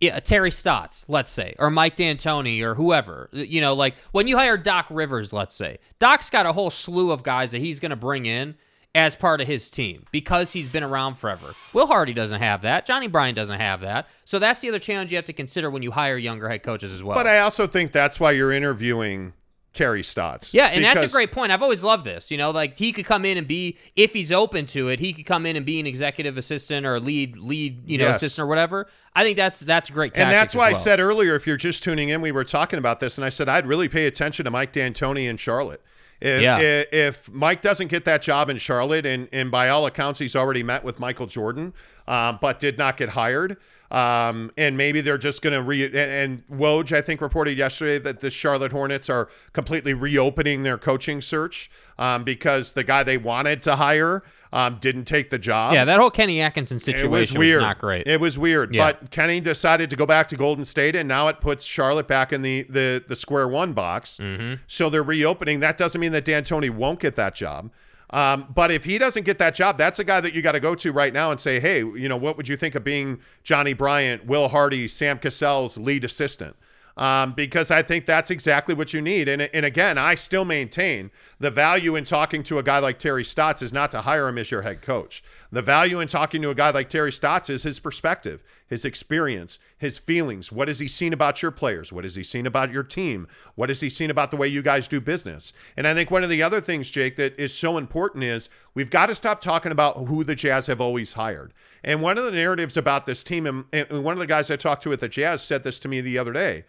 [0.00, 3.30] yeah, Terry Stotts, let's say, or Mike D'Antoni, or whoever.
[3.32, 7.10] You know, like when you hire Doc Rivers, let's say, Doc's got a whole slew
[7.10, 8.56] of guys that he's going to bring in
[8.94, 11.54] as part of his team because he's been around forever.
[11.74, 12.86] Will Hardy doesn't have that.
[12.86, 14.08] Johnny Bryant doesn't have that.
[14.24, 16.92] So that's the other challenge you have to consider when you hire younger head coaches
[16.92, 17.14] as well.
[17.14, 19.34] But I also think that's why you're interviewing
[19.76, 20.52] Terry Stotts.
[20.52, 21.52] Yeah, and that's a great point.
[21.52, 22.30] I've always loved this.
[22.32, 25.12] You know, like he could come in and be, if he's open to it, he
[25.12, 28.16] could come in and be an executive assistant or lead, lead, you know, Yes.
[28.16, 28.88] assistant or whatever.
[29.14, 30.18] I think that's that's a great.
[30.18, 32.98] And that's why I said earlier, if you're just tuning in, we were talking about
[33.00, 35.82] this, and I said I'd really pay attention to Mike D'Antoni in Charlotte.
[36.18, 36.58] If, Yeah.
[36.58, 40.34] if, if Mike doesn't get that job in Charlotte, and, and by all accounts, he's
[40.34, 41.74] already met with Michael Jordan,
[42.08, 43.58] um, but did not get hired,
[43.90, 45.84] um, and maybe they're just going to re.
[45.84, 50.78] And, and Woj, I think, reported yesterday that the Charlotte Hornets are completely reopening their
[50.78, 54.22] coaching search um, because the guy they wanted to hire
[54.52, 55.74] um, didn't take the job.
[55.74, 57.62] Yeah, that whole Kenny Atkinson It situation was weird.
[57.62, 58.06] not great.
[58.06, 58.74] It was weird.
[58.74, 58.92] Yeah.
[58.92, 62.32] But Kenny decided to go back to Golden State, and now it puts Charlotte back
[62.32, 64.18] in the the the square one box.
[64.20, 64.62] Mm-hmm.
[64.66, 65.60] So they're reopening.
[65.60, 67.70] That doesn't mean that D'Antoni won't get that job.
[68.10, 70.60] Um, but if he doesn't get that job, that's a guy that you got to
[70.60, 73.20] go to right now and say, hey, you know, what would you think of being
[73.42, 76.56] Johnny Bryant, Will Hardy, Sam Cassell's lead assistant?
[76.96, 79.28] Um, because I think that's exactly what you need.
[79.28, 83.22] And, and again, I still maintain the value in talking to a guy like Terry
[83.22, 85.22] Stotts is not to hire him as your head coach.
[85.52, 89.58] The value in talking to a guy like Terry Stotts is his perspective, his experience,
[89.78, 90.50] his feelings.
[90.50, 91.92] What has he seen about your players?
[91.92, 93.28] What has he seen about your team?
[93.54, 95.52] What has he seen about the way you guys do business?
[95.76, 98.90] And I think one of the other things, Jake, that is so important is we've
[98.90, 101.54] got to stop talking about who the Jazz have always hired.
[101.84, 104.82] And one of the narratives about this team, and, one of the guys I talked
[104.84, 106.64] to at the Jazz said this to me the other day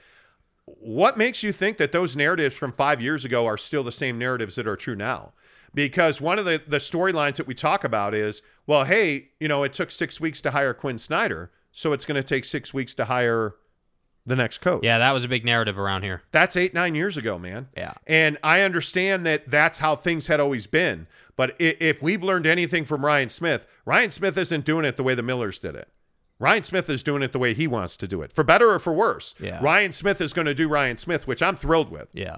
[0.68, 4.18] what makes you think that those narratives from five years ago are still the same
[4.18, 5.32] narratives that are true now?
[5.74, 9.64] Because one of the, the storylines that we talk about is, well, hey, you know,
[9.64, 12.96] it took six weeks to hire Quin Snyder, so it's going to take six weeks
[12.96, 13.54] to hire
[14.26, 14.84] the next coach.
[14.84, 16.24] Yeah, that was a big narrative around here.
[16.32, 17.70] That's eight, nine years ago, man.
[17.78, 17.94] Yeah.
[18.08, 21.06] And I understand that that's how things had always been.
[21.36, 25.14] But if we've learned anything from Ryan Smith, Ryan Smith isn't doing it the way
[25.14, 25.88] the Millers did it.
[26.40, 28.80] Ryan Smith is doing it the way he wants to do it, for better or
[28.80, 29.36] for worse.
[29.40, 29.60] Yeah.
[29.62, 32.10] Ryan Smith is going to do Ryan Smith, which I'm thrilled with.
[32.12, 32.38] Yeah.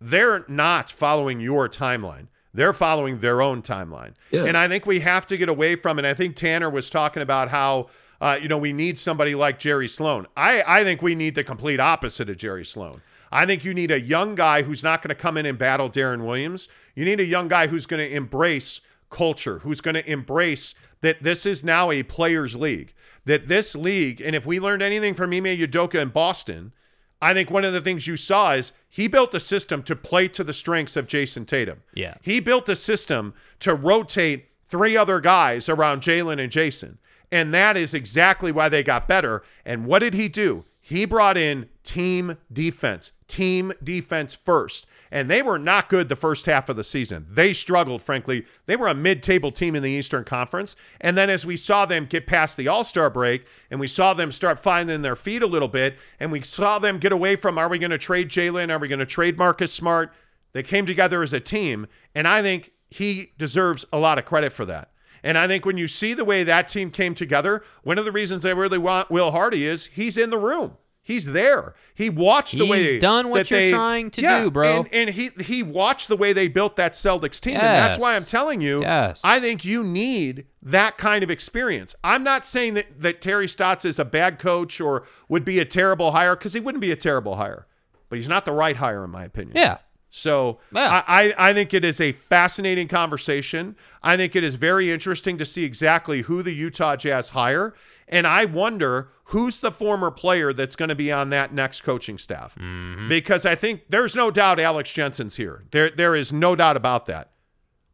[0.00, 2.28] They're not following your timeline.
[2.54, 4.14] They're following their own timeline.
[4.30, 4.44] Yeah.
[4.44, 6.06] And I think we have to get away from it.
[6.06, 7.88] I think Tanner was talking about how,
[8.22, 10.28] uh, you know, we need somebody like Jerry Sloan.
[10.36, 13.02] I, I think we need the complete opposite of Jerry Sloan.
[13.32, 15.90] I think you need a young guy who's not going to come in and battle
[15.90, 16.68] Deron Williams.
[16.94, 21.24] You need a young guy who's going to embrace culture, who's going to embrace that
[21.24, 22.94] this is now a players' league.
[23.24, 26.72] That this league, and if we learned anything from Ime Udoka in Boston,
[27.20, 30.28] I think one of the things you saw is he built a system to play
[30.28, 31.82] to the strengths of Jayson Tatum.
[31.92, 32.14] Yeah.
[32.22, 36.98] He built a system to rotate three other guys around Jaylen and Jayson.
[37.32, 39.42] And that is exactly why they got better.
[39.64, 40.64] And what did he do?
[40.84, 44.86] He brought in team defense, team defense first.
[45.10, 47.26] And they were not good the first half of the season.
[47.30, 48.44] They struggled, frankly.
[48.66, 50.76] They were a mid table team in the Eastern Conference.
[51.00, 54.12] And then as we saw them get past the All Star break and we saw
[54.12, 57.58] them start finding their feet a little bit, and we saw them get away from
[57.58, 58.70] are we going to trade Jaylen?
[58.70, 60.12] Are we going to trade Marcus Smart?
[60.52, 61.86] They came together as a team.
[62.14, 64.91] And I think he deserves a lot of credit for that.
[65.24, 68.12] And I think when you see the way that team came together, one of the
[68.12, 70.76] reasons I really want Will Hardy is he's in the room.
[71.04, 71.74] He's there.
[71.96, 74.78] He watched the way He's done what that you're they- trying to Yeah, do, bro.
[74.82, 78.14] And, and he he watched the way they built that Celtics team, and that's why
[78.14, 78.82] I'm telling you.
[78.82, 79.20] Yes.
[79.24, 81.96] I think you need that kind of experience.
[82.04, 85.64] I'm not saying that that Terry Stotts is a bad coach or would be a
[85.64, 87.66] terrible hire because he wouldn't be a terrible hire,
[88.08, 89.56] but he's not the right hire in my opinion.
[89.56, 89.78] Yeah.
[90.14, 91.02] So Yeah.
[91.08, 93.76] I, I, I think it is a fascinating conversation.
[94.02, 97.72] I think it is very interesting to see exactly who the Utah Jazz hire.
[98.06, 102.18] And I wonder who's the former player that's going to be on that next coaching
[102.18, 102.54] staff.
[102.56, 103.08] Mm-hmm.
[103.08, 105.64] Because I think there's no doubt Alex Jensen's here.
[105.70, 107.30] There, there is no doubt about that.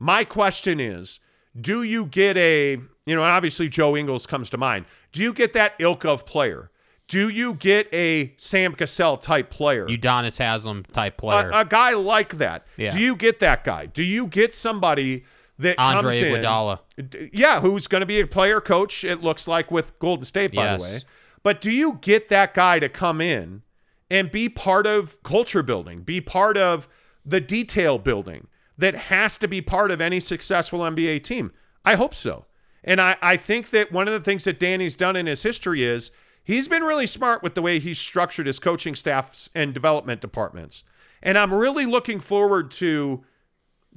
[0.01, 1.21] My question is
[1.61, 4.87] do you get a, you know, obviously Joe Ingles comes to mind.
[5.13, 6.73] Do you get that ilk of player?
[7.09, 9.87] Do you get a Sam Cassell type player?
[9.87, 11.49] Udonis Haslem type player.
[11.51, 12.67] a, a guy like that.
[12.77, 12.91] Yeah.
[12.91, 13.87] Do you get that guy?
[13.87, 15.25] Do you get somebody
[15.59, 16.35] that Andre comes in?
[16.43, 16.79] Iguodala.
[17.09, 19.05] D- Yeah, who's going to be a player coach?
[19.05, 20.83] It looks like with Golden State, by Yes.
[20.85, 21.01] the way.
[21.43, 23.63] But do you get that guy to come in
[24.11, 26.89] and be part of culture building, be part of
[27.25, 31.53] the detail building that has to be part of any successful NBA team?
[31.85, 32.45] I hope so.
[32.85, 35.83] And I, I think that one of the things that Danny's done in his history
[35.85, 36.11] is
[36.49, 40.83] he's been really smart with the way he's structured his coaching staffs and development departments.
[41.23, 43.23] And I'm really looking forward to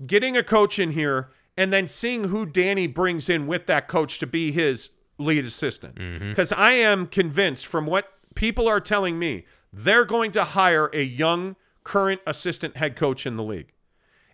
[0.05, 4.19] getting a coach in here and then seeing who Danny brings in with that coach
[4.19, 5.95] to be his lead assistant.
[5.95, 6.29] Mm-hmm.
[6.29, 11.03] Because I am convinced from what people are telling me, they're going to hire a
[11.03, 13.71] young current assistant head coach in the league.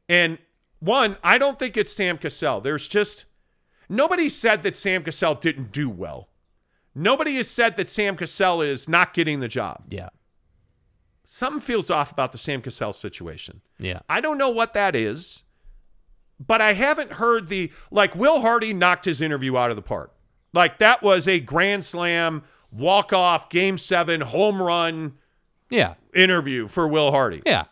[0.09, 0.39] And
[0.79, 2.61] one, I don't think it's Sam Cassell.
[2.61, 3.25] There's just
[3.87, 6.29] nobody said that Sam Cassell didn't do well.
[6.99, 9.83] Nobody has said that Sam Cassell is not getting the job.
[9.89, 10.09] yeah.
[11.29, 13.59] Something feels off about the Sam Cassell situation.
[13.77, 13.99] Yeah.
[14.07, 15.43] I don't know what that is,
[16.39, 20.15] but I haven't heard the like Will Hardy knocked his interview out of the park.
[20.53, 25.15] Like that was a grand slam, walk off, game seven, home run
[25.69, 25.95] Yeah.
[26.15, 27.43] interview for Will Hardy.
[27.45, 27.65] Yeah.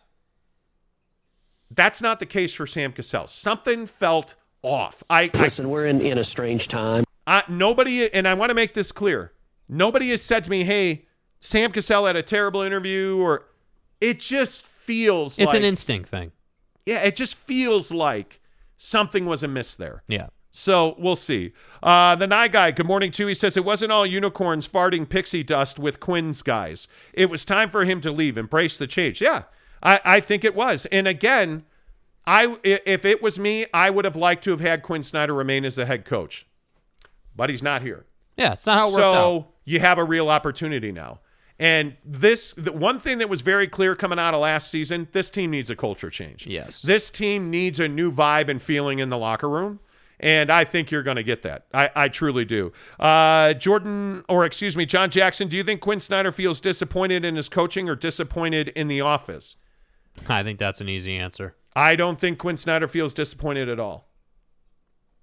[1.71, 3.27] That's not the case for Sam Cassell.
[3.27, 5.01] Something felt off.
[5.09, 7.05] I, I Listen, we're in, in a strange time.
[7.27, 9.31] I, nobody, and I want to make this clear.
[9.67, 11.05] Nobody has said to me, "Hey,
[11.39, 13.45] Sam Cassell had a terrible interview," or
[13.99, 16.31] it just feels It's like an instinct thing.
[16.85, 18.39] yeah, it just feels like
[18.77, 20.03] something was amiss there.
[20.07, 20.27] Yeah.
[20.51, 21.51] So we'll see.
[21.83, 23.27] Uh, the Nye guy, good morning too.
[23.27, 26.87] He says it wasn't all unicorns farting pixie dust with Quin's guys.
[27.13, 29.19] It was time for him to leave, embrace the change.
[29.21, 29.43] Yeah,
[29.83, 30.85] I, I think it was.
[30.93, 31.65] And again,
[32.25, 35.33] I i- if it was me, I would have liked to have had Quin Snyder
[35.33, 36.45] remain as the head coach,
[37.35, 38.05] but he's not here.
[38.37, 38.53] Yeah.
[38.53, 39.47] It's not how it worked So out.
[39.65, 41.19] you have a real opportunity now.
[41.57, 45.29] And this, the one thing that was very clear coming out of last season, this
[45.31, 46.45] team needs a culture change.
[46.45, 46.81] Yes.
[46.81, 49.79] This team needs a new vibe and feeling in the locker room.
[50.19, 51.65] And I think you're going to get that.
[51.73, 52.71] I, I truly do.
[52.99, 57.35] Uh, Jordan, or excuse me, John Jackson, do you think Quin Snyder feels disappointed in
[57.35, 59.55] his coaching or disappointed in the office?
[60.29, 61.55] I think that's an easy answer.
[61.75, 64.09] I don't think Quin Snyder feels disappointed at all.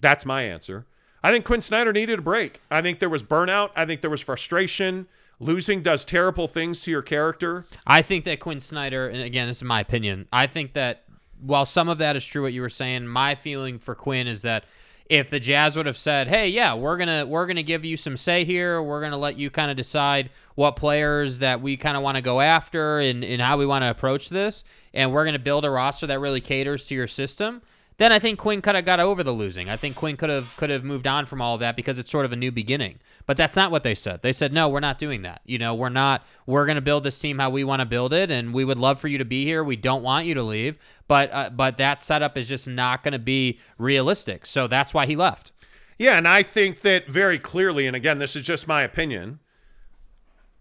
[0.01, 0.87] That's my answer.
[1.23, 2.61] I think Quin Snyder needed a break.
[2.71, 3.71] I think there was burnout.
[3.77, 5.07] I think there was frustration.
[5.39, 7.65] losing does terrible things to your character.
[7.87, 10.29] I think that Quin Snyder, and again, this is my opinion.
[10.33, 11.05] I think that
[11.41, 14.43] while some of that is true, what you were saying, my feeling for Quin is
[14.43, 14.65] that
[15.09, 18.17] if the Jazz would have said, "Hey, yeah, we're gonna we're gonna give you some
[18.17, 18.81] say here.
[18.81, 22.23] We're gonna let you kind of decide what players that we kind of want to
[22.23, 24.63] go after and, and how we want to approach this,
[24.95, 27.63] and we're gonna build a roster that really caters to your system."
[27.99, 29.69] Then I think Quin could have got over the losing.
[29.69, 32.11] I think Quin could have could have moved on from all of that because it's
[32.11, 32.99] sort of a new beginning.
[33.27, 34.23] But that's not what they said.
[34.23, 35.43] They said, "No, we're not doing that.
[35.45, 36.25] You know, we're not.
[36.47, 38.79] We're going to build this team how we want to build it, and we would
[38.79, 39.63] love for you to be here.
[39.63, 43.13] We don't want you to leave, but uh, but that setup is just not going
[43.13, 44.47] to be realistic.
[44.47, 45.53] So that's why he left.
[45.99, 49.39] Yeah, and I think that very clearly, and again, this is just my opinion,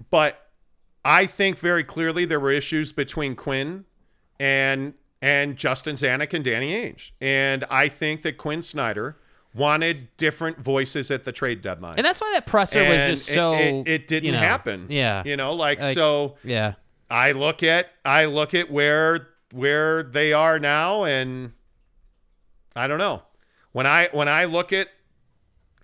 [0.09, 0.49] but
[1.03, 3.85] I think very clearly there were issues between Quin
[4.39, 7.11] and and Justin Zanik and Danny Ainge.
[7.21, 9.17] And I think that Quin Snyder
[9.53, 11.95] wanted different voices at the trade deadline.
[11.97, 13.53] And that's why that presser was just it- so.
[13.53, 14.85] it, it didn't you know, happen.
[14.89, 15.23] Yeah.
[15.25, 16.73] You know, like, Like- so Yeah.
[17.09, 21.51] I look at I look at where where they are now and
[22.73, 23.23] I don't know.
[23.73, 24.87] When I when I look at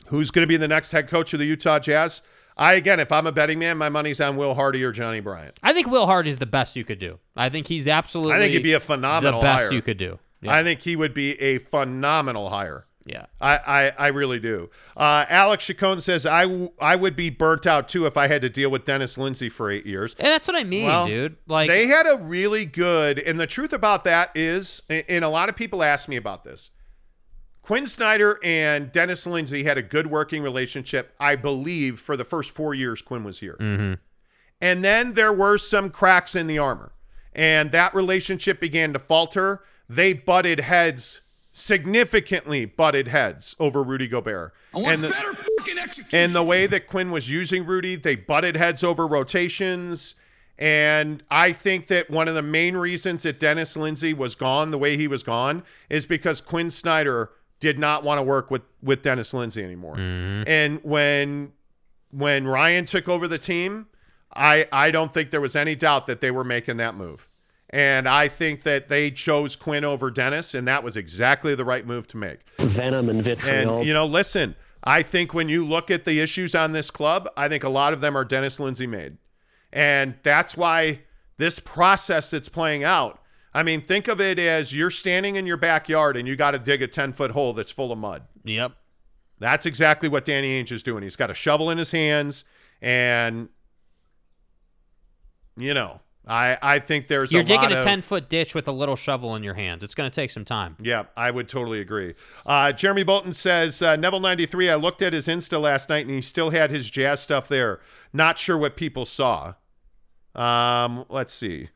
[0.07, 2.21] who's going to be the next head coach of the Utah Jazz,
[2.57, 5.59] I again, if I'm a betting man, my money's on Will Hardy or Johnny Bryant.
[5.63, 7.19] I think Will Hardy is the best you could do.
[7.35, 8.33] I think he's absolutely.
[8.33, 9.73] I think he'd be a phenomenal The best hire.
[9.73, 10.19] you could do.
[10.41, 10.53] Yeah.
[10.55, 12.85] I think he would be a phenomenal hire.
[13.05, 13.25] yeah.
[13.41, 13.57] I,
[13.97, 14.69] I, I really do.
[14.95, 18.41] Uh, Alex Chacon says I, w- I would be burnt out too if I had
[18.41, 20.15] to deal with Dennis Lindsay for eight years.
[20.19, 21.37] And that's what I mean, Well, dude.
[21.47, 25.47] Like they had a really good, and the truth about that is, and a lot
[25.49, 26.69] of people ask me about this.
[27.67, 32.51] Quin Snyder and Dennis Lindsay had a good working relationship, I believe, for the first
[32.51, 33.57] four years Quin was here.
[33.59, 33.95] Mm-hmm.
[34.61, 36.93] And then there were some cracks in the armor,
[37.33, 39.63] and that relationship began to falter.
[39.89, 41.19] They butted heads,
[41.51, 44.53] significantly butted heads over Rudy Gobert.
[44.73, 45.13] and the,
[46.13, 50.15] and the way that Quin was using Rudy, they butted heads over rotations.
[50.57, 54.77] And I think that one of the main reasons that Dennis Lindsay was gone the
[54.77, 59.01] way he was gone is because Quin Snyder did not want to work with with
[59.01, 59.95] Dennis Lindsay anymore.
[59.95, 60.43] Mm-hmm.
[60.47, 61.53] And when
[62.11, 63.87] when Ryan took over the team,
[64.33, 67.29] I I don't think there was any doubt that they were making that move.
[67.69, 71.85] And I think that they chose Quin over Dennis, and that was exactly the right
[71.85, 72.39] move to make.
[72.59, 73.79] Venom and vitriol.
[73.79, 77.27] And you know, listen, I think when you look at the issues on this club,
[77.35, 79.17] I think a lot of them are Dennis Lindsay made.
[79.73, 81.01] And that's why
[81.37, 83.21] this process that's playing out.
[83.57, 86.59] I mean, think of it as you're standing in your backyard and you got to
[86.59, 88.21] dig a 10 foot hole that's full of mud.
[88.43, 88.73] Yep.
[89.39, 91.01] That's exactly what Danny Ainge is doing.
[91.01, 92.43] He's got a shovel in his hands,
[92.83, 93.49] and
[95.57, 98.71] you know, I I think there's You're a digging a ten foot ditch with a
[98.71, 99.83] little shovel in your hands.
[99.83, 100.75] It's going to take some time.
[100.79, 102.13] Yeah, I would totally agree.
[102.45, 104.71] Uh, Jeremy Bolton says uh, Neville93.
[104.71, 107.79] I looked at his Insta last night and he still had his jazz stuff there.
[108.13, 109.55] Not sure what people saw.
[110.35, 111.69] Um, let's see.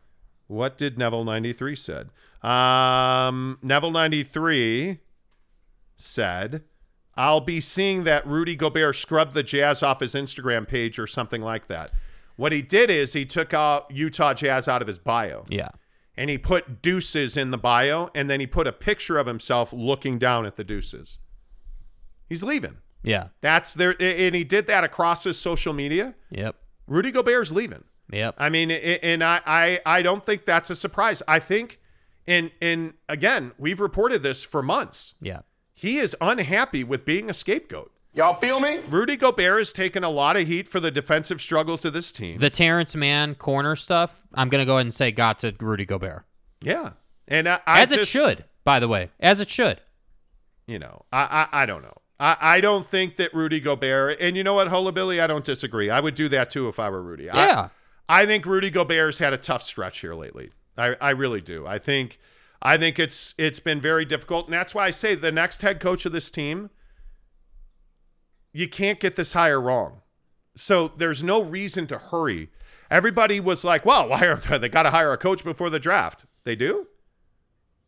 [0.51, 2.09] What did Neville93 said?
[2.47, 4.99] Um, Neville93
[5.97, 6.63] said,
[7.15, 11.41] I'll be seeing that Rudy Gobert scrub the Jazz off his Instagram page or something
[11.41, 11.91] like that.
[12.35, 15.69] What he did is he took out Utah Jazz out of his bio Yeah.
[16.17, 19.71] and he put deuces in the bio and then he put a picture of himself
[19.71, 21.19] looking down at the deuces.
[22.27, 22.77] He's leaving.
[23.03, 23.27] Yeah.
[23.41, 26.15] That's there and he did that across his social media.
[26.29, 26.55] Yep.
[26.87, 27.83] Rudy Gobert's leaving.
[28.11, 28.35] Yep.
[28.37, 31.23] I mean, and I, I, I don't think that's a surprise.
[31.27, 31.79] I think,
[32.27, 35.15] and and again, we've reported this for months.
[35.21, 35.41] yeah.
[35.73, 37.91] He is unhappy with being a scapegoat.
[38.13, 38.81] Y'all feel me?
[38.89, 42.37] Rudy Gobert has taken a lot of heat for the defensive struggles of this team.
[42.39, 44.21] The Terance Mann corner stuff.
[44.35, 46.23] I'm going to go ahead and say got to Rudy Gobert.
[46.61, 46.91] yeah,
[47.27, 49.09] and I, I As it should, by the way.
[49.19, 49.81] As it should.
[50.67, 51.95] you know, I I, I don't know.
[52.19, 55.43] I, I don't think that Rudy Gobert, and you know what, Hola Billy, I don't
[55.45, 55.89] disagree.
[55.89, 57.23] I would do that too if I were Rudy.
[57.23, 57.61] Yeah.
[57.61, 57.69] I,
[58.25, 60.51] think Rudy Gobert's had a tough stretch here lately.
[60.77, 61.65] I, I really do.
[61.65, 62.19] I think
[62.61, 65.79] I think it's it's been very difficult, and that's why I say the next head
[65.79, 66.69] coach of this team,
[68.53, 70.01] you can't get this hire wrong.
[70.55, 72.49] So there's no reason to hurry.
[72.89, 76.25] Everybody was like, "Well, why are they got to hire a coach before the draft?"
[76.43, 76.87] They do.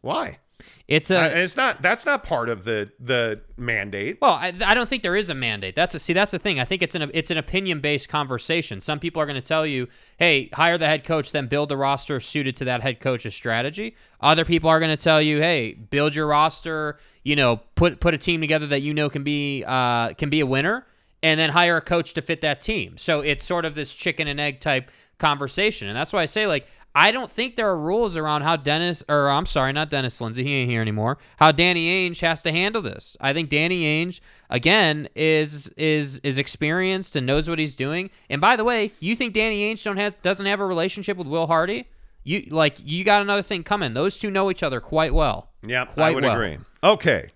[0.01, 0.39] Why?
[0.87, 1.81] It's Uh, a and it's not.
[1.81, 4.17] That's not part of the the mandate.
[4.21, 5.75] Well, I, I don't think there is a mandate.
[5.75, 6.59] That's a, see, that's the thing.
[6.59, 8.79] I think it's an it's an opinion based conversation.
[8.81, 9.87] Some people are going to tell you,
[10.17, 13.95] "Hey, hire the head coach, then build the roster suited to that head coach's strategy."
[14.19, 16.99] Other people are going to tell you, "Hey, build your roster.
[17.23, 20.41] You know, put put a team together that you know can be uh, can be
[20.41, 20.85] a winner,
[21.21, 24.27] and then hire a coach to fit that team." So it's sort of this chicken
[24.27, 27.77] and egg type conversation, and that's why I say, like, I don't think there are
[27.77, 31.17] rules around how Dennis, or I'm sorry, not Dennis Lindsay, he ain't here anymore.
[31.37, 33.17] How Danny Ainge has to handle this.
[33.19, 38.11] I think Danny Ainge, again, is is is experienced and knows what he's doing.
[38.29, 41.27] And by the way, you think Danny Ainge don't has doesn't have a relationship with
[41.27, 41.87] Will Hardy?
[42.23, 43.95] You like you got another thing coming.
[43.95, 45.49] Those two know each other quite well.
[45.65, 46.33] Yeah, quite I would well.
[46.35, 46.57] agree.
[46.83, 47.29] Okay,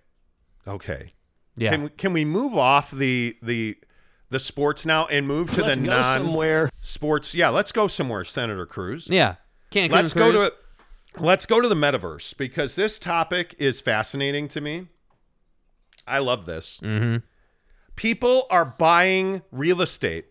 [0.68, 1.14] okay.
[1.56, 1.72] Yeah.
[1.72, 3.76] Can we, can we move off the the
[4.30, 6.70] the sports now and move to Let's the non somewhere.
[6.82, 7.34] sports?
[7.34, 9.08] Yeah, let's go somewhere, Senator Cruz.
[9.10, 9.36] yeah.
[9.72, 10.54] Cancun let's go to
[11.20, 14.88] let's go to the metaverse because this topic is fascinating to me.
[16.06, 16.80] I love this.
[16.84, 17.18] Mm-hmm.
[17.96, 20.26] People are buying real estate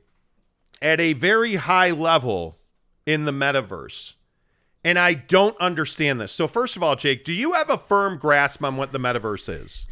[0.80, 2.58] at a very high level
[3.04, 4.14] in the metaverse.
[4.84, 6.30] And I don't understand this.
[6.30, 9.48] So first of all, Jake, do you have a firm grasp on what the metaverse
[9.48, 9.86] is?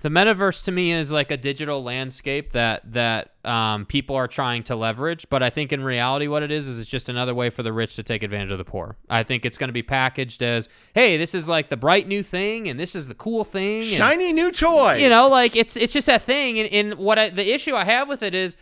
[0.00, 4.62] The metaverse to me is like a digital landscape that that um, people are trying
[4.64, 7.50] to leverage but i think in reality what it is is it's just another way
[7.50, 9.82] for the rich to take advantage of the poor i think it's going to be
[9.82, 13.44] packaged as hey this is like the bright new thing and this is the cool
[13.44, 14.96] thing and, Shiny new toy.
[14.96, 17.84] you know like it's it's just that thing and, and what I, the issue i
[17.84, 18.56] have with it is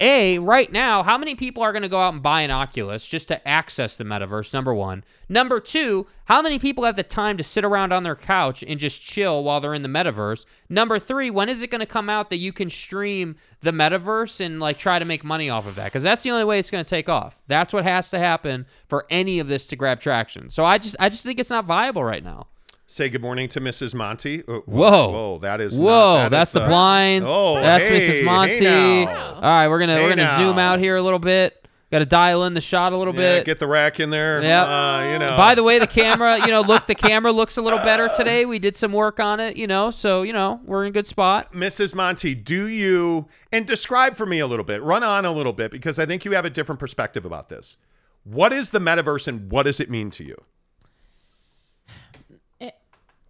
[0.00, 3.06] a right now how many people are going to go out and buy an oculus
[3.06, 5.04] just to access the metaverse number one?
[5.28, 8.80] Number two how many people have the time to sit around on their couch and
[8.80, 10.44] just chill while they're in the metaverse?
[10.68, 14.40] Number three when is it going to come out that you can stream the metaverse
[14.44, 15.84] and like try to make money off of that?
[15.84, 17.42] Because that's the only way it's going to take off.
[17.46, 20.50] That's what has to happen for any of this to grab traction.
[20.50, 22.46] So i just i just think it's not viable right now
[22.92, 23.94] Say good morning to Mrs.
[23.94, 24.42] Monty.
[24.48, 25.10] Oh, Whoa.
[25.12, 27.28] Whoa, that is Whoa, not- that that's is, the uh, blinds.
[27.30, 28.18] Oh, that's hey, Mrs.
[28.18, 28.60] hey Monty.
[28.64, 29.34] now.
[29.34, 31.68] All right, we're gonna Hey we're gonna zoom out here a little bit.
[31.92, 33.44] Got to dial in the shot a little Yeah, bit.
[33.46, 34.42] get the rack in there.
[34.42, 34.66] Yep.
[34.66, 35.36] Uh, you know.
[35.36, 38.44] By the way, the camera, you know, look, the camera looks a little better today.
[38.44, 41.06] We did some work on it, you know, so you know we're in a good
[41.06, 41.52] spot.
[41.52, 41.94] Mrs.
[41.94, 45.70] Monty, do you and describe for me a little bit, run on a little bit
[45.70, 47.76] because I think you have a different perspective about this.
[48.24, 50.36] What is the metaverse and what does it mean to you?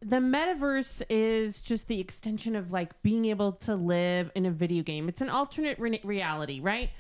[0.03, 4.83] The metaverse is just the extension of like being able to live in a video
[4.83, 5.09] game.
[5.09, 6.91] It's an alternate re- reality, right?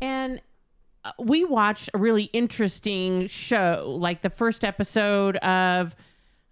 [0.00, 0.40] And
[1.04, 5.96] uh, we watched a really interesting show, like the first episode of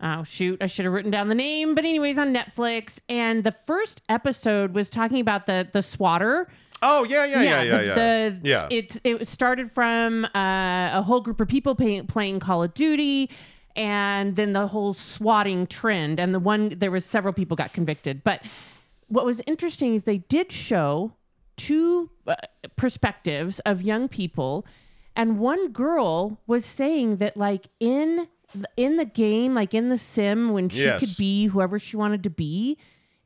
[0.01, 2.99] oh shoot, I should have written down the name, but anyways, on Netflix.
[3.09, 6.49] And the first episode was talking about the the swatter.
[6.83, 7.95] Oh yeah, yeah, yeah, yeah, the, yeah.
[7.95, 8.69] The, yeah.
[8.71, 13.31] It it started from uh, a whole group of people pay, playing Call of Duty,
[13.77, 16.19] and then the whole swatting trend.
[16.19, 18.25] And the one there was several people got convicted.
[18.25, 18.43] But
[19.09, 21.13] what was interesting is they did show
[21.57, 22.35] two uh,
[22.77, 24.67] perspectives of young people,
[25.15, 28.27] and one girl was saying that like in
[28.77, 31.01] in the game, like in the sim, when she Yes.
[31.01, 32.79] could be whoever she wanted to be,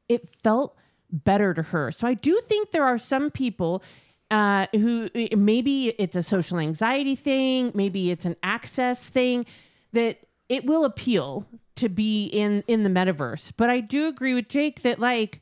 [0.09, 0.77] it felt
[1.13, 1.91] better to her.
[1.93, 3.83] So I do think there are some people
[4.31, 9.45] uh, who maybe it's a social anxiety thing, maybe it's an access thing
[9.93, 10.19] that
[10.51, 11.47] it will appeal
[11.77, 13.53] to be in in the metaverse.
[13.57, 15.41] But I do agree with Jake that like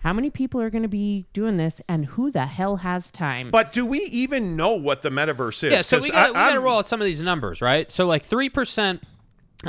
[0.00, 3.50] how many people are going to be doing this and who the hell has time?
[3.50, 5.72] but do we even know what the metaverse is?
[5.72, 7.60] Yeah, so 'Cause we got we I- got to roll out some of these numbers,
[7.62, 7.90] right?
[7.90, 9.02] So like three percent.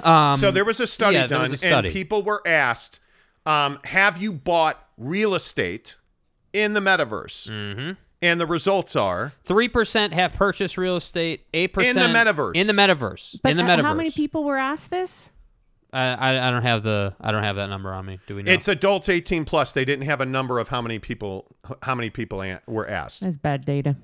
[0.04, 1.88] Um, So there was a study yeah, done, a study.
[1.88, 3.00] and people were asked,
[3.48, 5.98] um, "Have you bought real estate
[6.54, 7.92] in the metaverse?" Mm-hmm.
[8.22, 11.46] And the results are Three percent have purchased real estate.
[11.54, 12.56] Eight percent in the metaverse.
[12.56, 13.40] In the metaverse.
[13.42, 13.82] but in the metaverse.
[13.82, 15.32] how many people were asked this?
[15.92, 18.20] I, I I don't have the I don't have that number on me.
[18.28, 18.52] Do we know?
[18.52, 19.72] it's adults 18 plus.
[19.72, 21.48] They didn't have a number of how many people
[21.82, 23.22] how many people were asked.
[23.22, 23.96] That's bad data.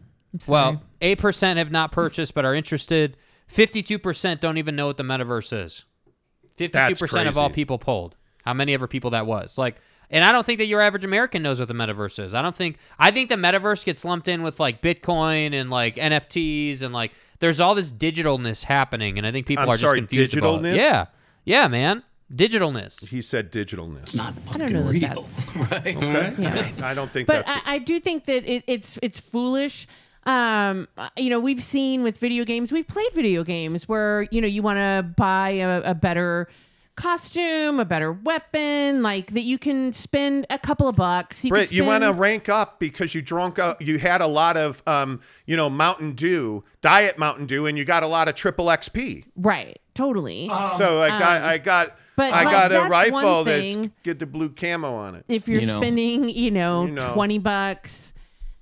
[0.47, 3.17] Well, eight percent have not purchased but are interested.
[3.47, 5.85] Fifty-two percent don't even know what the metaverse is.
[6.57, 8.15] Fifty-two percent of all people polled.
[8.43, 9.57] How many ever people that was?
[9.57, 9.77] Like,
[10.09, 12.33] and I don't think that your average American knows what the metaverse is.
[12.33, 12.77] I don't think.
[12.99, 17.11] I think the metaverse gets lumped in with like Bitcoin and like NFTs and like
[17.39, 20.61] there's all this digitalness happening, and I think people I'm are sorry, just confused about
[20.61, 20.71] digitalness?
[20.73, 20.75] it.
[20.77, 21.05] Yeah,
[21.43, 22.03] yeah, man,
[22.33, 23.07] digitalness.
[23.07, 24.15] He said digitalness.
[24.15, 25.97] Not I don't know fucking that real, that's- right?
[25.97, 26.33] Okay.
[26.39, 26.71] Yeah.
[26.87, 27.61] I don't think but that's.
[27.67, 29.87] I, I do think that it, it's it's foolish.
[30.27, 30.87] Um,
[31.17, 34.63] you know, we've seen with video games, we've played video games where you know you
[34.63, 36.47] want to buy a, a better
[36.95, 41.43] costume, a better weapon, like that you can spend a couple of bucks.
[41.43, 44.27] You Britt, can you want to rank up because you drunk up, you had a
[44.27, 48.27] lot of, um, you know, Mountain Dew, Diet Mountain Dew, and you got a lot
[48.27, 49.25] of triple XP.
[49.35, 49.79] right?
[49.93, 50.47] Totally.
[50.77, 53.91] so I got, I got, Um, but, I like, got a rifle one that's thing.
[54.03, 55.25] get the blue camo on it.
[55.27, 55.79] if you're You know.
[55.81, 57.13] spending, you know, You know.
[57.13, 58.13] 20 bucks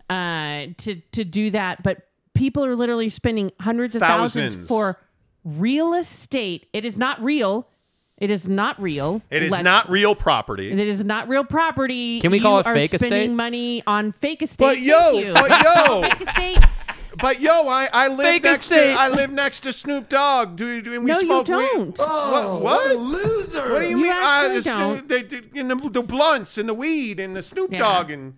[0.10, 1.99] uh to to do that, but
[2.34, 4.68] people are literally spending hundreds of thousands, Thousands.
[4.68, 4.99] for
[5.45, 6.68] real estate.
[6.73, 7.68] It is not real.
[8.23, 9.21] It is not real.
[9.29, 10.71] It is Let's- not real property.
[10.71, 12.21] It is not real property.
[12.21, 13.07] Can we call You it are fake estate?
[13.07, 14.65] spending money on fake estate.
[14.65, 15.33] But yo, you.
[15.33, 16.01] but yo.
[16.09, 16.59] fake estate.
[17.19, 18.93] but yo, I, I live Fake next estate.
[18.93, 20.55] to I live next to Snoop Dogg.
[20.55, 21.67] Do, do and we No, you smoke weed?
[21.93, 21.97] don't.
[21.99, 22.61] what?
[22.61, 22.95] What?
[22.95, 23.71] loser!
[23.73, 24.11] What do you, You mean?
[24.13, 25.09] Actually the Snoop, don't.
[25.09, 27.79] they, they, in the, the blunts and the weed and the Snoop Yeah.
[27.79, 28.35] Dogg and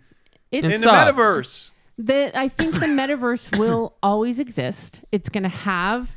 [0.51, 1.15] It's in the stuff.
[1.15, 1.71] metaverse.
[1.99, 5.01] the I think the metaverse will always exist.
[5.11, 6.15] It's going to have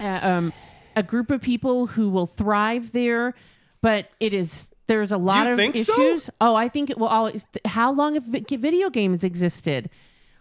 [0.00, 0.52] uh, um,
[0.96, 3.34] a group of people who will thrive there,
[3.82, 5.92] but it is there's a lot You of think so?
[5.92, 6.30] issues.
[6.40, 7.46] Oh, I think it will always.
[7.64, 9.90] How long have video games existed?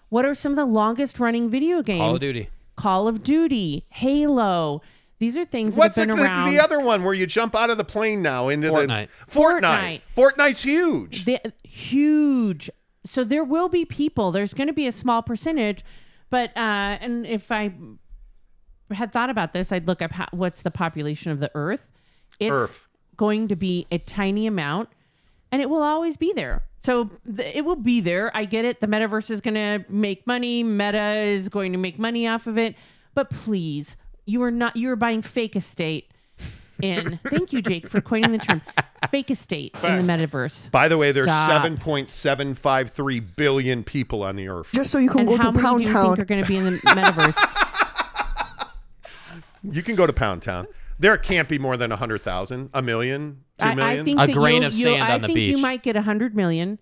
[0.10, 2.00] What are some of the longest running video games?
[2.00, 2.50] Call of Duty.
[2.76, 4.82] Call of Duty, Halo.
[5.18, 6.52] These are things What's that have been around.
[6.52, 9.08] the other one where you jump out of the plane now into Fortnite.
[9.28, 9.62] the Fortnite?
[9.62, 10.02] Fortnite.
[10.16, 11.26] Fortnite's huge.
[11.26, 12.70] the, huge.
[13.06, 14.32] So there will be people.
[14.32, 15.84] There's going to be a small percentage,
[16.30, 17.74] but uh, and if I
[18.92, 21.92] had thought about this, I'd look up how, what's the population of the Earth.
[22.40, 22.88] It's Earth.
[23.18, 24.90] going to be a tiny amount,
[25.52, 26.64] and it will always be there.
[26.84, 28.30] So th- it will be there.
[28.36, 28.80] I get it.
[28.80, 30.64] The metaverse is going to make money.
[30.64, 32.76] Meta is going to make money off of it.
[33.16, 34.76] But please, you are not.
[34.76, 36.12] You are buying fake estate.
[36.82, 38.62] In thank you, Jake, for coining the term
[39.10, 40.70] fake estate in the metaverse.
[40.72, 41.64] By the way, there's Stop.
[41.64, 44.70] 7.753 billion people on the earth.
[44.74, 46.06] Just so you can And go how to many Pound do you Town.
[46.08, 47.82] think are going to be in the metaverse?
[49.72, 50.68] You can go to Pound Town.
[50.98, 54.00] There can't be more than a 100,000, a million, two I, million.
[54.00, 55.58] I think A that grain you'll- of you'll- sand I on the I think you
[55.58, 56.80] might get a hundred million.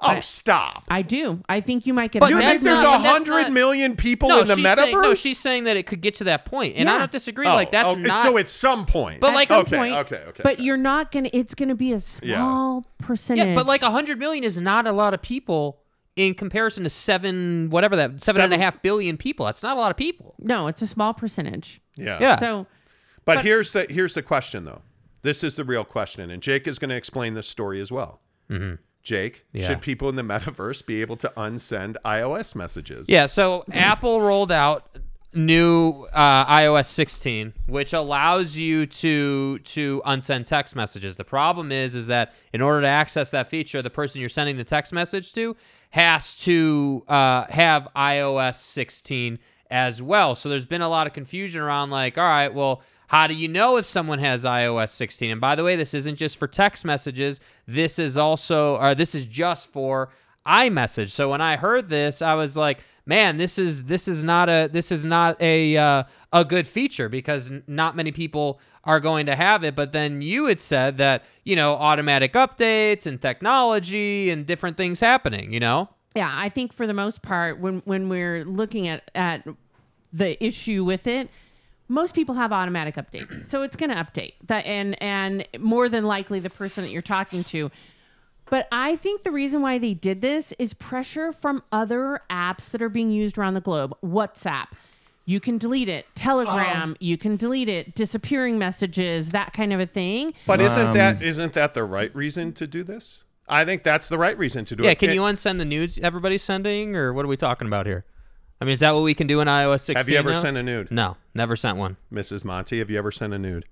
[0.00, 0.84] oh, I- stop.
[0.88, 1.42] I do.
[1.48, 2.18] I think you might get.
[2.20, 4.48] But You a think that's there's not- a that's hundred not- million people No, in
[4.48, 4.76] the she's metaverse?
[4.76, 6.98] saying, no, she's saying that it could get to that point, and I Yeah.
[6.98, 7.46] don't disagree.
[7.46, 8.22] Oh, like that's oh, not.
[8.22, 9.20] So at some point.
[9.20, 10.40] But At like- some okay, point, okay, okay.
[10.42, 10.62] But okay.
[10.64, 11.30] you're not gonna.
[11.32, 13.46] It's gonna be a small percentage.
[13.46, 15.80] yeah, but like a hundred million is not a lot of people
[16.18, 19.46] in comparison to seven, whatever that seven and a Seven- half billion people.
[19.46, 20.34] That's not a lot of people.
[20.38, 21.80] no, it's a small percentage.
[21.96, 22.18] yeah.
[22.20, 22.36] Yeah.
[22.38, 22.66] So
[23.24, 24.82] But, But- here's the here's the question though.
[25.22, 28.20] This is the real question, and Jake is going to explain this story as well.
[28.50, 28.74] Mm-hmm.
[29.02, 29.66] Jake, Yeah.
[29.66, 33.08] should people in the metaverse be able to unsend iOS messages?
[33.08, 34.98] Yeah, so Apple rolled out
[35.34, 41.16] new uh, iOS 16, which allows you to to unsend text messages.
[41.16, 44.56] The problem is, is that in order to access that feature, the person you're sending
[44.56, 45.54] the text message to
[45.90, 49.38] has to uh, have iOS 16
[49.70, 50.34] as well.
[50.34, 52.82] So there's been a lot of confusion around, like, all right, well.
[53.10, 55.30] How do you know if someone has iOS 16?
[55.30, 57.40] And by the way, this isn't just for text messages.
[57.66, 60.10] This is also, or this is just for
[60.46, 61.08] iMessage.
[61.08, 64.68] So when I heard this, I was like, man, this is this is not a
[64.70, 69.36] this is not a uh, a good feature because not many people are going to
[69.36, 69.76] have it.
[69.76, 74.98] But then you had said that you know automatic updates and technology and different things
[74.98, 75.52] happening.
[75.52, 79.46] You know, yeah, I think for the most part, when when we're looking at at
[80.12, 81.28] the issue with it,
[81.86, 86.04] most people have automatic updates, so it's going to update that, and and more than
[86.04, 87.70] likely the person that you're talking to.
[88.50, 92.80] But I think the reason why they did this is pressure from other apps that
[92.80, 93.94] are being used around the globe.
[94.02, 94.68] WhatsApp,
[95.28, 96.06] you can delete it.
[96.14, 97.94] Telegram, you can delete it.
[97.94, 100.32] Disappearing messages, that kind of a thing.
[100.46, 103.24] But isn't Um, that isn't that the right reason to do this?
[103.46, 104.88] I think that's the right reason to do yeah.
[104.88, 104.92] it.
[105.02, 108.06] Yeah, can you unsend the nudes everybody's sending, or what are we talking about here?
[108.58, 109.96] I mean, is that what we can do in iOS 16?
[109.96, 110.40] Have you ever now?
[110.40, 111.98] sent a nude, No, never sent one.
[112.10, 112.42] Mrs.
[112.44, 112.78] Monty?
[112.78, 113.66] Have you ever sent a nude?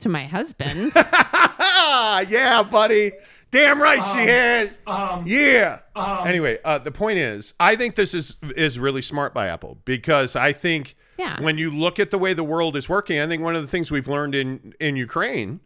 [0.00, 3.12] To my husband, Ah, yeah, buddy.
[3.50, 4.74] Damn right she had.
[5.26, 5.78] yeah.
[6.26, 10.34] anyway, uh, the point is, I think this is is really smart by Apple because
[10.36, 11.40] I think Yeah.
[11.40, 13.68] when you look at the way the world is working, I think one of the
[13.68, 15.60] things we've learned in in Ukraine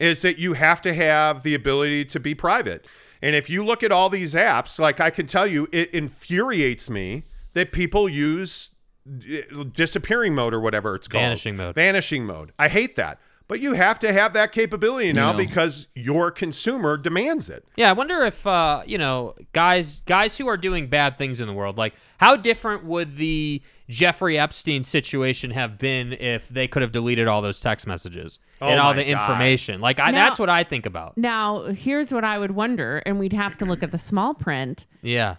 [0.00, 2.86] is that you have to have the ability to be private.
[3.22, 6.88] And if you look at all these apps, like I can tell you, it infuriates
[6.88, 8.70] me that people use
[9.08, 11.22] uh, disappearing mode or whatever it's called.
[11.22, 11.74] Vanishing mode.
[11.74, 12.52] Vanishing mode.
[12.58, 13.18] I hate that.
[13.50, 17.66] But you have to have that capability now because your consumer demands it.
[17.76, 21.48] Yeah, I wonder if uh, you know guys guys who are doing bad things in
[21.48, 26.82] the world, like how different would the Jeffrey Epstein situation have been if they could
[26.82, 29.10] have deleted all those text messages and Oh all the God.
[29.20, 29.80] information?
[29.80, 31.18] Like I, Now- that's what I think about.
[31.18, 34.86] Now, here's what I would wonder, and we'd have to look at the small print.
[35.02, 35.36] Yeah,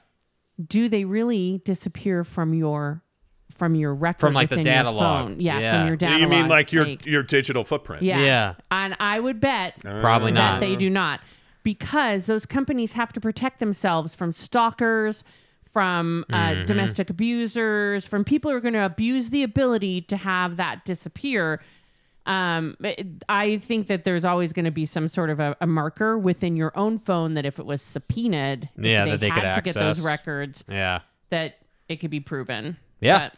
[0.68, 3.04] Do they really disappear from your
[3.54, 5.28] from your record From, like, the your data log.
[5.30, 5.40] phone?
[5.40, 5.80] Yeah, Yeah.
[5.80, 8.04] from your data you mean log, like your your digital footprint?
[8.04, 8.20] yeah.
[8.24, 8.54] Yeah.
[8.72, 10.60] And I would bet probably that not.
[10.60, 11.22] they do not
[11.64, 15.24] because those companies have to protect themselves from stalkers
[15.66, 16.66] from uh, Mm-hmm.
[16.66, 21.62] domestic abusers from people who are going to abuse the ability to have that disappear
[22.28, 25.66] um, it- I think that there's always going to be some sort of a, a
[25.68, 29.30] marker within your own phone that if it was subpoenaed, if Yeah, they that they
[29.30, 31.00] had could to get those records, yeah,
[31.32, 31.58] that
[31.90, 32.78] it could be proven.
[33.02, 33.30] Yeah.
[33.30, 33.38] But-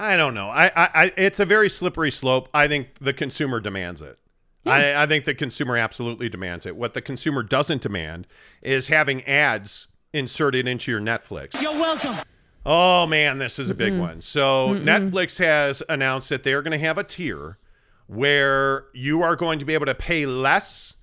[0.00, 0.46] I don't know.
[0.48, 2.48] I, I, I it's a very slippery slope.
[2.54, 4.16] I think the consumer demands it.
[4.64, 6.76] I, I think the consumer absolutely demands it.
[6.76, 8.26] What the consumer doesn't demand
[8.62, 11.60] is having ads inserted into your Netflix.
[11.60, 12.16] You're welcome.
[12.64, 14.20] Oh man, this is a big one.
[14.20, 17.58] So Netflix has announced that they're going to have a tier
[18.06, 20.94] where you are going to be able to pay less,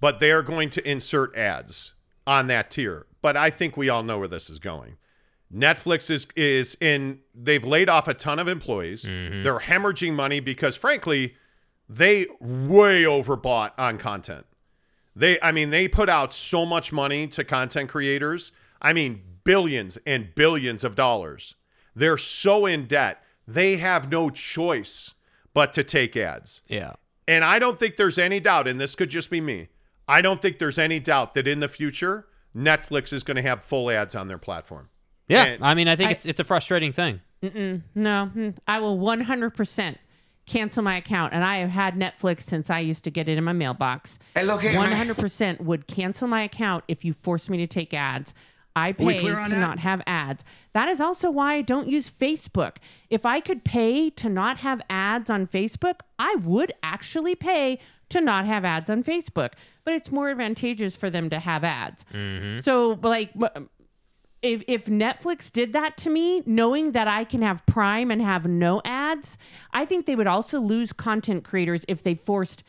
[0.00, 1.94] but they are going to insert ads
[2.26, 3.06] on that tier.
[3.22, 4.96] But I think we all know where this is going.
[5.54, 9.04] Netflix is is in they've laid off a ton of employees.
[9.04, 9.42] Mm-hmm.
[9.42, 11.36] They're hemorrhaging money because frankly,
[11.88, 14.46] they way overbought on content.
[15.14, 18.50] They I mean they put out so much money to content creators.
[18.82, 21.54] I mean billions and billions of dollars.
[21.94, 23.22] They're so in debt.
[23.46, 25.14] They have no choice
[25.52, 26.62] but to take ads.
[26.66, 26.94] Yeah.
[27.28, 29.68] And I don't think there's any doubt, and this could just be me.
[30.08, 33.62] I don't think there's any doubt that in the future, Netflix is going to have
[33.62, 34.90] full ads on their platform.
[35.28, 35.44] Yeah.
[35.44, 37.20] And- I mean, I think I- it's it's a frustrating thing.
[37.94, 39.96] No, mm, I will 100%
[40.46, 41.32] cancel my account.
[41.34, 44.18] And I have had Netflix since I used to get it in my mailbox.
[44.90, 48.34] 100% would cancel my account if you force me to take ads.
[48.76, 49.60] I pay to that?
[49.60, 50.44] not have ads.
[50.72, 52.78] That is also why I don't use Facebook.
[53.08, 57.78] If I could pay to not have ads on Facebook, I would actually pay
[58.08, 59.52] to not have ads on Facebook.
[59.84, 62.04] But it's more advantageous for them to have ads.
[62.62, 63.62] So, like, wh-
[64.44, 68.46] if if Netflix did that to me, knowing that I can have Prime and have
[68.46, 69.38] no ads,
[69.72, 72.62] I think they would also lose content creators if they forced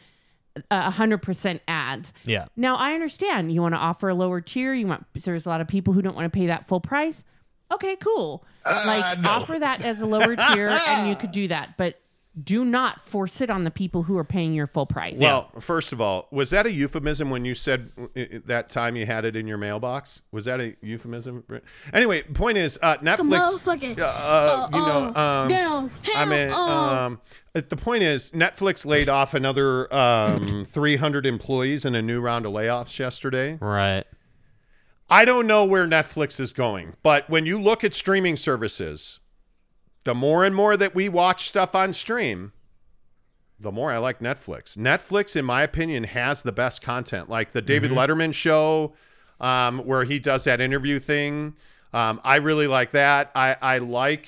[0.55, 2.13] uh, a hundred percent ads.
[2.25, 2.45] Yeah.
[2.55, 4.73] Now I understand you want to offer a lower tier.
[4.73, 7.25] You want there's a lot of people who don't want to pay that full price.
[7.71, 8.45] Okay, cool.
[8.63, 11.99] Uh, like offer that as a lower tier, and you could do that, but
[12.43, 15.19] do not force it on the people who are paying your full price.
[15.19, 18.95] Well, first of all, was that a euphemism when you said uh, uh, that time
[18.97, 20.21] you had it in your mailbox?
[20.31, 21.43] Was that a euphemism?
[21.47, 21.61] for-
[21.93, 23.39] Anyway, point is, uh, Netflix.
[23.57, 23.97] motherfucker.
[23.97, 27.21] Uh, you know, um, I mean, um,
[27.53, 32.51] the point is, Netflix laid off another um, 300 employees in a new round of
[32.51, 33.57] layoffs yesterday.
[33.61, 34.03] Right.
[35.09, 39.19] I don't know where Netflix is going, but when you look at streaming services,
[40.05, 42.53] the more and more that we watch stuff on stream,
[43.59, 44.77] the more I like Netflix.
[44.77, 47.29] Netflix, in my opinion, has the best content.
[47.29, 48.93] Like the David Letterman show,
[49.39, 51.55] um, where he does that interview thing.
[51.93, 53.31] Um, I really like that.
[53.35, 54.27] I, I like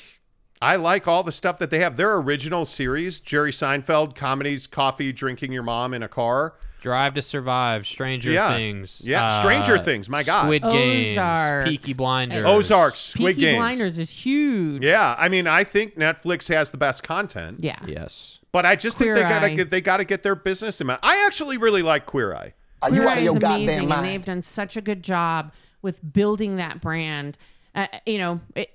[0.61, 1.97] I like all the stuff that they have.
[1.97, 6.55] Their original series, Jerry Seinfeld comedies, coffee, drinking your mom in a car.
[6.87, 8.55] Drive to Survive, Stranger Yeah.
[8.55, 9.01] Things.
[9.05, 10.43] Yeah, Stranger Things, my God.
[10.45, 11.69] Squid Games, Ozarks.
[11.69, 12.45] Peaky Blinders.
[12.45, 13.57] Ozarks, Squid Peaky Games.
[13.57, 14.85] Blinders is huge.
[14.85, 17.57] Yeah, I mean, I think Netflix has the best content.
[17.59, 17.77] Yeah.
[17.85, 18.39] Yes.
[18.53, 20.99] But I just think Queer they gotta get they gotta get their business in mind.
[21.03, 22.53] I actually really like Queer Eye.
[22.81, 24.05] Are Queer you Eye out of is your amazing, goddamn and mind?
[24.05, 25.51] they've done such a good job
[25.81, 27.37] with building that brand.
[27.75, 28.69] Uh, you know, it,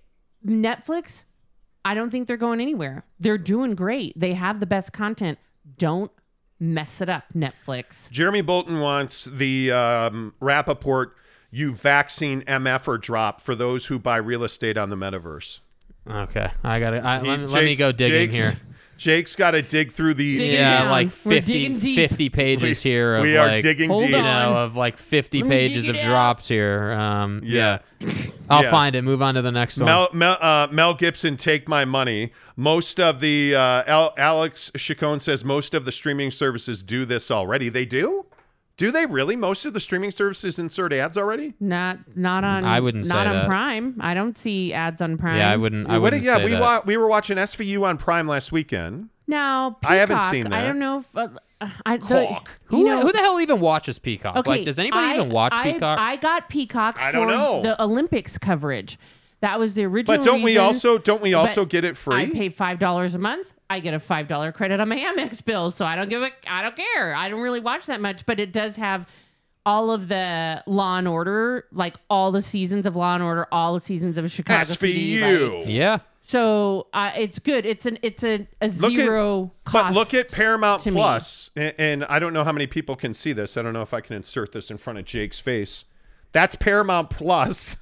[0.46, 1.24] Netflix.
[1.84, 3.04] I don't think they're going anywhere.
[3.18, 4.12] They're doing great.
[4.14, 5.38] They have the best content.
[5.78, 6.12] Don't
[6.62, 8.08] mess it up, Netflix.
[8.10, 11.10] Jeremy Bolton wants the um, Rapaport
[11.50, 15.60] you vaccine MF or drop for those who buy real estate on the metaverse.
[16.08, 16.50] Okay.
[16.64, 18.54] I got to I, He- let, me- let me go digging Jake's- here.
[19.02, 20.36] Jake's got to dig through the.
[20.36, 20.90] Digging Yeah, down.
[20.90, 21.96] like We're 50, digging deep.
[21.96, 24.10] 50 pages We- here of we are like, digging Hold deep.
[24.10, 24.22] you on.
[24.52, 26.08] know, of like 50 Let me dig pages it of out.
[26.08, 26.92] drops here.
[26.92, 27.78] Um, Yeah.
[28.00, 28.08] yeah.
[28.48, 28.70] I'll Yeah.
[28.70, 29.02] find it.
[29.02, 29.86] Move on to the next one.
[29.86, 32.32] Mel, Mel, uh, Mel Gibson, take my money.
[32.56, 37.30] Most of the uh, Al- Alex Chacon says most of the streaming services do this
[37.30, 37.68] already.
[37.70, 38.24] They do.
[38.82, 39.36] Do they really?
[39.36, 41.54] Most of the streaming services insert ads already.
[41.60, 42.64] Not not on.
[42.64, 43.46] I wouldn't not say on that.
[43.46, 43.96] Prime.
[44.00, 45.36] I don't see ads on Prime.
[45.36, 45.88] yeah, I wouldn't.
[45.88, 46.60] I wouldn't yeah, say we that.
[46.60, 49.10] wa- we were watching SVU on Prime last weekend.
[49.28, 50.64] Now I haven't seen that.
[50.64, 51.28] I don't know if uh,
[51.86, 52.50] I the, Hawk.
[52.64, 54.34] who, know, who the hell even watches Peacock?
[54.38, 56.00] Okay, like, does anybody I- even watch I, Peacock?
[56.00, 57.62] I got Peacock I for don't know.
[57.62, 58.98] the Olympics coverage.
[59.42, 60.16] That was the original.
[60.16, 62.14] But don't we reason, also don't we also but get it free?
[62.14, 63.52] I pay five dollars a month.
[63.68, 66.30] I get a five dollar credit on my Amex bill, so I don't give a.
[66.46, 67.12] I don't care.
[67.12, 69.08] I don't really watch that much, but it does have
[69.66, 73.74] all of the Law and Order, like all the seasons of Law and Order, all
[73.74, 75.18] the seasons of Chicago PD.
[75.18, 75.54] SVU.
[75.54, 75.98] like- yeah.
[76.20, 77.66] so uh, it's good.
[77.66, 79.86] It's an it's a, a Look zero at, cost.
[79.86, 83.32] But look at Paramount Plus, and, and I don't know how many people can see
[83.32, 83.56] this.
[83.56, 85.84] I don't know if I can insert this in front of Jake's face.
[86.30, 87.76] That's Paramount Plus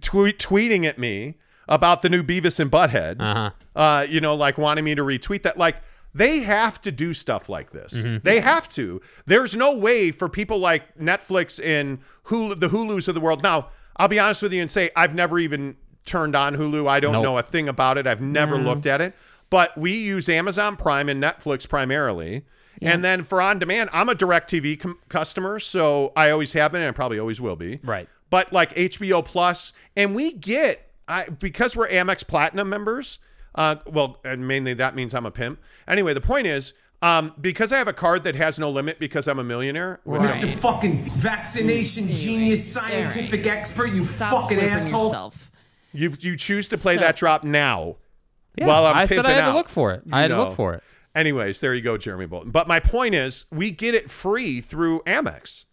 [0.00, 1.34] tweet, tweeting at me
[1.68, 3.16] about the new Beavis and Butthead.
[3.20, 3.50] Uh-huh.
[3.74, 5.56] Uh, you know, like wanting me to retweet that.
[5.56, 5.78] Like
[6.14, 7.94] they have to do stuff like this.
[7.94, 8.18] Mm-hmm.
[8.24, 9.00] They have to.
[9.26, 13.42] There's no way for people like Netflix and Hulu, the Hulus of the world.
[13.42, 16.88] Now, I'll be honest with you and say I've never even turned on Hulu.
[16.88, 17.22] I don't Nope.
[17.22, 18.06] know a thing about it.
[18.06, 19.14] I've never looked at it.
[19.50, 22.44] But we use Amazon Prime and Netflix primarily.
[22.80, 26.80] And then for on demand, I'm a DirecTV com- customer, so I always have been
[26.80, 27.78] and I probably always will be.
[27.84, 28.08] Right.
[28.32, 33.18] But like HBO Plus, and we get I because we're Amex Platinum members.
[33.54, 35.60] Uh, well, and mainly that means I'm a pimp.
[35.86, 36.72] Anyway, the point is,
[37.02, 40.00] um, because I have a card that has no limit because I'm a millionaire.
[40.04, 40.58] which I'm- Right.
[40.58, 45.08] fucking vaccination genius, scientific expert, you Stop fucking asshole.
[45.08, 45.50] yourself.
[45.92, 47.96] You you choose to play So- that drop now
[48.56, 50.04] Yeah, while I'm I said I pimping had to look for it.
[50.10, 50.82] I had to look for it.
[51.14, 52.50] Anyways, there you go, Jeremy Bolton.
[52.50, 55.66] But my point is, we get it free through Amex.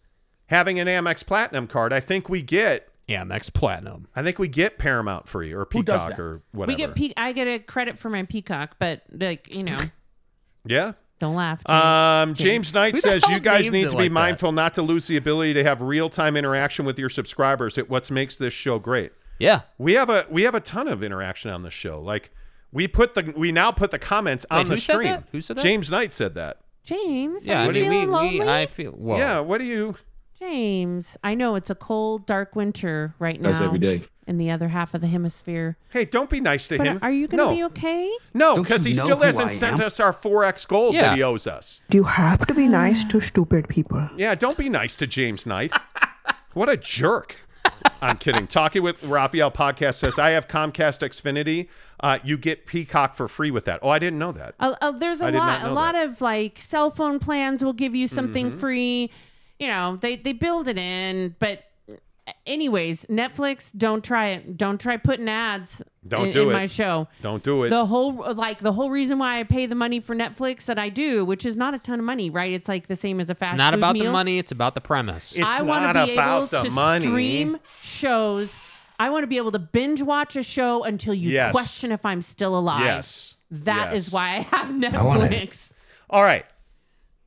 [0.50, 2.88] Having an Amex Platinum card, I think we get.
[3.08, 4.06] Amex Platinum.
[4.14, 6.76] I think we get Paramount free or Peacock or whatever.
[6.76, 9.78] We get pe- I get a credit for my peacock, but like you know,
[10.64, 10.92] yeah.
[11.18, 11.68] don't laugh.
[11.68, 14.82] Um, James Knight Who says you guys need to be like that?" mindful not to
[14.82, 17.78] lose the ability to have real time interaction with your subscribers.
[17.78, 19.12] It what makes this show great.
[19.40, 19.62] Yeah.
[19.78, 22.00] We have a we have a ton of interaction on the show.
[22.00, 22.30] Like
[22.70, 25.08] we put the we now put the comments on Wait, the who said stream.
[25.08, 25.24] that?
[25.32, 25.62] Who said that?
[25.62, 26.58] James Knight said that.
[26.84, 27.66] James, Yeah.
[27.66, 28.40] are I you mean, we, lonely?
[28.40, 28.92] we, I feel.
[28.92, 29.16] Whoa.
[29.16, 29.40] Yeah.
[29.40, 29.96] What do you?
[30.40, 33.50] James, I know it's a cold, dark winter right now.
[33.50, 34.04] That's every day.
[34.26, 35.76] in the other half of the hemisphere.
[35.90, 36.98] Hey, don't be nice to But him.
[37.02, 37.54] are you going to no.
[37.54, 38.10] be okay?
[38.32, 41.02] No, because he still hasn't sent us our 4x gold Yeah.
[41.02, 41.80] that he owes us.
[41.90, 44.08] You have to be nice to stupid people.
[44.16, 45.72] Yeah, don't be nice to James Knight.
[46.54, 47.36] what a jerk.
[48.02, 48.46] I'm kidding.
[48.46, 51.68] Talking with Raphael podcast says, I have Comcast Xfinity.
[52.00, 53.80] Uh, you get Peacock for free with that.
[53.82, 54.54] Oh, I didn't know that.
[54.58, 55.62] Uh, uh, there's a I lot.
[55.64, 56.08] A lot that.
[56.08, 58.58] of like cell phone plans will give you something Mm-hmm.
[58.58, 59.10] free.
[59.60, 61.64] You know, they they build it in, but
[62.46, 64.56] anyways, Netflix don't try it.
[64.56, 66.52] Don't try putting ads Don't in, do in it.
[66.52, 67.08] my show.
[67.22, 67.70] Don't do it.
[67.70, 70.88] The whole like the whole reason why I pay the money for Netflix that I
[70.88, 72.52] do, which is not a ton of money, right?
[72.52, 74.04] It's like the same as a fast It's not food about meal.
[74.04, 74.38] the money.
[74.38, 75.32] It's about the premise.
[75.36, 77.04] It's I want to be able to money.
[77.06, 78.58] stream shows.
[78.98, 81.52] I want to be able to binge watch a show until you Yes.
[81.52, 82.84] question if I'm still alive.
[82.84, 83.34] Yes.
[83.50, 84.12] That is Yes.
[84.12, 84.70] why I have
[85.04, 85.72] wanna- Netflix.
[86.08, 86.44] All right.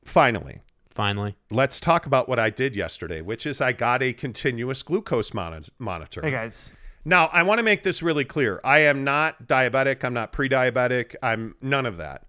[0.04, 0.60] Finally,
[0.94, 1.36] Finally.
[1.50, 5.66] let's talk about what I did yesterday, which is I got a continuous glucose moni-
[5.78, 6.20] monitor.
[6.22, 6.72] Hey guys.
[7.04, 8.60] Now, I want to make this really clear.
[8.64, 10.04] I am not diabetic.
[10.04, 11.14] I'm not pre diabetic.
[11.22, 12.26] I'm none of that.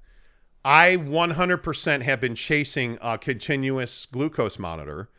[0.66, 5.10] I 100% have been chasing a continuous glucose monitor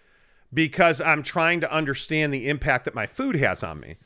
[0.53, 3.97] because I'm trying to understand the impact that my food has on me.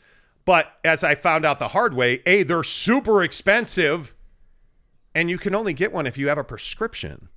[0.44, 4.14] But as I found out the hard way, A, they're super expensive
[5.14, 7.28] and you can only get one if you have a prescription.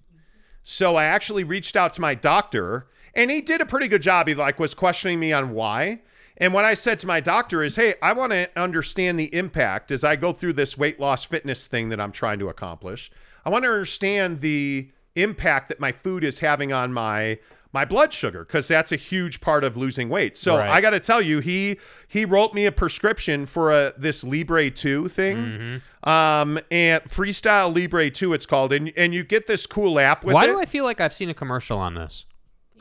[0.64, 4.28] So I actually reached out to my doctor and he did a pretty good job.
[4.28, 6.02] He like was questioning me on why.
[6.38, 9.92] And what I said to my doctor is, "Hey, I want to understand the impact
[9.92, 13.12] as I go through this weight loss fitness thing that I'm trying to accomplish.
[13.46, 17.38] I want to understand the impact that my food is having on my
[17.74, 20.38] my blood sugar because that's a huge part of losing weight.
[20.38, 20.70] So Right.
[20.70, 21.78] I got to tell you, he
[22.08, 25.82] he wrote me a prescription for a this Libre 2 thing.
[26.04, 30.34] Um and Freestyle Libre 2 it's called and and you get this cool app with
[30.36, 30.48] Why it.
[30.48, 32.26] do I feel like I've seen a commercial on this?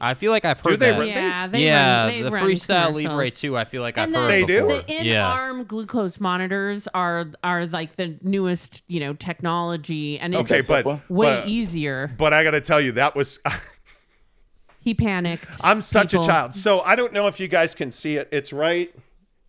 [0.01, 0.99] I feel like I've Do heard they that.
[0.99, 2.93] re- Yeah, they yeah, run, they the Freestyle.
[2.93, 4.67] Libre 2, I feel like And I've the, heard They do?
[4.67, 4.83] before.
[4.83, 10.61] The in-arm glucose monitors are are like the newest, you know, technology, and it's Okay,
[10.67, 12.13] but way but, easier.
[12.19, 13.39] but I got to tell you that was
[14.83, 15.61] He panicked.
[15.63, 16.25] I'm such people.
[16.25, 16.55] a child.
[16.55, 18.29] So I don't know if you guys can see it.
[18.33, 18.93] It's right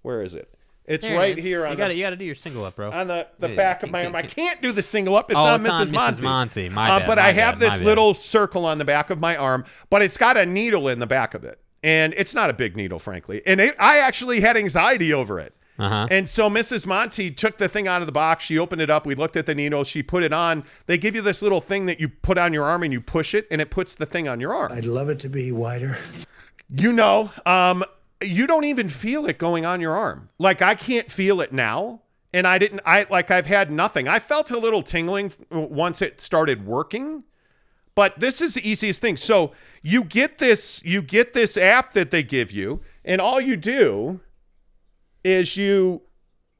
[0.03, 0.49] where is it?
[0.85, 1.43] It's There right is.
[1.45, 2.91] here You got to the you got to do your single up, bro.
[2.91, 4.15] on the, the Hey, back of can- my can- arm.
[4.17, 5.31] I can- can't do the single up.
[5.31, 5.91] It's Oh, on it's on Mrs.
[5.91, 5.93] Mrs.
[5.93, 6.21] Monty.
[6.23, 6.69] Monty.
[6.69, 7.85] My Uh, but my I have bad, my this bad.
[7.85, 11.07] little circle on the back of my arm, but it's got a needle in the
[11.07, 11.59] back of it.
[11.83, 13.41] And it's not a big needle, frankly.
[13.45, 15.53] And it, I actually had anxiety over it.
[15.79, 16.07] Uh-huh.
[16.11, 16.85] And so Mrs.
[16.85, 18.43] Monty took the thing out of the box.
[18.43, 19.05] She opened it up.
[19.05, 19.83] We looked at the needle.
[19.83, 20.65] She put it on.
[20.85, 23.33] They give you this little thing that you put on your arm and you push
[23.33, 24.71] it, and it puts the thing on your arm.
[24.71, 25.97] I'd love it to be wider.
[26.69, 27.83] You know, um,
[28.21, 30.29] you don't even feel it going on your arm.
[30.39, 32.01] Like I can't feel it now.
[32.35, 34.07] And I didn't, I like, I've had nothing.
[34.07, 37.25] I felt a little tingling once it started working,
[37.93, 39.17] but this is the easiest thing.
[39.17, 39.51] So
[39.83, 44.19] you get this, you get this app that they give you, and all you do
[45.23, 46.01] is you,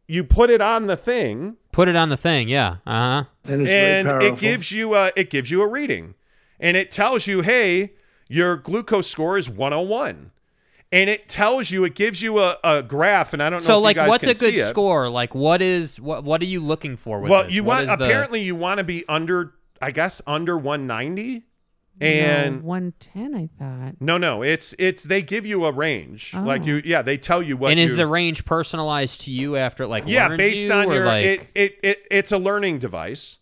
[0.07, 2.49] you put it on the thing Put it on the thing.
[2.49, 2.77] Yeah.
[2.85, 3.23] Uh-huh.
[3.45, 6.13] And it's and very it gives you a it gives you a reading
[6.59, 7.93] and it tells you hey
[8.29, 10.29] your glucose score is 101
[10.91, 13.77] and it tells you it gives you a, a graph and i don't know So
[13.79, 15.09] if like you guys what's can a good score?
[15.09, 17.55] Like what is what what are you looking for with well this?
[17.55, 21.43] you What want is the- apparently you want to be under i guess under 190
[22.01, 23.95] and one ten, I thought.
[24.01, 26.65] no no it's it's they give you a range like Oh.
[26.65, 29.85] you yeah they tell you what and is you- the range personalized to you after
[29.85, 33.39] like yeah based you, on your like it, it it it's a learning device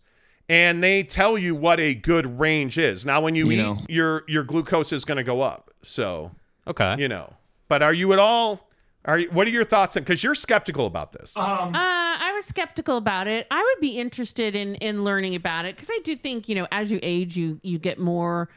[0.48, 3.76] and they tell you what a good range is now when you, You eat know.
[3.88, 6.32] your your glucose is going to go up so
[6.66, 6.96] okay.
[6.98, 7.32] you know
[7.68, 8.68] but are you at all
[9.04, 12.44] are you, what are your thoughts on because you're skeptical about this Uh, I was
[12.44, 13.46] skeptical about it.
[13.50, 16.66] I would be interested in in learning about it because I do think you know
[16.70, 18.48] as you age, you you get more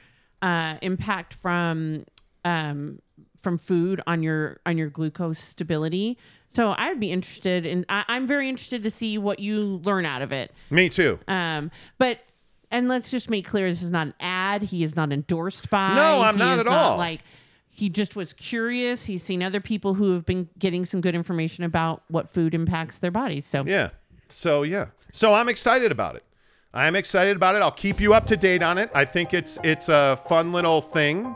[0.41, 2.05] uh, impact from
[2.43, 2.99] um,
[3.37, 6.17] from food on your on your glucose stability.
[6.49, 7.85] So I would be interested in.
[7.89, 10.53] I, I'm very interested to see what you learn out of it.
[10.69, 12.19] me too Um, but
[12.71, 14.63] and let's just make clear, this is not an ad.
[14.63, 15.95] He is not endorsed by.
[15.95, 16.97] No, I'm He not is at all.
[16.97, 17.21] Like
[17.75, 19.05] he just was curious.
[19.05, 22.99] He's seen other people who have been getting some good information about what food impacts
[22.99, 23.45] their bodies.
[23.45, 23.89] So Yeah.
[24.29, 24.87] So yeah.
[25.11, 26.23] So I'm excited about it.
[26.73, 27.61] I'm excited about it.
[27.61, 28.89] I'll keep you up to date on it.
[28.95, 31.35] I think it's it's a fun little thing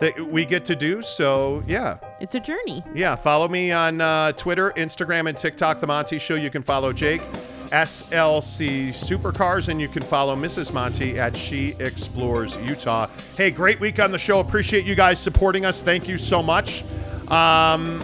[0.00, 1.02] that we get to do.
[1.02, 1.98] So yeah.
[2.20, 2.82] it's a journey.
[2.94, 6.34] Yeah, follow me on uh, Twitter, Instagram, and TikTok, The Monty Show.
[6.34, 7.22] You can follow Jake,
[7.66, 10.72] SLC Supercars, and you can follow Mrs.
[10.72, 13.08] Monty at She Explores Utah.
[13.36, 14.40] Hey, great week on the show.
[14.40, 15.82] Appreciate you guys supporting us.
[15.82, 16.84] Thank you so much.
[17.28, 18.02] Um,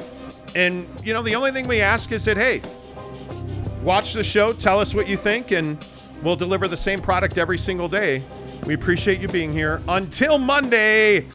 [0.55, 2.61] and, you know, the only thing we ask is that, hey,
[3.83, 5.85] watch the show, tell us what you think, and
[6.23, 8.23] we'll deliver the same product every single day.
[8.67, 9.83] We appreciate you being here.
[9.89, 11.27] Until Monday.